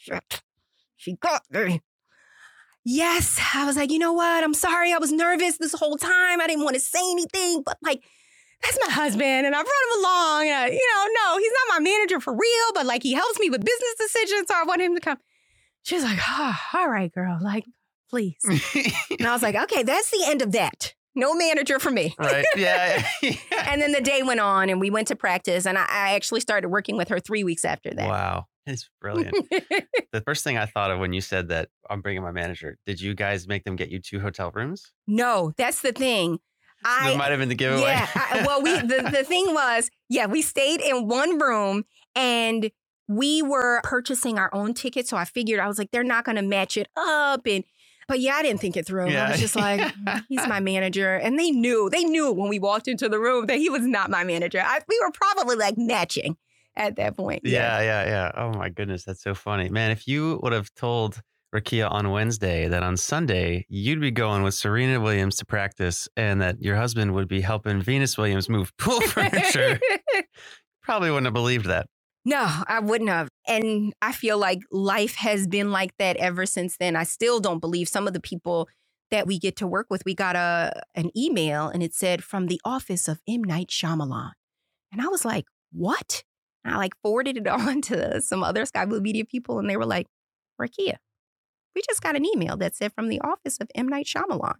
shit. 0.00 0.42
She 0.96 1.14
got 1.14 1.42
me. 1.50 1.80
Yes. 2.84 3.40
I 3.54 3.64
was 3.66 3.76
like, 3.76 3.90
you 3.90 3.98
know 3.98 4.12
what? 4.12 4.42
I'm 4.44 4.54
sorry. 4.54 4.92
I 4.92 4.98
was 4.98 5.12
nervous 5.12 5.58
this 5.58 5.74
whole 5.74 5.96
time. 5.96 6.40
I 6.40 6.46
didn't 6.46 6.64
want 6.64 6.74
to 6.74 6.80
say 6.80 7.00
anything, 7.10 7.62
but 7.64 7.76
like, 7.82 8.02
that's 8.62 8.78
my 8.84 8.92
husband 8.92 9.46
and 9.46 9.54
I 9.54 9.58
brought 9.62 9.66
him 9.66 10.00
along. 10.00 10.48
And 10.48 10.54
I, 10.54 10.66
you 10.68 10.72
know, 10.94 11.06
no, 11.22 11.38
he's 11.38 11.52
not 11.52 11.78
my 11.78 11.80
manager 11.80 12.20
for 12.20 12.32
real, 12.32 12.72
but 12.74 12.86
like 12.86 13.02
he 13.02 13.12
helps 13.12 13.38
me 13.38 13.50
with 13.50 13.64
business 13.64 13.94
decisions. 13.98 14.48
So 14.48 14.54
I 14.56 14.64
want 14.64 14.82
him 14.82 14.94
to 14.94 15.00
come. 15.00 15.18
She 15.82 15.94
was 15.94 16.04
like, 16.04 16.18
oh, 16.28 16.56
all 16.74 16.88
right, 16.88 17.12
girl, 17.12 17.38
like, 17.40 17.64
please. 18.10 18.36
and 18.44 19.26
I 19.26 19.32
was 19.32 19.42
like, 19.42 19.54
okay, 19.54 19.82
that's 19.82 20.10
the 20.10 20.24
end 20.26 20.42
of 20.42 20.52
that. 20.52 20.94
No 21.14 21.34
manager 21.34 21.78
for 21.78 21.90
me. 21.90 22.14
right. 22.18 22.44
Yeah. 22.56 23.04
yeah. 23.22 23.34
And 23.66 23.80
then 23.80 23.92
the 23.92 24.00
day 24.00 24.22
went 24.22 24.40
on 24.40 24.70
and 24.70 24.80
we 24.80 24.90
went 24.90 25.08
to 25.08 25.16
practice. 25.16 25.66
And 25.66 25.78
I, 25.78 25.82
I 25.82 26.14
actually 26.14 26.40
started 26.40 26.68
working 26.68 26.96
with 26.96 27.08
her 27.08 27.18
three 27.20 27.42
weeks 27.42 27.64
after 27.64 27.90
that. 27.94 28.08
Wow. 28.08 28.46
It's 28.68 28.88
brilliant. 29.00 29.34
the 30.12 30.20
first 30.20 30.44
thing 30.44 30.58
I 30.58 30.66
thought 30.66 30.90
of 30.90 30.98
when 30.98 31.12
you 31.12 31.20
said 31.20 31.48
that 31.48 31.70
I'm 31.88 32.00
bringing 32.00 32.22
my 32.22 32.32
manager, 32.32 32.78
did 32.86 33.00
you 33.00 33.14
guys 33.14 33.48
make 33.48 33.64
them 33.64 33.76
get 33.76 33.88
you 33.88 33.98
two 33.98 34.20
hotel 34.20 34.50
rooms? 34.54 34.92
no, 35.06 35.52
that's 35.56 35.80
the 35.82 35.92
thing. 35.92 36.38
I, 36.84 37.10
that 37.10 37.16
might 37.16 37.30
have 37.30 37.40
been 37.40 37.48
the 37.48 37.56
giveaway. 37.56 37.82
Yeah. 37.82 38.08
I, 38.14 38.44
well, 38.46 38.62
we 38.62 38.72
the, 38.80 39.10
the 39.10 39.24
thing 39.24 39.52
was, 39.52 39.90
yeah, 40.08 40.26
we 40.26 40.42
stayed 40.42 40.80
in 40.80 41.08
one 41.08 41.38
room 41.38 41.84
and 42.14 42.70
we 43.08 43.42
were 43.42 43.80
purchasing 43.82 44.38
our 44.38 44.54
own 44.54 44.74
tickets. 44.74 45.10
So 45.10 45.16
I 45.16 45.24
figured 45.24 45.58
I 45.58 45.66
was 45.66 45.78
like, 45.78 45.90
they're 45.90 46.04
not 46.04 46.24
going 46.24 46.36
to 46.36 46.42
match 46.42 46.76
it 46.76 46.88
up. 46.96 47.46
And 47.46 47.64
but 48.06 48.20
yeah, 48.20 48.34
I 48.34 48.42
didn't 48.42 48.60
think 48.60 48.76
it 48.76 48.86
through. 48.86 49.10
I 49.10 49.30
was 49.32 49.40
just 49.40 49.54
like, 49.54 49.80
"Mm, 49.80 50.24
he's 50.30 50.46
my 50.46 50.60
manager, 50.60 51.16
and 51.16 51.38
they 51.38 51.50
knew 51.50 51.90
they 51.90 52.04
knew 52.04 52.32
when 52.32 52.48
we 52.48 52.58
walked 52.58 52.88
into 52.88 53.06
the 53.06 53.18
room 53.18 53.46
that 53.46 53.58
he 53.58 53.68
was 53.68 53.82
not 53.82 54.08
my 54.08 54.24
manager. 54.24 54.62
I, 54.64 54.80
we 54.88 54.98
were 55.02 55.12
probably 55.12 55.56
like 55.56 55.74
matching 55.76 56.38
at 56.78 56.96
that 56.96 57.16
point. 57.16 57.42
Yeah, 57.44 57.80
yeah, 57.80 58.04
yeah. 58.06 58.32
Oh 58.36 58.52
my 58.56 58.70
goodness, 58.70 59.04
that's 59.04 59.22
so 59.22 59.34
funny, 59.34 59.68
man. 59.68 59.90
If 59.90 60.08
you 60.08 60.40
would 60.42 60.52
have 60.52 60.72
told 60.74 61.20
Rakia 61.54 61.90
on 61.90 62.10
Wednesday 62.10 62.68
that 62.68 62.82
on 62.82 62.96
Sunday 62.96 63.66
you'd 63.68 64.00
be 64.00 64.10
going 64.10 64.42
with 64.42 64.54
Serena 64.54 65.00
Williams 65.00 65.36
to 65.36 65.46
practice, 65.46 66.08
and 66.16 66.40
that 66.40 66.62
your 66.62 66.76
husband 66.76 67.14
would 67.14 67.28
be 67.28 67.40
helping 67.40 67.82
Venus 67.82 68.16
Williams 68.16 68.48
move 68.48 68.72
pool 68.78 69.00
furniture, 69.08 69.80
probably 70.82 71.10
wouldn't 71.10 71.26
have 71.26 71.34
believed 71.34 71.66
that. 71.66 71.86
No, 72.24 72.46
I 72.66 72.80
wouldn't 72.80 73.10
have. 73.10 73.28
And 73.46 73.94
I 74.02 74.12
feel 74.12 74.38
like 74.38 74.60
life 74.70 75.14
has 75.16 75.46
been 75.46 75.70
like 75.70 75.92
that 75.98 76.16
ever 76.18 76.44
since 76.44 76.76
then. 76.78 76.94
I 76.94 77.04
still 77.04 77.40
don't 77.40 77.60
believe 77.60 77.88
some 77.88 78.06
of 78.06 78.12
the 78.12 78.20
people 78.20 78.68
that 79.10 79.26
we 79.26 79.38
get 79.38 79.56
to 79.56 79.66
work 79.66 79.86
with. 79.88 80.02
We 80.04 80.14
got 80.14 80.36
a 80.36 80.82
an 80.94 81.10
email 81.16 81.68
and 81.68 81.82
it 81.82 81.94
said 81.94 82.22
from 82.22 82.46
the 82.46 82.60
office 82.64 83.08
of 83.08 83.20
M. 83.26 83.42
Night 83.42 83.68
Shyamalan. 83.68 84.32
And 84.92 85.00
I 85.00 85.06
was 85.06 85.24
like, 85.24 85.46
what? 85.72 86.24
I 86.64 86.76
like 86.76 86.94
forwarded 87.02 87.36
it 87.36 87.46
on 87.48 87.80
to 87.82 88.20
some 88.20 88.42
other 88.42 88.64
Skai 88.64 88.88
Blue 88.88 89.00
Media 89.00 89.24
people 89.24 89.58
and 89.58 89.68
they 89.68 89.76
were 89.76 89.86
like, 89.86 90.06
Rakia, 90.60 90.96
we 91.74 91.82
just 91.88 92.02
got 92.02 92.16
an 92.16 92.26
email 92.26 92.56
that 92.56 92.74
said 92.74 92.92
from 92.92 93.08
the 93.08 93.20
office 93.20 93.58
of 93.60 93.70
M. 93.74 93.88
Night 93.88 94.06
Shyamalan 94.06 94.56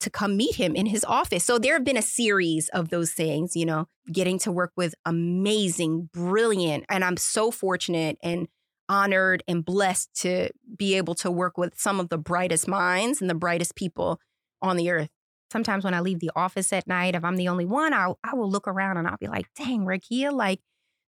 to 0.00 0.10
come 0.10 0.36
meet 0.36 0.56
him 0.56 0.74
in 0.74 0.86
his 0.86 1.04
office. 1.04 1.44
So 1.44 1.58
there 1.58 1.74
have 1.74 1.84
been 1.84 1.96
a 1.96 2.02
series 2.02 2.68
of 2.70 2.88
those 2.88 3.12
things, 3.12 3.54
you 3.54 3.66
know, 3.66 3.86
getting 4.10 4.38
to 4.40 4.50
work 4.50 4.72
with 4.76 4.94
amazing, 5.04 6.08
brilliant, 6.12 6.84
and 6.88 7.04
I'm 7.04 7.16
so 7.16 7.50
fortunate 7.50 8.18
and 8.22 8.48
honored 8.88 9.44
and 9.46 9.64
blessed 9.64 10.12
to 10.22 10.50
be 10.76 10.96
able 10.96 11.14
to 11.14 11.30
work 11.30 11.56
with 11.56 11.78
some 11.78 12.00
of 12.00 12.08
the 12.08 12.18
brightest 12.18 12.66
minds 12.66 13.20
and 13.20 13.30
the 13.30 13.34
brightest 13.34 13.76
people 13.76 14.18
on 14.60 14.76
the 14.76 14.90
earth. 14.90 15.10
Sometimes 15.52 15.84
when 15.84 15.94
I 15.94 16.00
leave 16.00 16.20
the 16.20 16.32
office 16.34 16.72
at 16.72 16.88
night, 16.88 17.14
if 17.14 17.24
I'm 17.24 17.36
the 17.36 17.48
only 17.48 17.66
one, 17.66 17.92
I'll, 17.92 18.18
I 18.24 18.34
will 18.34 18.50
look 18.50 18.66
around 18.66 18.96
and 18.96 19.06
I'll 19.06 19.16
be 19.16 19.28
like, 19.28 19.46
dang, 19.56 19.84
Rakia, 19.84 20.32
like, 20.32 20.60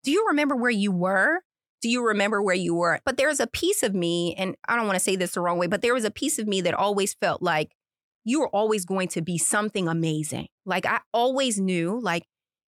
do 0.02 0.10
you 0.10 0.26
remember 0.28 0.56
where 0.56 0.70
you 0.70 0.92
were? 0.92 1.40
Do 1.80 1.88
you 1.88 2.06
remember 2.06 2.40
where 2.40 2.54
you 2.54 2.74
were? 2.74 3.00
But 3.04 3.16
there's 3.16 3.40
a 3.40 3.46
piece 3.46 3.82
of 3.82 3.94
me, 3.94 4.34
and 4.36 4.54
I 4.68 4.76
don't 4.76 4.86
want 4.86 4.96
to 4.96 5.04
say 5.04 5.16
this 5.16 5.32
the 5.32 5.40
wrong 5.40 5.58
way, 5.58 5.66
but 5.66 5.82
there 5.82 5.94
was 5.94 6.04
a 6.04 6.10
piece 6.10 6.38
of 6.38 6.46
me 6.46 6.60
that 6.60 6.74
always 6.74 7.14
felt 7.14 7.42
like 7.42 7.72
you 8.24 8.40
were 8.40 8.48
always 8.48 8.84
going 8.84 9.08
to 9.08 9.20
be 9.20 9.36
something 9.36 9.88
amazing. 9.88 10.46
Like 10.64 10.86
I 10.86 11.00
always 11.12 11.58
knew, 11.58 12.00
like, 12.00 12.24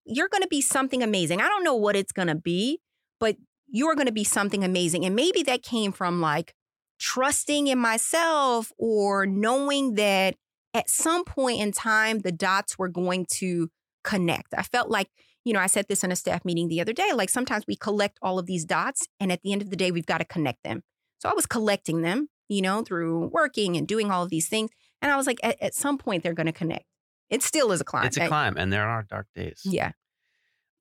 you're 0.05 0.29
going 0.29 0.41
to 0.41 0.47
be 0.47 0.61
something 0.61 1.03
amazing. 1.03 1.41
I 1.41 1.47
don't 1.47 1.63
know 1.63 1.75
what 1.75 1.95
it's 1.95 2.11
going 2.11 2.27
to 2.27 2.35
be, 2.35 2.79
but 3.19 3.37
you're 3.67 3.95
going 3.95 4.07
to 4.07 4.13
be 4.13 4.23
something 4.23 4.63
amazing. 4.63 5.05
And 5.05 5.15
maybe 5.15 5.43
that 5.43 5.63
came 5.63 5.91
from 5.91 6.19
like 6.19 6.53
trusting 6.99 7.67
in 7.67 7.77
myself 7.77 8.71
or 8.77 9.25
knowing 9.25 9.93
that 9.95 10.35
at 10.73 10.89
some 10.89 11.23
point 11.23 11.61
in 11.61 11.71
time, 11.71 12.19
the 12.19 12.31
dots 12.31 12.77
were 12.79 12.89
going 12.89 13.27
to 13.33 13.69
connect. 14.03 14.53
I 14.57 14.63
felt 14.63 14.89
like, 14.89 15.09
you 15.43 15.53
know, 15.53 15.59
I 15.59 15.67
said 15.67 15.85
this 15.89 16.03
in 16.03 16.11
a 16.11 16.15
staff 16.15 16.45
meeting 16.45 16.67
the 16.69 16.79
other 16.81 16.93
day, 16.93 17.11
like 17.13 17.29
sometimes 17.29 17.65
we 17.67 17.75
collect 17.75 18.17
all 18.21 18.39
of 18.39 18.45
these 18.45 18.65
dots 18.65 19.07
and 19.19 19.31
at 19.31 19.41
the 19.41 19.51
end 19.51 19.61
of 19.61 19.69
the 19.69 19.75
day, 19.75 19.91
we've 19.91 20.05
got 20.05 20.19
to 20.19 20.25
connect 20.25 20.63
them. 20.63 20.83
So 21.19 21.29
I 21.29 21.33
was 21.33 21.45
collecting 21.45 22.01
them, 22.01 22.29
you 22.49 22.61
know, 22.61 22.81
through 22.83 23.27
working 23.27 23.75
and 23.77 23.87
doing 23.87 24.11
all 24.11 24.23
of 24.23 24.29
these 24.29 24.47
things. 24.49 24.69
And 25.01 25.11
I 25.11 25.17
was 25.17 25.27
like, 25.27 25.39
at, 25.43 25.61
at 25.61 25.73
some 25.75 25.97
point 25.97 26.23
they're 26.23 26.33
going 26.33 26.45
to 26.47 26.51
connect. 26.53 26.85
It 27.29 27.43
still 27.43 27.71
is 27.71 27.81
a 27.81 27.83
climb. 27.83 28.05
It's 28.05 28.17
a 28.17 28.27
climb, 28.27 28.57
and 28.57 28.71
there 28.71 28.87
are 28.87 29.03
dark 29.09 29.27
days. 29.35 29.61
yeah. 29.65 29.91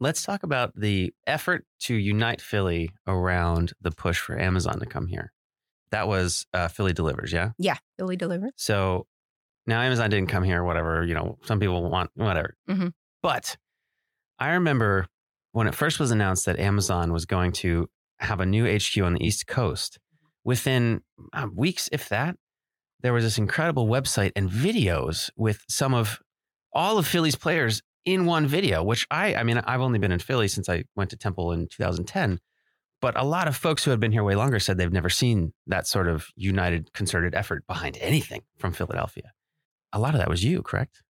Let's 0.01 0.25
talk 0.25 0.43
about 0.43 0.75
the 0.75 1.15
effort 1.29 1.65
to 1.83 1.95
unite 1.95 2.41
Philly 2.41 2.91
around 3.07 3.73
the 3.81 3.93
push 3.93 4.19
for 4.19 4.37
Amazon 4.39 4.81
to 4.81 4.87
come 4.87 5.07
here. 5.07 5.33
That 5.93 6.09
was 6.09 6.45
uh, 6.53 6.67
Philly 6.69 6.93
Delivers, 6.93 7.33
yeah? 7.33 7.51
Yeah. 7.57 7.77
Philly 7.99 8.17
Delivers. 8.17 8.51
So 8.57 9.07
now 9.67 9.81
Amazon 9.81 10.11
didn't 10.11 10.29
come 10.29 10.43
here, 10.43 10.65
whatever, 10.65 11.05
you 11.05 11.15
know, 11.15 11.39
some 11.45 11.61
people 11.61 11.89
want 11.89 12.11
whatever. 12.15 12.57
Mhm. 12.69 12.93
But 13.23 13.57
I 14.43 14.55
remember 14.55 15.07
when 15.53 15.69
it 15.69 15.75
first 15.77 16.01
was 16.01 16.11
announced 16.11 16.47
that 16.47 16.59
Amazon 16.59 17.13
was 17.13 17.27
going 17.27 17.53
to 17.53 17.89
have 18.19 18.41
a 18.41 18.47
new 18.47 18.67
HQ 18.67 18.99
on 18.99 19.15
the 19.15 19.25
East 19.25 19.47
Coast, 19.47 20.01
within 20.43 21.03
uh, 21.33 21.47
weeks, 21.55 21.89
if 21.93 22.09
that, 22.09 22.35
there 23.03 23.13
was 23.13 23.23
this 23.23 23.39
incredible 23.39 23.87
website 23.87 24.33
and 24.35 24.51
videos 24.51 25.31
with 25.37 25.63
some 25.69 25.95
of 25.95 26.19
all 26.73 26.99
of 26.99 27.07
Philly's 27.07 27.37
players 27.37 27.83
in 28.05 28.27
one 28.27 28.49
video, 28.49 28.83
which 28.83 29.07
I, 29.13 29.37
I 29.37 29.45
mean, 29.45 29.59
I've 29.59 29.81
only 29.81 30.01
been 30.01 30.11
in 30.11 30.19
Philly 30.19 30.49
since 30.49 30.69
I 30.69 30.87
went 30.97 31.11
to 31.11 31.17
Temple 31.17 31.53
in 31.53 31.69
2010. 31.69 32.41
But 33.01 33.17
a 33.17 33.25
lot 33.25 33.47
of 33.47 33.55
folks 33.55 33.85
who 33.85 33.93
have 33.93 34.01
been 34.01 34.11
here 34.11 34.25
way 34.25 34.35
longer 34.35 34.59
said 34.59 34.77
they've 34.77 34.93
never 34.93 35.09
seen 35.09 35.53
that 35.69 35.87
sort 35.87 36.09
of 36.09 36.27
united, 36.35 36.93
concerted 36.93 37.33
effort 37.33 37.65
behind 37.69 37.97
anything 38.01 38.43
from 38.59 38.73
Philadelphia. 38.73 39.31
A 39.93 40.01
lot 40.01 40.15
of 40.15 40.19
that 40.19 40.29
was 40.29 40.43
you, 40.43 40.63
correct? 40.63 41.01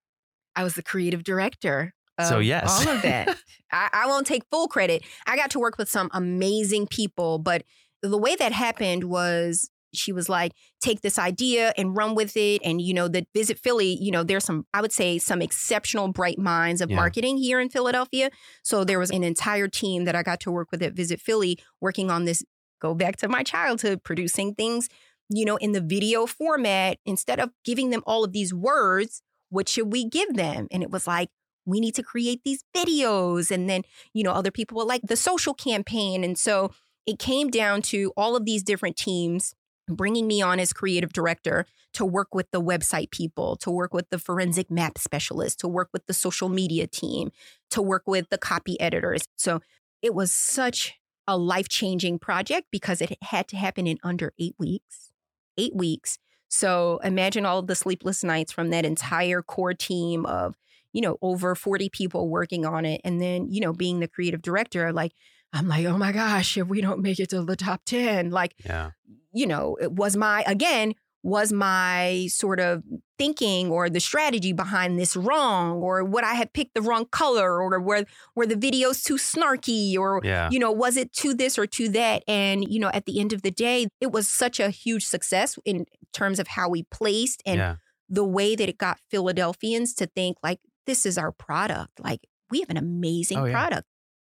I 0.55 0.65
was 0.65 0.75
the 0.75 0.83
creative 0.83 1.25
director. 1.25 1.95
So, 2.21 2.39
yes. 2.39 2.87
all 2.87 2.95
of 2.95 3.03
that. 3.03 3.37
I, 3.73 3.89
I 3.93 4.07
won't 4.07 4.27
take 4.27 4.43
full 4.51 4.69
credit. 4.69 5.03
I 5.27 5.37
got 5.37 5.51
to 5.53 5.59
work 5.59 5.79
with 5.79 5.89
some 5.89 6.11
amazing 6.13 6.87
people, 6.87 7.39
but 7.39 7.65
the 8.03 8.19
way 8.19 8.37
that 8.37 8.53
happened 8.53 9.05
was 9.05 9.71
she 9.95 10.13
was 10.13 10.29
like, 10.29 10.53
take 10.81 11.03
this 11.03 11.19
idea 11.19 11.73
and 11.77 11.97
run 11.97 12.15
with 12.15 12.37
it. 12.37 12.61
And, 12.65 12.81
you 12.81 12.95
know, 12.95 13.09
the 13.09 13.27
Visit 13.35 13.59
Philly, 13.59 13.97
you 14.01 14.11
know, 14.11 14.23
there's 14.23 14.45
some, 14.45 14.67
I 14.73 14.81
would 14.81 14.93
say, 14.93 15.19
some 15.19 15.43
exceptional 15.43 16.09
bright 16.09 16.39
minds 16.39 16.81
of 16.81 16.91
Yeah. 16.91 16.97
marketing 16.97 17.37
here 17.37 17.61
in 17.61 17.69
Philadelphia. 17.69 18.31
So 18.63 18.85
there 18.85 18.99
was 18.99 19.11
an 19.11 19.23
entire 19.23 19.69
team 19.69 20.05
that 20.05 20.15
I 20.17 20.23
got 20.23 20.41
to 20.41 20.51
work 20.51 20.69
with 20.71 20.83
at 20.83 20.95
Visit 20.95 21.21
Philly 21.21 21.59
working 21.81 22.11
on 22.11 22.25
this, 22.25 22.43
go 22.81 22.95
back 22.95 23.17
to 23.17 23.29
my 23.29 23.43
childhood, 23.43 24.03
producing 24.03 24.55
things, 24.55 24.89
you 25.29 25.45
know, 25.45 25.57
in 25.57 25.73
the 25.73 25.81
video 25.81 26.27
format. 26.27 26.99
Instead 27.05 27.39
of 27.39 27.51
giving 27.65 27.91
them 27.91 28.03
all 28.07 28.25
of 28.25 28.33
these 28.33 28.55
words, 28.55 29.23
what 29.51 29.69
should 29.69 29.93
we 29.93 30.09
give 30.09 30.35
them? 30.35 30.69
And 30.71 30.83
it 30.83 30.91
was 30.91 31.07
like, 31.07 31.29
we 31.65 31.81
need 31.81 31.95
to 31.95 32.03
create 32.03 32.43
these 32.45 32.65
videos. 32.75 33.51
And 33.51 33.69
then, 33.69 33.83
you 34.13 34.23
know, 34.23 34.33
other 34.33 34.51
people 34.51 34.77
will 34.77 34.87
like 34.87 35.03
the 35.03 35.17
social 35.17 35.55
campaign. 35.55 36.25
And 36.25 36.39
so 36.39 36.73
it 37.07 37.19
came 37.19 37.49
down 37.49 37.83
to 37.83 38.13
all 38.17 38.37
of 38.37 38.45
these 38.45 38.63
different 38.63 38.97
teams 38.97 39.55
bringing 39.89 40.27
me 40.27 40.41
on 40.41 40.61
as 40.61 40.73
creative 40.73 41.13
director 41.13 41.67
to 41.95 42.05
work 42.05 42.35
with 42.35 42.51
the 42.53 42.61
website 42.61 43.11
people, 43.11 43.57
to 43.57 43.71
work 43.71 43.93
with 43.93 44.09
the 44.11 44.19
forensic 44.19 44.71
map 44.71 44.97
specialist, 44.97 45.59
to 45.61 45.69
work 45.69 45.89
with 45.93 46.07
the 46.07 46.15
social 46.15 46.49
media 46.49 46.87
team, 46.87 47.31
to 47.71 47.83
work 47.83 48.05
with 48.07 48.31
the 48.31 48.39
copy 48.39 48.81
editors. 48.81 49.25
So 49.37 49.61
it 50.01 50.15
was 50.15 50.33
such 50.33 50.95
a 51.27 51.37
life 51.37 51.69
changing 51.69 52.19
project 52.19 52.69
because 52.71 53.01
it 53.01 53.17
had 53.23 53.49
to 53.49 53.57
happen 53.57 53.87
in 53.87 53.99
under 54.03 54.33
eight 54.39 54.55
weeks. 54.59 55.13
Eight 55.59 55.75
weeks. 55.75 56.19
So 56.49 57.01
imagine 57.05 57.45
all 57.45 57.59
of 57.59 57.67
the 57.67 57.75
sleepless 57.75 58.25
nights 58.25 58.53
from 58.53 58.71
that 58.71 58.85
entire 58.85 59.43
core 59.43 59.75
team 59.75 60.25
of, 60.27 60.55
you 60.93 61.01
know, 61.01 61.17
over 61.23 61.55
40 61.55 61.89
people 61.91 62.29
working 62.29 62.65
on 62.67 62.85
it. 62.85 63.01
And 63.05 63.21
then, 63.21 63.47
you 63.51 63.61
know, 63.61 63.73
being 63.73 64.01
the 64.01 64.09
creative 64.09 64.43
director, 64.43 64.93
like, 64.93 65.13
I'm 65.53 65.69
like, 65.69 65.85
oh 65.87 65.99
my 65.99 66.13
gosh, 66.13 66.57
if 66.57 66.67
we 66.69 66.81
don't 66.81 67.01
make 67.01 67.21
it 67.21 67.31
to 67.31 67.43
the 67.45 67.57
top 67.57 67.83
10, 67.85 68.31
like, 68.31 68.55
Yeah. 68.65 68.91
you 69.33 69.47
know, 69.47 69.77
it 69.81 69.93
was 69.93 70.17
my, 70.17 70.43
again, 70.47 70.95
was 71.25 71.53
my 71.53 72.27
sort 72.31 72.59
of 72.59 72.83
thinking 73.17 73.71
or 73.71 73.89
the 73.89 74.01
strategy 74.01 74.53
behind 74.53 74.99
this 74.99 75.15
wrong 75.15 75.77
or 75.81 76.03
would 76.03 76.25
I 76.25 76.35
have 76.35 76.53
picked 76.53 76.75
the 76.75 76.83
wrong 76.83 77.05
color 77.13 77.63
or 77.63 77.79
were, 77.81 78.05
were 78.35 78.47
the 78.47 78.57
videos 78.57 79.05
too 79.05 79.15
snarky 79.15 79.97
or, 79.97 80.21
Yeah. 80.25 80.49
you 80.51 80.59
know, 80.59 80.73
was 80.73 80.97
it 80.97 81.13
to 81.19 81.33
this 81.33 81.59
or 81.59 81.67
to 81.67 81.89
that? 81.91 82.25
And, 82.27 82.65
you 82.69 82.81
know, 82.81 82.91
at 82.93 83.07
the 83.07 83.21
end 83.21 83.33
of 83.33 83.43
the 83.43 83.53
day, 83.53 83.87
it 84.01 84.11
was 84.11 84.29
such 84.29 84.59
a 84.59 84.71
huge 84.71 85.07
success 85.07 85.59
in 85.65 85.85
terms 86.13 86.41
of 86.41 86.49
how 86.49 86.69
we 86.69 86.83
placed 86.85 87.41
and 87.47 87.59
yeah. 87.59 87.77
the 88.09 88.25
way 88.25 88.57
that 88.57 88.69
it 88.69 88.79
got 88.79 88.99
Philadelphians 89.09 89.95
to 89.95 90.07
think 90.07 90.39
like, 90.43 90.59
this 90.87 91.07
is 91.07 91.19
our 91.19 91.33
product. 91.33 92.01
Like, 92.01 92.21
we 92.51 92.61
have 92.61 92.71
an 92.71 92.77
amazing 92.77 93.39
Oh, 93.39 93.45
yeah. 93.45 93.53
product. 93.53 93.87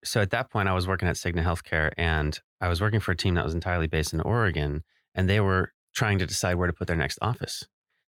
so 0.04 0.20
at 0.20 0.30
that 0.30 0.50
point, 0.50 0.68
I 0.68 0.72
was 0.74 0.86
working 0.86 1.08
at 1.08 1.16
Cigna 1.16 1.42
Healthcare, 1.44 1.92
and 1.96 2.38
I 2.60 2.68
was 2.68 2.80
working 2.80 3.00
for 3.00 3.12
a 3.12 3.16
team 3.16 3.34
that 3.34 3.44
was 3.44 3.54
entirely 3.54 3.86
based 3.86 4.12
in 4.12 4.20
Oregon, 4.20 4.82
and 5.14 5.28
they 5.28 5.40
were 5.40 5.72
trying 5.94 6.18
to 6.18 6.26
decide 6.26 6.54
where 6.54 6.66
to 6.66 6.72
put 6.72 6.86
their 6.86 6.96
next 6.96 7.18
office 7.22 7.64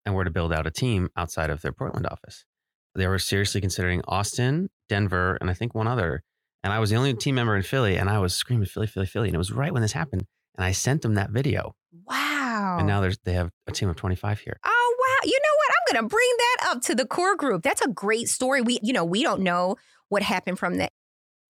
and 0.04 0.14
where 0.14 0.24
to 0.24 0.30
build 0.30 0.52
out 0.52 0.66
a 0.66 0.70
team 0.70 1.08
outside 1.16 1.50
of 1.50 1.62
their 1.62 1.72
Portland 1.72 2.06
office. 2.06 2.44
They 2.94 3.06
were 3.06 3.18
seriously 3.18 3.60
considering 3.60 4.02
Austin, 4.08 4.68
Denver, 4.88 5.36
and 5.40 5.50
I 5.50 5.54
think 5.54 5.74
one 5.74 5.86
other. 5.88 6.22
And 6.64 6.72
I 6.72 6.78
was 6.78 6.90
the 6.90 6.96
only 6.96 7.14
team 7.14 7.34
member 7.36 7.54
in 7.56 7.62
Philly, 7.62 7.96
and 7.96 8.08
I 8.08 8.18
was 8.18 8.34
screaming 8.34 8.66
Philly, 8.66 8.86
Philly, 8.86 9.06
Philly, 9.06 9.28
and 9.28 9.34
it 9.34 9.38
was 9.38 9.52
right 9.52 9.72
when 9.72 9.82
this 9.82 9.92
happened. 9.92 10.24
And 10.56 10.64
I 10.64 10.72
sent 10.72 11.02
them 11.02 11.14
that 11.14 11.30
video, 11.30 11.74
Wow. 12.06 12.76
and 12.78 12.86
now 12.86 13.00
there's 13.00 13.18
they 13.24 13.34
have 13.34 13.50
a 13.66 13.72
team 13.72 13.88
of 13.88 13.96
25 13.96 14.40
here. 14.40 14.58
Oh 14.64 14.96
wow! 14.98 15.28
You 15.28 15.38
know 15.42 15.56
what? 15.58 15.70
I'm 15.86 15.94
going 15.94 16.04
to 16.04 16.08
bring 16.08 16.32
that 16.38 16.68
up 16.70 16.82
to 16.82 16.94
the 16.94 17.06
core 17.06 17.36
group. 17.36 17.62
That's 17.62 17.80
a 17.80 17.88
great 17.88 18.28
story. 18.28 18.60
We, 18.62 18.78
you 18.82 18.92
know, 18.92 19.04
we 19.04 19.22
don't 19.22 19.42
know 19.42 19.76
what 20.08 20.22
happened 20.22 20.58
from 20.58 20.78
that. 20.78 20.92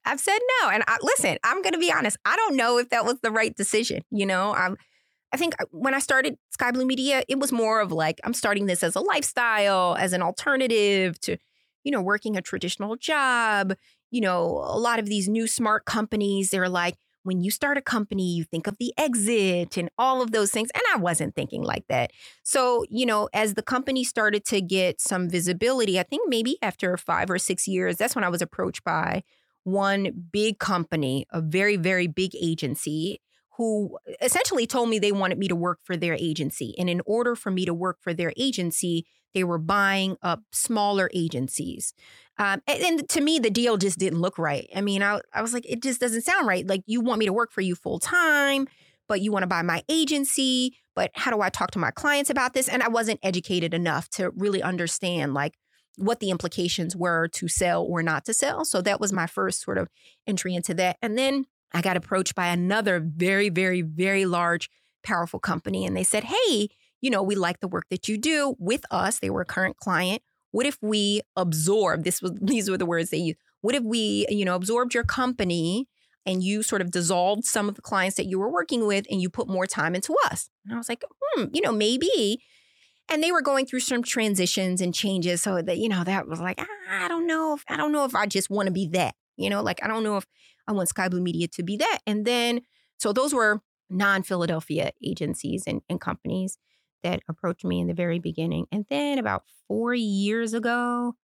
I've 0.05 0.20
said 0.20 0.39
no, 0.62 0.70
and 0.70 0.84
I, 0.87 0.99
listen, 1.03 1.37
I'm 1.43 1.62
going 1.62 1.72
to 1.72 1.78
be 1.78 1.93
honest. 1.93 2.16
I 2.24 2.37
don't 2.37 2.57
know 2.57 2.78
if 2.78 2.91
that 2.91 3.05
was 3.05 3.16
the 3.22 3.30
right 3.30 3.55
decision. 3.55 4.03
You 4.11 4.26
know, 4.26 4.55
I'm. 4.55 4.76
I 5.32 5.37
think 5.37 5.55
uh, 5.61 5.66
when 5.72 5.95
I 5.95 5.99
started 5.99 6.37
Skai 6.57 6.72
Blue 6.72 6.87
Media, 6.87 7.24
it 7.28 7.41
was 7.41 7.51
more 7.51 7.80
of 7.80 7.91
like 7.91 8.20
I'm 8.22 8.32
starting 8.32 8.66
this 8.66 8.84
as 8.84 8.95
a 8.95 9.01
lifestyle, 9.01 9.97
as 9.99 10.12
an 10.12 10.22
alternative 10.22 11.20
to, 11.22 11.37
you 11.82 11.91
know, 11.91 12.01
working 12.01 12.37
a 12.37 12.43
traditional 12.43 12.95
job. 12.95 13.74
You 14.12 14.20
know, 14.20 14.62
a 14.64 14.78
lot 14.78 15.01
of 15.01 15.07
these 15.07 15.28
new 15.28 15.49
smart 15.49 15.84
companies, 15.84 16.51
they're 16.51 16.68
like, 16.68 16.95
when 17.27 17.41
you 17.41 17.51
start 17.51 17.77
a 17.77 17.83
company, 17.83 18.35
you 18.35 18.45
think 18.45 18.68
of 18.68 18.79
the 18.79 18.95
exit 18.97 19.77
and 19.77 19.91
all 19.99 20.22
of 20.22 20.31
those 20.31 20.53
things. 20.53 20.70
And 20.72 20.83
I 20.95 20.99
wasn't 20.99 21.35
thinking 21.35 21.62
like 21.62 21.87
that. 21.89 22.12
So, 22.45 22.85
you 22.89 23.05
know, 23.05 23.29
as 23.33 23.55
the 23.55 23.62
company 23.62 24.05
started 24.05 24.45
to 24.47 24.61
get 24.61 25.01
some 25.01 25.29
visibility, 25.29 25.99
I 25.99 26.05
think 26.05 26.29
maybe 26.29 26.57
after 26.62 26.97
five 26.97 27.29
or 27.29 27.39
six 27.39 27.66
years, 27.66 27.97
that's 27.97 28.14
when 28.14 28.24
I 28.24 28.29
was 28.29 28.43
approached 28.43 28.85
by 28.85 29.24
one 29.64 30.12
big 30.31 30.61
company, 30.61 31.27
a 31.33 31.41
very, 31.41 31.77
very 31.77 32.07
big 32.07 32.31
agency 32.41 33.20
who 33.57 33.99
essentially 34.21 34.67
told 34.67 34.89
me 34.89 34.99
they 34.99 35.13
wanted 35.13 35.39
me 35.39 35.49
to 35.49 35.57
work 35.57 35.81
for 35.83 35.97
their 35.97 36.15
agency. 36.15 36.75
And 36.79 36.91
in 36.91 37.01
order 37.07 37.35
for 37.35 37.51
me 37.51 37.65
to 37.65 37.73
work 37.73 37.99
for 38.01 38.13
their 38.13 38.33
agency, 38.37 39.07
they 39.35 39.45
were 39.45 39.59
buying 39.59 40.17
up 40.23 40.43
smaller 40.53 41.11
agencies. 41.15 41.95
Um, 42.39 42.63
and, 42.67 42.83
and 42.83 43.09
to 43.09 43.21
me, 43.21 43.39
the 43.39 43.51
deal 43.51 43.77
just 43.77 43.99
didn't 43.99 44.21
look 44.21 44.39
right. 44.39 44.69
I 44.75 44.81
mean, 44.83 45.03
I, 45.03 45.21
I 45.33 45.43
was 45.43 45.55
like, 45.55 45.65
it 45.67 45.83
just 45.83 46.01
doesn't 46.01 46.23
sound 46.23 46.47
right. 46.47 46.67
Like, 46.67 46.83
you 46.87 47.01
want 47.01 47.19
me 47.19 47.27
to 47.27 47.33
work 47.33 47.51
for 47.51 47.63
you 47.63 47.75
full 47.75 47.99
time, 47.99 48.67
but 49.09 49.21
you 49.21 49.33
want 49.33 49.43
to 49.43 49.49
buy 49.49 49.63
my 49.63 49.83
agency. 49.89 50.77
But 50.95 51.11
how 51.15 51.31
do 51.31 51.41
I 51.41 51.49
talk 51.49 51.71
to 51.73 51.79
my 51.79 51.91
clients 51.91 52.31
about 52.31 52.53
this? 52.53 52.69
And 52.69 52.83
I 52.83 52.89
wasn't 52.89 53.21
educated 53.23 53.73
enough 53.73 54.09
to 54.11 54.31
really 54.31 54.63
understand, 54.63 55.35
like, 55.35 55.55
what 55.97 56.21
the 56.21 56.29
implications 56.29 56.95
were 56.95 57.29
to 57.29 57.49
sell 57.49 57.83
or 57.83 58.03
not 58.03 58.27
to 58.27 58.35
sell. 58.35 58.67
So 58.67 58.83
that 58.83 59.01
was 59.01 59.15
my 59.15 59.27
first 59.27 59.63
sort 59.63 59.79
of 59.79 59.89
entry 60.27 60.55
into 60.55 60.75
that. 60.75 60.99
And 61.01 61.17
then 61.17 61.47
I 61.77 61.83
got 61.83 61.97
approached 61.97 62.35
by 62.35 62.47
another 62.47 63.01
very, 63.05 63.51
very, 63.51 63.83
very 63.83 64.24
large, 64.24 64.70
powerful 65.05 65.39
company. 65.39 65.85
And 65.85 65.95
they 65.95 66.05
said, 66.05 66.24
hey, 66.24 66.68
you 67.03 67.11
know, 67.11 67.22
we 67.22 67.35
like 67.35 67.61
the 67.61 67.68
work 67.68 67.85
that 67.91 68.09
you 68.09 68.16
do 68.16 68.57
with 68.59 68.83
us. 68.91 69.18
They 69.18 69.29
were 69.29 69.43
a 69.43 69.47
current 69.47 69.77
client. 69.77 70.22
What 70.53 70.64
if 70.64 70.79
we 70.81 71.20
absorb 71.37 72.05
this 72.05 72.22
was 72.22 72.33
these 72.41 72.70
were 72.70 72.79
the 72.79 72.87
words 72.87 73.11
they 73.11 73.18
used. 73.18 73.39
What 73.61 73.74
if 73.74 73.83
we, 73.83 74.27
you 74.31 74.45
know, 74.45 74.55
absorbed 74.55 74.95
your 74.95 75.05
company 75.05 75.87
and 76.24 76.43
you 76.43 76.62
sort 76.62 76.81
of 76.81 76.91
dissolved 76.91 77.45
some 77.45 77.68
of 77.68 77.74
the 77.74 77.83
clients 77.83 78.16
that 78.16 78.24
you 78.24 78.39
were 78.39 78.51
working 78.51 78.87
with 78.87 79.05
and 79.11 79.20
you 79.20 79.29
put 79.29 79.49
more 79.49 79.66
time 79.66 79.95
into 79.95 80.14
us? 80.27 80.49
And 80.64 80.74
I 80.74 80.79
was 80.79 80.89
like, 80.89 81.05
hmm, 81.20 81.45
you 81.53 81.61
know, 81.61 81.72
maybe. 81.72 82.41
And 83.09 83.22
they 83.22 83.33
were 83.33 83.43
going 83.43 83.66
through 83.66 83.81
some 83.81 84.03
transitions 84.03 84.81
and 84.81 84.95
changes. 84.95 85.43
So 85.43 85.61
that, 85.61 85.77
you 85.77 85.91
know, 85.91 86.05
that 86.05 86.27
was 86.27 86.41
like, 86.41 86.57
ah, 86.59 87.05
I 87.05 87.09
don't 87.09 87.27
know 87.27 87.55
if 87.55 87.64
I 87.68 87.77
don't 87.77 87.93
know 87.93 88.05
if 88.05 88.14
I 88.14 88.24
just 88.24 88.49
want 88.49 88.66
to 88.66 88.72
be 88.72 88.89
that. 88.95 89.14
You 89.37 89.51
know, 89.51 89.62
like 89.62 89.82
I 89.82 89.89
don't 89.89 90.03
know 90.03 90.16
if 90.16 90.26
I 90.66 90.72
want 90.72 90.89
Skai 90.89 91.11
Blue 91.11 91.20
Media 91.20 91.49
to 91.49 91.62
be 91.62 91.76
that. 91.76 91.99
And 92.07 92.24
then 92.24 92.62
so 92.99 93.12
those 93.12 93.34
were 93.34 93.61
non-Philadelphia 93.91 94.91
agencies 95.05 95.64
and, 95.66 95.80
and 95.89 96.01
companies 96.01 96.59
that 97.03 97.20
approached 97.28 97.64
me 97.64 97.80
in 97.80 97.87
the 97.87 97.95
very 97.95 98.18
beginning. 98.18 98.66
And 98.72 98.84
then 98.91 99.18
about 99.18 99.45
four 99.68 99.95
years 99.95 100.55
ago, 100.55 101.14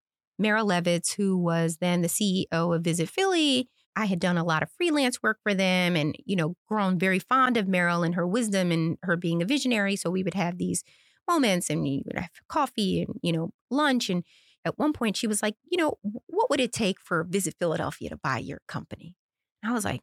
Meryl 0.41 0.67
Levitz, 0.67 1.15
who 1.15 1.37
was 1.37 1.79
then 1.79 2.03
the 2.03 2.09
CEO 2.09 2.47
of 2.75 2.83
Visit 2.83 3.09
Philly, 3.09 3.69
I 3.95 4.07
had 4.07 4.21
done 4.21 4.39
a 4.39 4.45
lot 4.45 4.63
of 4.63 4.71
freelance 4.71 5.23
work 5.23 5.39
for 5.43 5.55
them 5.55 5.97
and, 5.97 6.17
you 6.25 6.37
know, 6.37 6.57
grown 6.67 6.99
very 6.99 7.19
fond 7.19 7.57
of 7.57 7.67
Meryl 7.67 8.05
and 8.05 8.15
her 8.15 8.27
wisdom 8.27 8.71
and 8.73 8.97
her 9.03 9.17
being 9.17 9.43
a 9.43 9.47
visionary. 9.47 9.97
So 9.97 10.11
we 10.11 10.23
would 10.23 10.35
have 10.35 10.57
these 10.57 10.83
moments 11.29 11.69
and 11.69 11.83
we 11.83 12.03
would 12.07 12.19
have 12.19 12.31
coffee 12.49 13.03
and, 13.03 13.17
you 13.23 13.33
know, 13.33 13.51
lunch. 13.71 14.09
And 14.09 14.25
at 14.65 14.79
one 14.79 14.93
point 14.93 15.17
she 15.17 15.27
was 15.27 15.43
like, 15.43 15.57
you 15.69 15.77
know, 15.79 15.99
what 16.03 16.51
would 16.51 16.61
it 16.61 16.73
take 16.73 17.01
for 17.01 17.25
Visit 17.25 17.55
Philadelphia 17.59 18.11
to 18.11 18.17
buy 18.17 18.39
your 18.39 18.61
company? 18.69 19.17
And 19.63 19.71
I 19.71 19.75
was 19.75 19.85
like, 19.85 20.01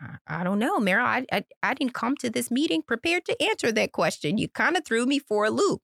I, 0.00 0.18
I 0.26 0.44
don't 0.44 0.58
know, 0.58 0.78
Meryl. 0.78 1.04
I, 1.04 1.24
I 1.32 1.44
I 1.62 1.74
didn't 1.74 1.94
come 1.94 2.16
to 2.18 2.30
this 2.30 2.50
meeting 2.50 2.82
prepared 2.82 3.24
to 3.26 3.42
answer 3.42 3.72
that 3.72 3.92
question. 3.92 4.38
You 4.38 4.48
kind 4.48 4.76
of 4.76 4.84
threw 4.84 5.06
me 5.06 5.18
for 5.18 5.46
a 5.46 5.50
loop. 5.50 5.80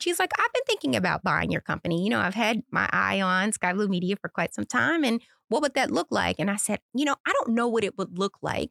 She's 0.00 0.18
like, 0.18 0.30
I've 0.38 0.52
been 0.52 0.62
thinking 0.66 0.94
about 0.94 1.24
buying 1.24 1.50
your 1.50 1.60
company. 1.60 2.02
You 2.02 2.10
know, 2.10 2.20
I've 2.20 2.34
had 2.34 2.62
my 2.70 2.88
eye 2.92 3.20
on 3.20 3.52
Skai 3.52 3.74
Blue 3.74 3.88
Media 3.88 4.16
for 4.16 4.28
quite 4.28 4.54
some 4.54 4.66
time, 4.66 5.04
and 5.04 5.20
what 5.48 5.62
would 5.62 5.74
that 5.74 5.90
look 5.90 6.08
like? 6.10 6.36
And 6.38 6.50
I 6.50 6.56
said, 6.56 6.80
you 6.94 7.04
know, 7.04 7.16
I 7.26 7.32
don't 7.32 7.54
know 7.54 7.68
what 7.68 7.84
it 7.84 7.96
would 7.98 8.18
look 8.18 8.38
like 8.42 8.70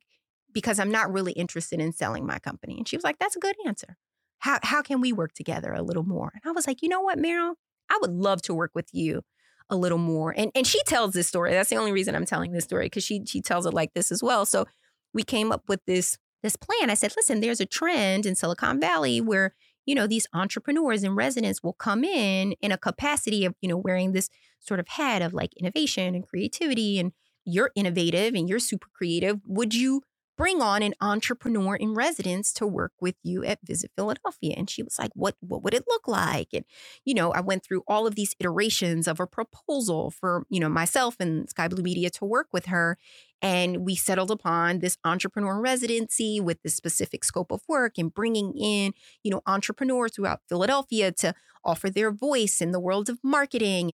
because 0.51 0.80
I'm 0.80 0.91
not 0.91 1.11
really 1.11 1.34
interested 1.34 1.80
in 1.82 1.91
selling 1.91 2.26
my 2.26 2.39
company. 2.39 2.78
And 2.78 2.88
she 2.88 2.95
was 2.95 3.03
like, 3.03 3.20
that's 3.20 3.36
a 3.36 3.39
good 3.39 3.55
answer. 3.66 3.97
How 4.39 4.59
how 4.61 4.82
can 4.82 5.01
we 5.01 5.11
work 5.14 5.34
together 5.34 5.74
a 5.74 5.82
little 5.82 6.03
more? 6.03 6.32
And 6.34 6.43
I 6.45 6.51
was 6.51 6.68
like, 6.68 6.82
you 6.82 6.89
know 6.89 7.01
what, 7.01 7.18
Meryl, 7.18 7.55
I 7.90 7.98
would 8.02 8.12
love 8.12 8.42
to 8.44 8.54
work 8.54 8.72
with 8.74 8.90
you 8.92 9.24
a 9.70 9.76
little 9.76 9.98
more. 9.98 10.34
And 10.36 10.52
and 10.56 10.68
she 10.68 10.82
tells 10.84 11.14
this 11.14 11.28
story. 11.28 11.52
That's 11.52 11.70
the 11.70 11.78
only 11.78 11.92
reason 11.92 12.16
I'm 12.16 12.26
telling 12.26 12.52
this 12.52 12.64
story 12.64 12.88
because 12.88 13.04
she 13.04 13.24
she 13.26 13.42
tells 13.42 13.66
it 13.66 13.74
like 13.74 13.94
this 13.94 14.12
as 14.12 14.22
well. 14.24 14.46
So 14.46 14.66
we 15.14 15.24
came 15.24 15.52
up 15.52 15.64
with 15.68 15.82
this 15.86 16.18
this 16.42 16.56
plan. 16.56 16.90
I 16.90 16.96
said, 16.96 17.14
listen, 17.16 17.40
there's 17.40 17.62
a 17.62 17.66
trend 17.66 18.26
in 18.26 18.36
Silicon 18.36 18.80
Valley 18.80 19.22
where 19.22 19.56
you 19.86 19.96
know 19.96 20.08
these 20.08 20.28
entrepreneurs 20.34 21.04
and 21.04 21.16
residents 21.16 21.64
will 21.64 21.74
come 21.74 22.04
in 22.04 22.54
in 22.62 22.72
a 22.72 22.78
capacity 22.78 23.46
of 23.46 23.56
you 23.62 23.70
know 23.70 23.78
wearing 23.78 24.12
this 24.12 24.30
sort 24.60 24.80
of 24.80 24.88
hat 24.88 25.22
of 25.22 25.34
like 25.34 25.54
innovation 25.58 26.16
and 26.16 26.28
creativity 26.28 27.00
and 27.00 27.12
you're 27.46 27.72
innovative 27.76 28.34
and 28.34 28.48
you're 28.48 28.60
super 28.60 28.88
creative 28.96 29.40
would 29.46 29.74
you 29.74 30.02
bring 30.38 30.62
on 30.62 30.82
an 30.82 30.94
entrepreneur 31.02 31.76
in 31.76 31.94
residence 31.94 32.52
to 32.54 32.68
work 32.68 32.94
with 33.00 33.16
you 33.24 33.44
at 33.44 33.60
Visit 33.64 33.92
Philadelphia. 33.96 34.56
And 34.58 34.70
she 34.70 34.84
was 34.84 34.98
like, 34.98 35.12
what, 35.14 35.36
what 35.40 35.64
would 35.64 35.74
it 35.74 35.86
look 35.88 36.08
like? 36.08 36.50
And, 36.54 36.66
you 37.06 37.14
know, 37.14 37.32
I 37.32 37.42
went 37.42 37.64
through 37.64 37.84
all 37.88 38.08
of 38.08 38.16
these 38.16 38.36
iterations 38.40 39.08
of 39.08 39.20
a 39.20 39.28
proposal 39.28 40.12
for, 40.12 40.46
you 40.50 40.60
know, 40.60 40.70
myself 40.70 41.16
and 41.20 41.48
Skai 41.48 41.70
Blue 41.70 41.84
Media 41.84 42.10
to 42.12 42.26
work 42.26 42.48
with 42.52 42.68
her. 42.68 42.98
And 43.42 43.86
we 43.86 43.96
settled 43.96 44.32
upon 44.32 44.80
this 44.80 44.98
entrepreneur 45.04 45.60
residency 45.60 46.40
with 46.40 46.62
this 46.64 46.76
specific 46.76 47.24
scope 47.24 47.52
of 47.52 47.62
work 47.68 47.98
and 47.98 48.14
bringing 48.14 48.54
in, 48.58 48.94
you 49.22 49.32
know, 49.32 49.42
entrepreneurs 49.46 50.14
throughout 50.16 50.42
Philadelphia 50.48 51.12
to 51.12 51.36
offer 51.66 51.90
their 51.90 52.12
voice 52.12 52.62
in 52.62 52.72
the 52.72 52.80
world 52.80 53.10
of 53.10 53.20
marketing. 53.24 53.92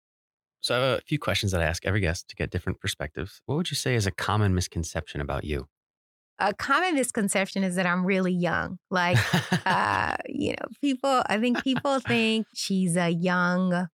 So 0.60 0.76
I 0.76 0.80
have 0.80 1.00
a 1.00 1.02
few 1.02 1.20
questions 1.20 1.52
that 1.52 1.62
I 1.62 1.66
ask 1.66 1.86
every 1.86 2.02
guest 2.02 2.28
to 2.30 2.36
get 2.36 2.50
different 2.50 2.80
perspectives. 2.80 3.42
What 3.46 3.56
would 3.56 3.72
you 3.72 3.76
say 3.76 3.96
is 3.96 4.06
a 4.06 4.12
common 4.12 4.54
misconception 4.54 5.22
about 5.22 5.44
you? 5.44 5.68
A 6.40 6.54
common 6.54 6.96
misconception 6.96 7.64
is 7.64 7.76
that 7.76 7.86
I'm 7.86 8.06
really 8.06 8.34
young. 8.34 8.80
Like, 8.90 9.18
uh, 9.66 10.18
you 10.28 10.52
know, 10.52 10.68
people, 10.82 11.24
I 11.28 11.40
think 11.40 11.64
people 11.64 12.00
think 12.00 12.48
she's 12.54 12.96
a 12.96 13.10
young, 13.10 13.88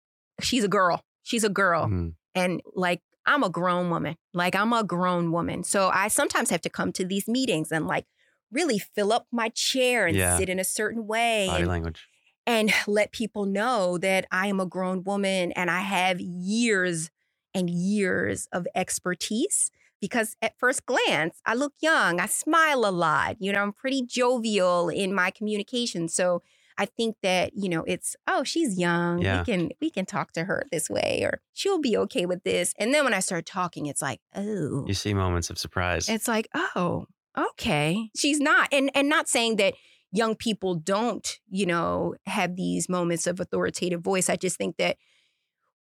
she's 0.42 0.64
a 0.64 0.68
girl. 0.68 1.04
She's 1.24 1.44
a 1.44 1.50
girl. 1.50 1.86
Mm-hmm. 1.86 2.10
And 2.34 2.62
like, 2.74 3.02
I'm 3.26 3.44
a 3.44 3.50
grown 3.50 3.90
woman. 3.90 4.16
Like, 4.34 4.56
I'm 4.56 4.74
a 4.74 4.84
grown 4.84 5.32
woman. 5.32 5.64
So 5.64 5.90
I 5.94 6.08
sometimes 6.08 6.50
have 6.50 6.62
to 6.62 6.70
come 6.70 6.92
to 6.94 7.06
these 7.06 7.28
meetings 7.28 7.72
and 7.72 7.86
like 7.86 8.06
really 8.52 8.80
fill 8.80 9.14
up 9.14 9.28
my 9.32 9.50
chair 9.50 10.08
and 10.08 10.18
yeah. 10.18 10.38
sit 10.38 10.50
in 10.50 10.60
a 10.60 10.64
certain 10.64 11.06
way. 11.06 11.48
Body 11.48 11.62
and, 11.62 11.70
language. 11.70 12.08
And 12.48 12.74
let 12.88 13.12
people 13.12 13.46
know 13.46 14.00
that 14.00 14.26
I 14.32 14.48
am 14.48 14.60
a 14.60 14.66
grown 14.66 15.04
woman 15.04 15.52
and 15.52 15.70
I 15.70 15.82
have 15.82 16.20
years 16.20 17.12
and 17.54 17.70
years 17.70 18.48
of 18.52 18.68
expertise 18.74 19.70
because 20.02 20.36
at 20.42 20.58
first 20.58 20.86
glance, 20.86 21.40
I 21.46 21.54
look 21.54 21.74
young. 21.80 22.20
I 22.20 22.26
smile 22.26 22.86
a 22.86 22.92
lot. 22.92 23.38
You 23.40 23.54
know, 23.54 23.62
I'm 23.62 23.72
pretty 23.72 24.04
jovial 24.06 24.90
in 24.90 25.14
my 25.14 25.30
communication. 25.30 26.10
So 26.10 26.42
I 26.78 26.86
think 26.86 27.18
that, 27.22 27.52
you 27.56 27.70
know, 27.70 27.84
it's, 27.86 28.16
oh, 28.28 28.44
she's 28.44 28.80
young. 28.80 29.22
Yeah. 29.22 29.40
We 29.40 29.46
can 29.46 29.70
we 29.80 29.90
can 29.92 30.06
talk 30.06 30.32
to 30.34 30.46
her 30.46 30.64
this 30.72 30.90
way 30.90 31.22
or 31.24 31.42
she'll 31.54 31.80
be 31.80 31.96
okay 31.96 32.26
with 32.26 32.44
this. 32.44 32.74
And 32.80 32.94
then 32.94 33.04
when 33.04 33.14
I 33.14 33.20
start 33.20 33.46
talking, 33.46 33.86
it's 33.86 34.02
like, 34.02 34.20
oh. 34.36 34.86
You 34.88 34.96
see 34.96 35.14
moments 35.14 35.52
of 35.52 35.60
surprise. 35.60 36.10
It's 36.10 36.28
like, 36.28 36.48
oh, 36.54 37.06
okay. 37.38 38.10
She's 38.18 38.40
not. 38.40 38.70
And 38.72 38.90
and 38.96 39.08
not 39.08 39.30
saying 39.30 39.58
that 39.58 39.76
young 40.12 40.36
people 40.36 40.76
don't, 40.76 41.40
you 41.50 41.68
know, 41.68 42.16
have 42.26 42.56
these 42.56 42.90
moments 42.90 43.28
of 43.28 43.40
authoritative 43.40 44.02
voice. 44.02 44.30
I 44.30 44.36
just 44.36 44.58
think 44.58 44.78
that 44.78 44.98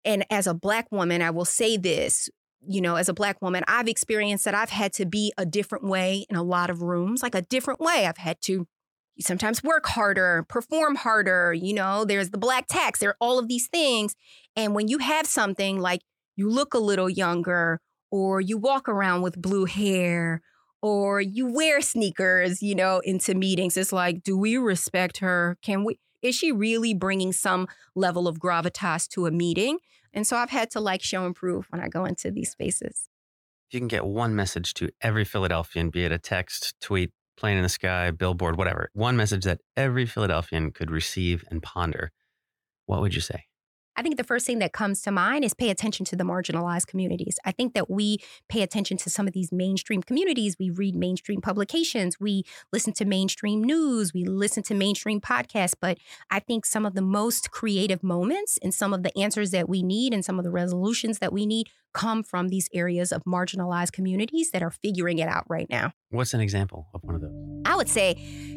and 0.05 0.26
as 0.30 0.47
a 0.47 0.53
black 0.53 0.91
woman, 0.91 1.22
I 1.22 1.30
will 1.30 1.45
say 1.45 1.78
this 1.78 2.30
you 2.68 2.82
know, 2.82 2.95
as 2.95 3.09
a 3.09 3.14
black 3.14 3.41
woman, 3.41 3.64
I've 3.68 3.88
experienced 3.88 4.45
that 4.45 4.55
I've 4.55 4.70
had 4.70 4.93
to 4.93 5.05
be 5.05 5.34
a 5.38 5.45
different 5.45 5.84
way 5.84 6.26
in 6.30 6.36
a 6.36 6.43
lot 6.43 6.70
of 6.70 6.82
rooms, 6.82 7.24
like 7.24 7.36
a 7.36 7.41
different 7.41 7.80
way. 7.80 8.05
I've 8.05 8.18
had 8.18 8.41
to 8.43 8.68
sometimes 9.20 9.64
work 9.64 9.86
harder, 9.88 10.45
perform 10.47 10.95
harder. 10.95 11.53
You 11.53 11.74
know, 11.74 12.05
there's 12.05 12.30
the 12.30 12.38
black 12.38 12.68
tax, 12.68 12.99
there 12.99 13.09
are 13.09 13.18
all 13.20 13.39
of 13.39 13.47
these 13.47 13.68
things. 13.68 14.16
And 14.55 14.76
when 14.76 14.88
you 14.88 14.99
have 14.99 15.26
something 15.26 15.80
like 15.80 16.01
you 16.36 16.49
look 16.49 16.74
a 16.74 16.80
little 16.80 17.09
younger, 17.09 17.80
or 18.12 18.41
you 18.41 18.57
walk 18.57 18.89
around 18.89 19.22
with 19.22 19.41
blue 19.41 19.66
hair, 19.66 20.41
or 20.82 21.22
you 21.22 21.51
wear 21.51 21.80
sneakers, 21.82 22.62
you 22.62 22.76
know, 22.76 22.99
into 23.05 23.34
meetings, 23.34 23.78
it's 23.78 23.93
like, 23.93 24.24
do 24.24 24.38
we 24.38 24.57
respect 24.57 25.20
her? 25.20 25.57
Can 25.62 25.84
we? 25.84 25.99
Is 26.22 26.36
she 26.36 26.51
really 26.51 26.93
bringing 26.93 27.32
some 27.32 27.68
level 27.95 28.28
of 28.28 28.38
gravitas 28.39 29.07
to 29.09 29.26
a 29.26 29.32
meeting? 29.32 29.80
And 30.14 30.28
so 30.28 30.38
I've 30.38 30.49
had 30.49 30.70
to 30.72 30.80
like 30.80 31.01
show 31.01 31.26
and 31.26 31.36
prove 31.36 31.68
when 31.70 31.82
I 31.82 31.88
go 31.88 32.05
into 32.05 32.32
these 32.32 32.51
spaces. 32.51 33.07
If 33.70 33.76
you 33.76 33.80
can 33.80 33.88
get 33.88 34.05
one 34.05 34.36
message 34.36 34.74
to 34.76 34.89
every 35.01 35.24
Philadelphian, 35.24 35.89
be 35.89 36.03
it 36.03 36.12
a 36.12 36.18
text, 36.18 36.76
tweet, 36.82 37.12
plane 37.38 37.57
in 37.57 37.64
the 37.64 37.70
sky, 37.70 38.12
billboard, 38.12 38.57
whatever, 38.57 38.89
one 38.93 39.16
message 39.16 39.45
that 39.45 39.62
every 39.78 40.05
Philadelphian 40.05 40.72
could 40.72 40.91
receive 40.91 41.45
and 41.49 41.64
ponder, 41.64 42.12
what 42.86 43.01
would 43.01 43.16
you 43.16 43.22
say? 43.22 43.45
I 43.95 44.01
think 44.01 44.17
the 44.17 44.23
first 44.23 44.45
thing 44.45 44.59
that 44.59 44.73
comes 44.73 45.01
to 45.01 45.11
mind 45.11 45.43
is 45.43 45.53
pay 45.53 45.69
attention 45.69 46.05
to 46.07 46.15
the 46.15 46.23
marginalized 46.23 46.87
communities. 46.87 47.37
I 47.45 47.51
think 47.51 47.73
that 47.73 47.89
we 47.89 48.19
pay 48.49 48.61
attention 48.61 48.97
to 48.97 49.09
some 49.09 49.27
of 49.27 49.33
these 49.33 49.51
mainstream 49.51 50.01
communities. 50.01 50.55
We 50.59 50.69
read 50.69 50.95
mainstream 50.95 51.41
publications, 51.41 52.19
we 52.19 52.43
listen 52.71 52.93
to 52.93 53.05
mainstream 53.05 53.63
news, 53.63 54.13
we 54.13 54.23
listen 54.23 54.63
to 54.63 54.73
mainstream 54.73 55.19
podcasts. 55.19 55.75
But 55.79 55.97
I 56.29 56.39
think 56.39 56.65
some 56.65 56.85
of 56.85 56.95
the 56.95 57.01
most 57.01 57.51
creative 57.51 58.03
moments 58.03 58.57
and 58.61 58.73
some 58.73 58.93
of 58.93 59.03
the 59.03 59.17
answers 59.17 59.51
that 59.51 59.67
we 59.67 59.83
need 59.83 60.13
and 60.13 60.23
some 60.23 60.39
of 60.39 60.45
the 60.45 60.51
resolutions 60.51 61.19
that 61.19 61.33
we 61.33 61.45
need 61.45 61.67
come 61.93 62.23
from 62.23 62.49
these 62.49 62.69
areas 62.73 63.11
of 63.11 63.23
marginalized 63.23 63.91
communities 63.91 64.51
that 64.51 64.63
are 64.63 64.71
figuring 64.71 65.19
it 65.19 65.27
out 65.27 65.45
right 65.49 65.67
now. 65.69 65.93
What's 66.09 66.33
an 66.33 66.41
example 66.41 66.87
of 66.93 67.03
one 67.03 67.15
of 67.15 67.21
those? 67.21 67.31
I 67.65 67.75
would 67.75 67.87
say 67.87 68.15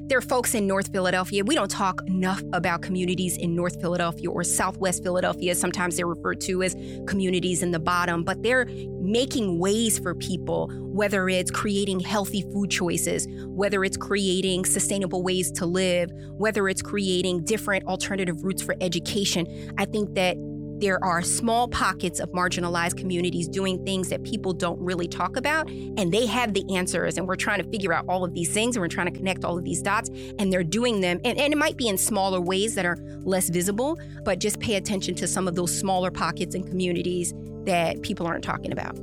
there 0.09 0.19
are 0.19 0.23
folks 0.23 0.55
in 0.55 0.67
North 0.67 0.91
Philadelphia. 0.93 1.45
We 1.45 1.55
don't 1.55 1.71
talk 1.71 2.01
enough 2.07 2.43
about 2.53 2.83
communities 2.83 3.37
in 3.37 3.55
North 3.55 3.81
Philadelphia 3.81 4.29
or 4.29 4.43
Southwest 4.43 5.05
Philadelphia. 5.05 5.55
Sometimes 5.55 5.97
they're 5.97 6.07
referred 6.07 6.41
to 6.43 6.63
as 6.63 6.75
communities 7.07 7.63
in 7.63 7.71
the 7.71 7.79
bottom, 7.79 8.25
but 8.25 8.43
they're 8.43 8.67
making 9.01 9.61
ways 9.61 9.99
for 9.99 10.15
people, 10.15 10.69
whether 10.93 11.29
it's 11.29 11.51
creating 11.51 12.01
healthy 12.01 12.43
food 12.53 12.71
choices, 12.71 13.29
whether 13.47 13.85
it's 13.85 13.97
creating 13.97 14.65
sustainable 14.65 15.23
ways 15.23 15.53
to 15.53 15.67
live, 15.67 16.11
whether 16.33 16.69
it's 16.69 16.83
creating 16.83 17.45
different 17.45 17.85
alternative 17.87 18.43
routes 18.43 18.63
for 18.63 18.75
education. 18.81 19.47
I 19.79 19.85
think 19.85 20.15
that 20.15 20.37
there 20.79 21.03
are 21.05 21.23
small 21.23 21.69
pockets 21.69 22.21
of 22.21 22.31
marginalized 22.31 22.97
communities 22.97 23.49
doing 23.49 23.85
things 23.85 24.09
that 24.09 24.23
people 24.25 24.53
don't 24.53 24.79
really 24.81 25.07
talk 25.07 25.37
about, 25.37 25.69
and 25.69 26.13
they 26.13 26.27
have 26.27 26.53
the 26.53 26.65
answers. 26.75 27.17
And 27.17 27.29
we're 27.29 27.37
trying 27.37 27.63
to 27.63 27.69
figure 27.71 27.93
out 27.93 28.05
all 28.09 28.25
of 28.25 28.35
these 28.35 28.53
things, 28.53 28.77
and 28.77 28.83
we're 28.83 28.89
trying 28.89 29.13
to 29.13 29.17
connect 29.17 29.45
all 29.45 29.57
of 29.57 29.65
these 29.65 29.81
dots, 29.83 30.11
and 30.39 30.53
they're 30.53 30.65
doing 30.65 31.01
them. 31.01 31.21
And, 31.25 31.39
and 31.39 31.53
it 31.53 31.57
might 31.57 31.77
be 31.77 31.89
in 31.89 31.97
smaller 31.97 32.41
ways 32.41 32.75
that 32.75 32.85
are 32.85 32.99
less 33.23 33.49
visible, 33.49 33.99
but 34.25 34.41
just 34.41 34.59
pay 34.61 34.75
attention 34.75 35.15
to 35.17 35.27
some 35.27 35.47
of 35.47 35.55
those 35.55 35.77
smaller 35.77 36.11
pockets 36.11 36.55
and 36.55 36.67
communities 36.67 37.35
that 37.65 38.03
people 38.03 38.27
aren't 38.27 38.45
talking 38.45 38.73
about. 38.73 38.99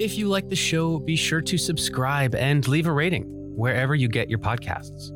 If 0.00 0.16
you 0.16 0.28
like 0.28 0.48
the 0.48 0.56
show, 0.56 0.98
be 0.98 1.16
sure 1.16 1.40
to 1.40 1.58
subscribe 1.58 2.34
and 2.34 2.66
leave 2.68 2.86
a 2.86 2.92
rating 2.92 3.24
wherever 3.56 3.94
you 3.94 4.08
get 4.08 4.28
your 4.30 4.38
podcasts. 4.38 5.12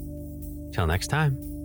Till 0.73 0.87
next 0.87 1.07
time. 1.07 1.56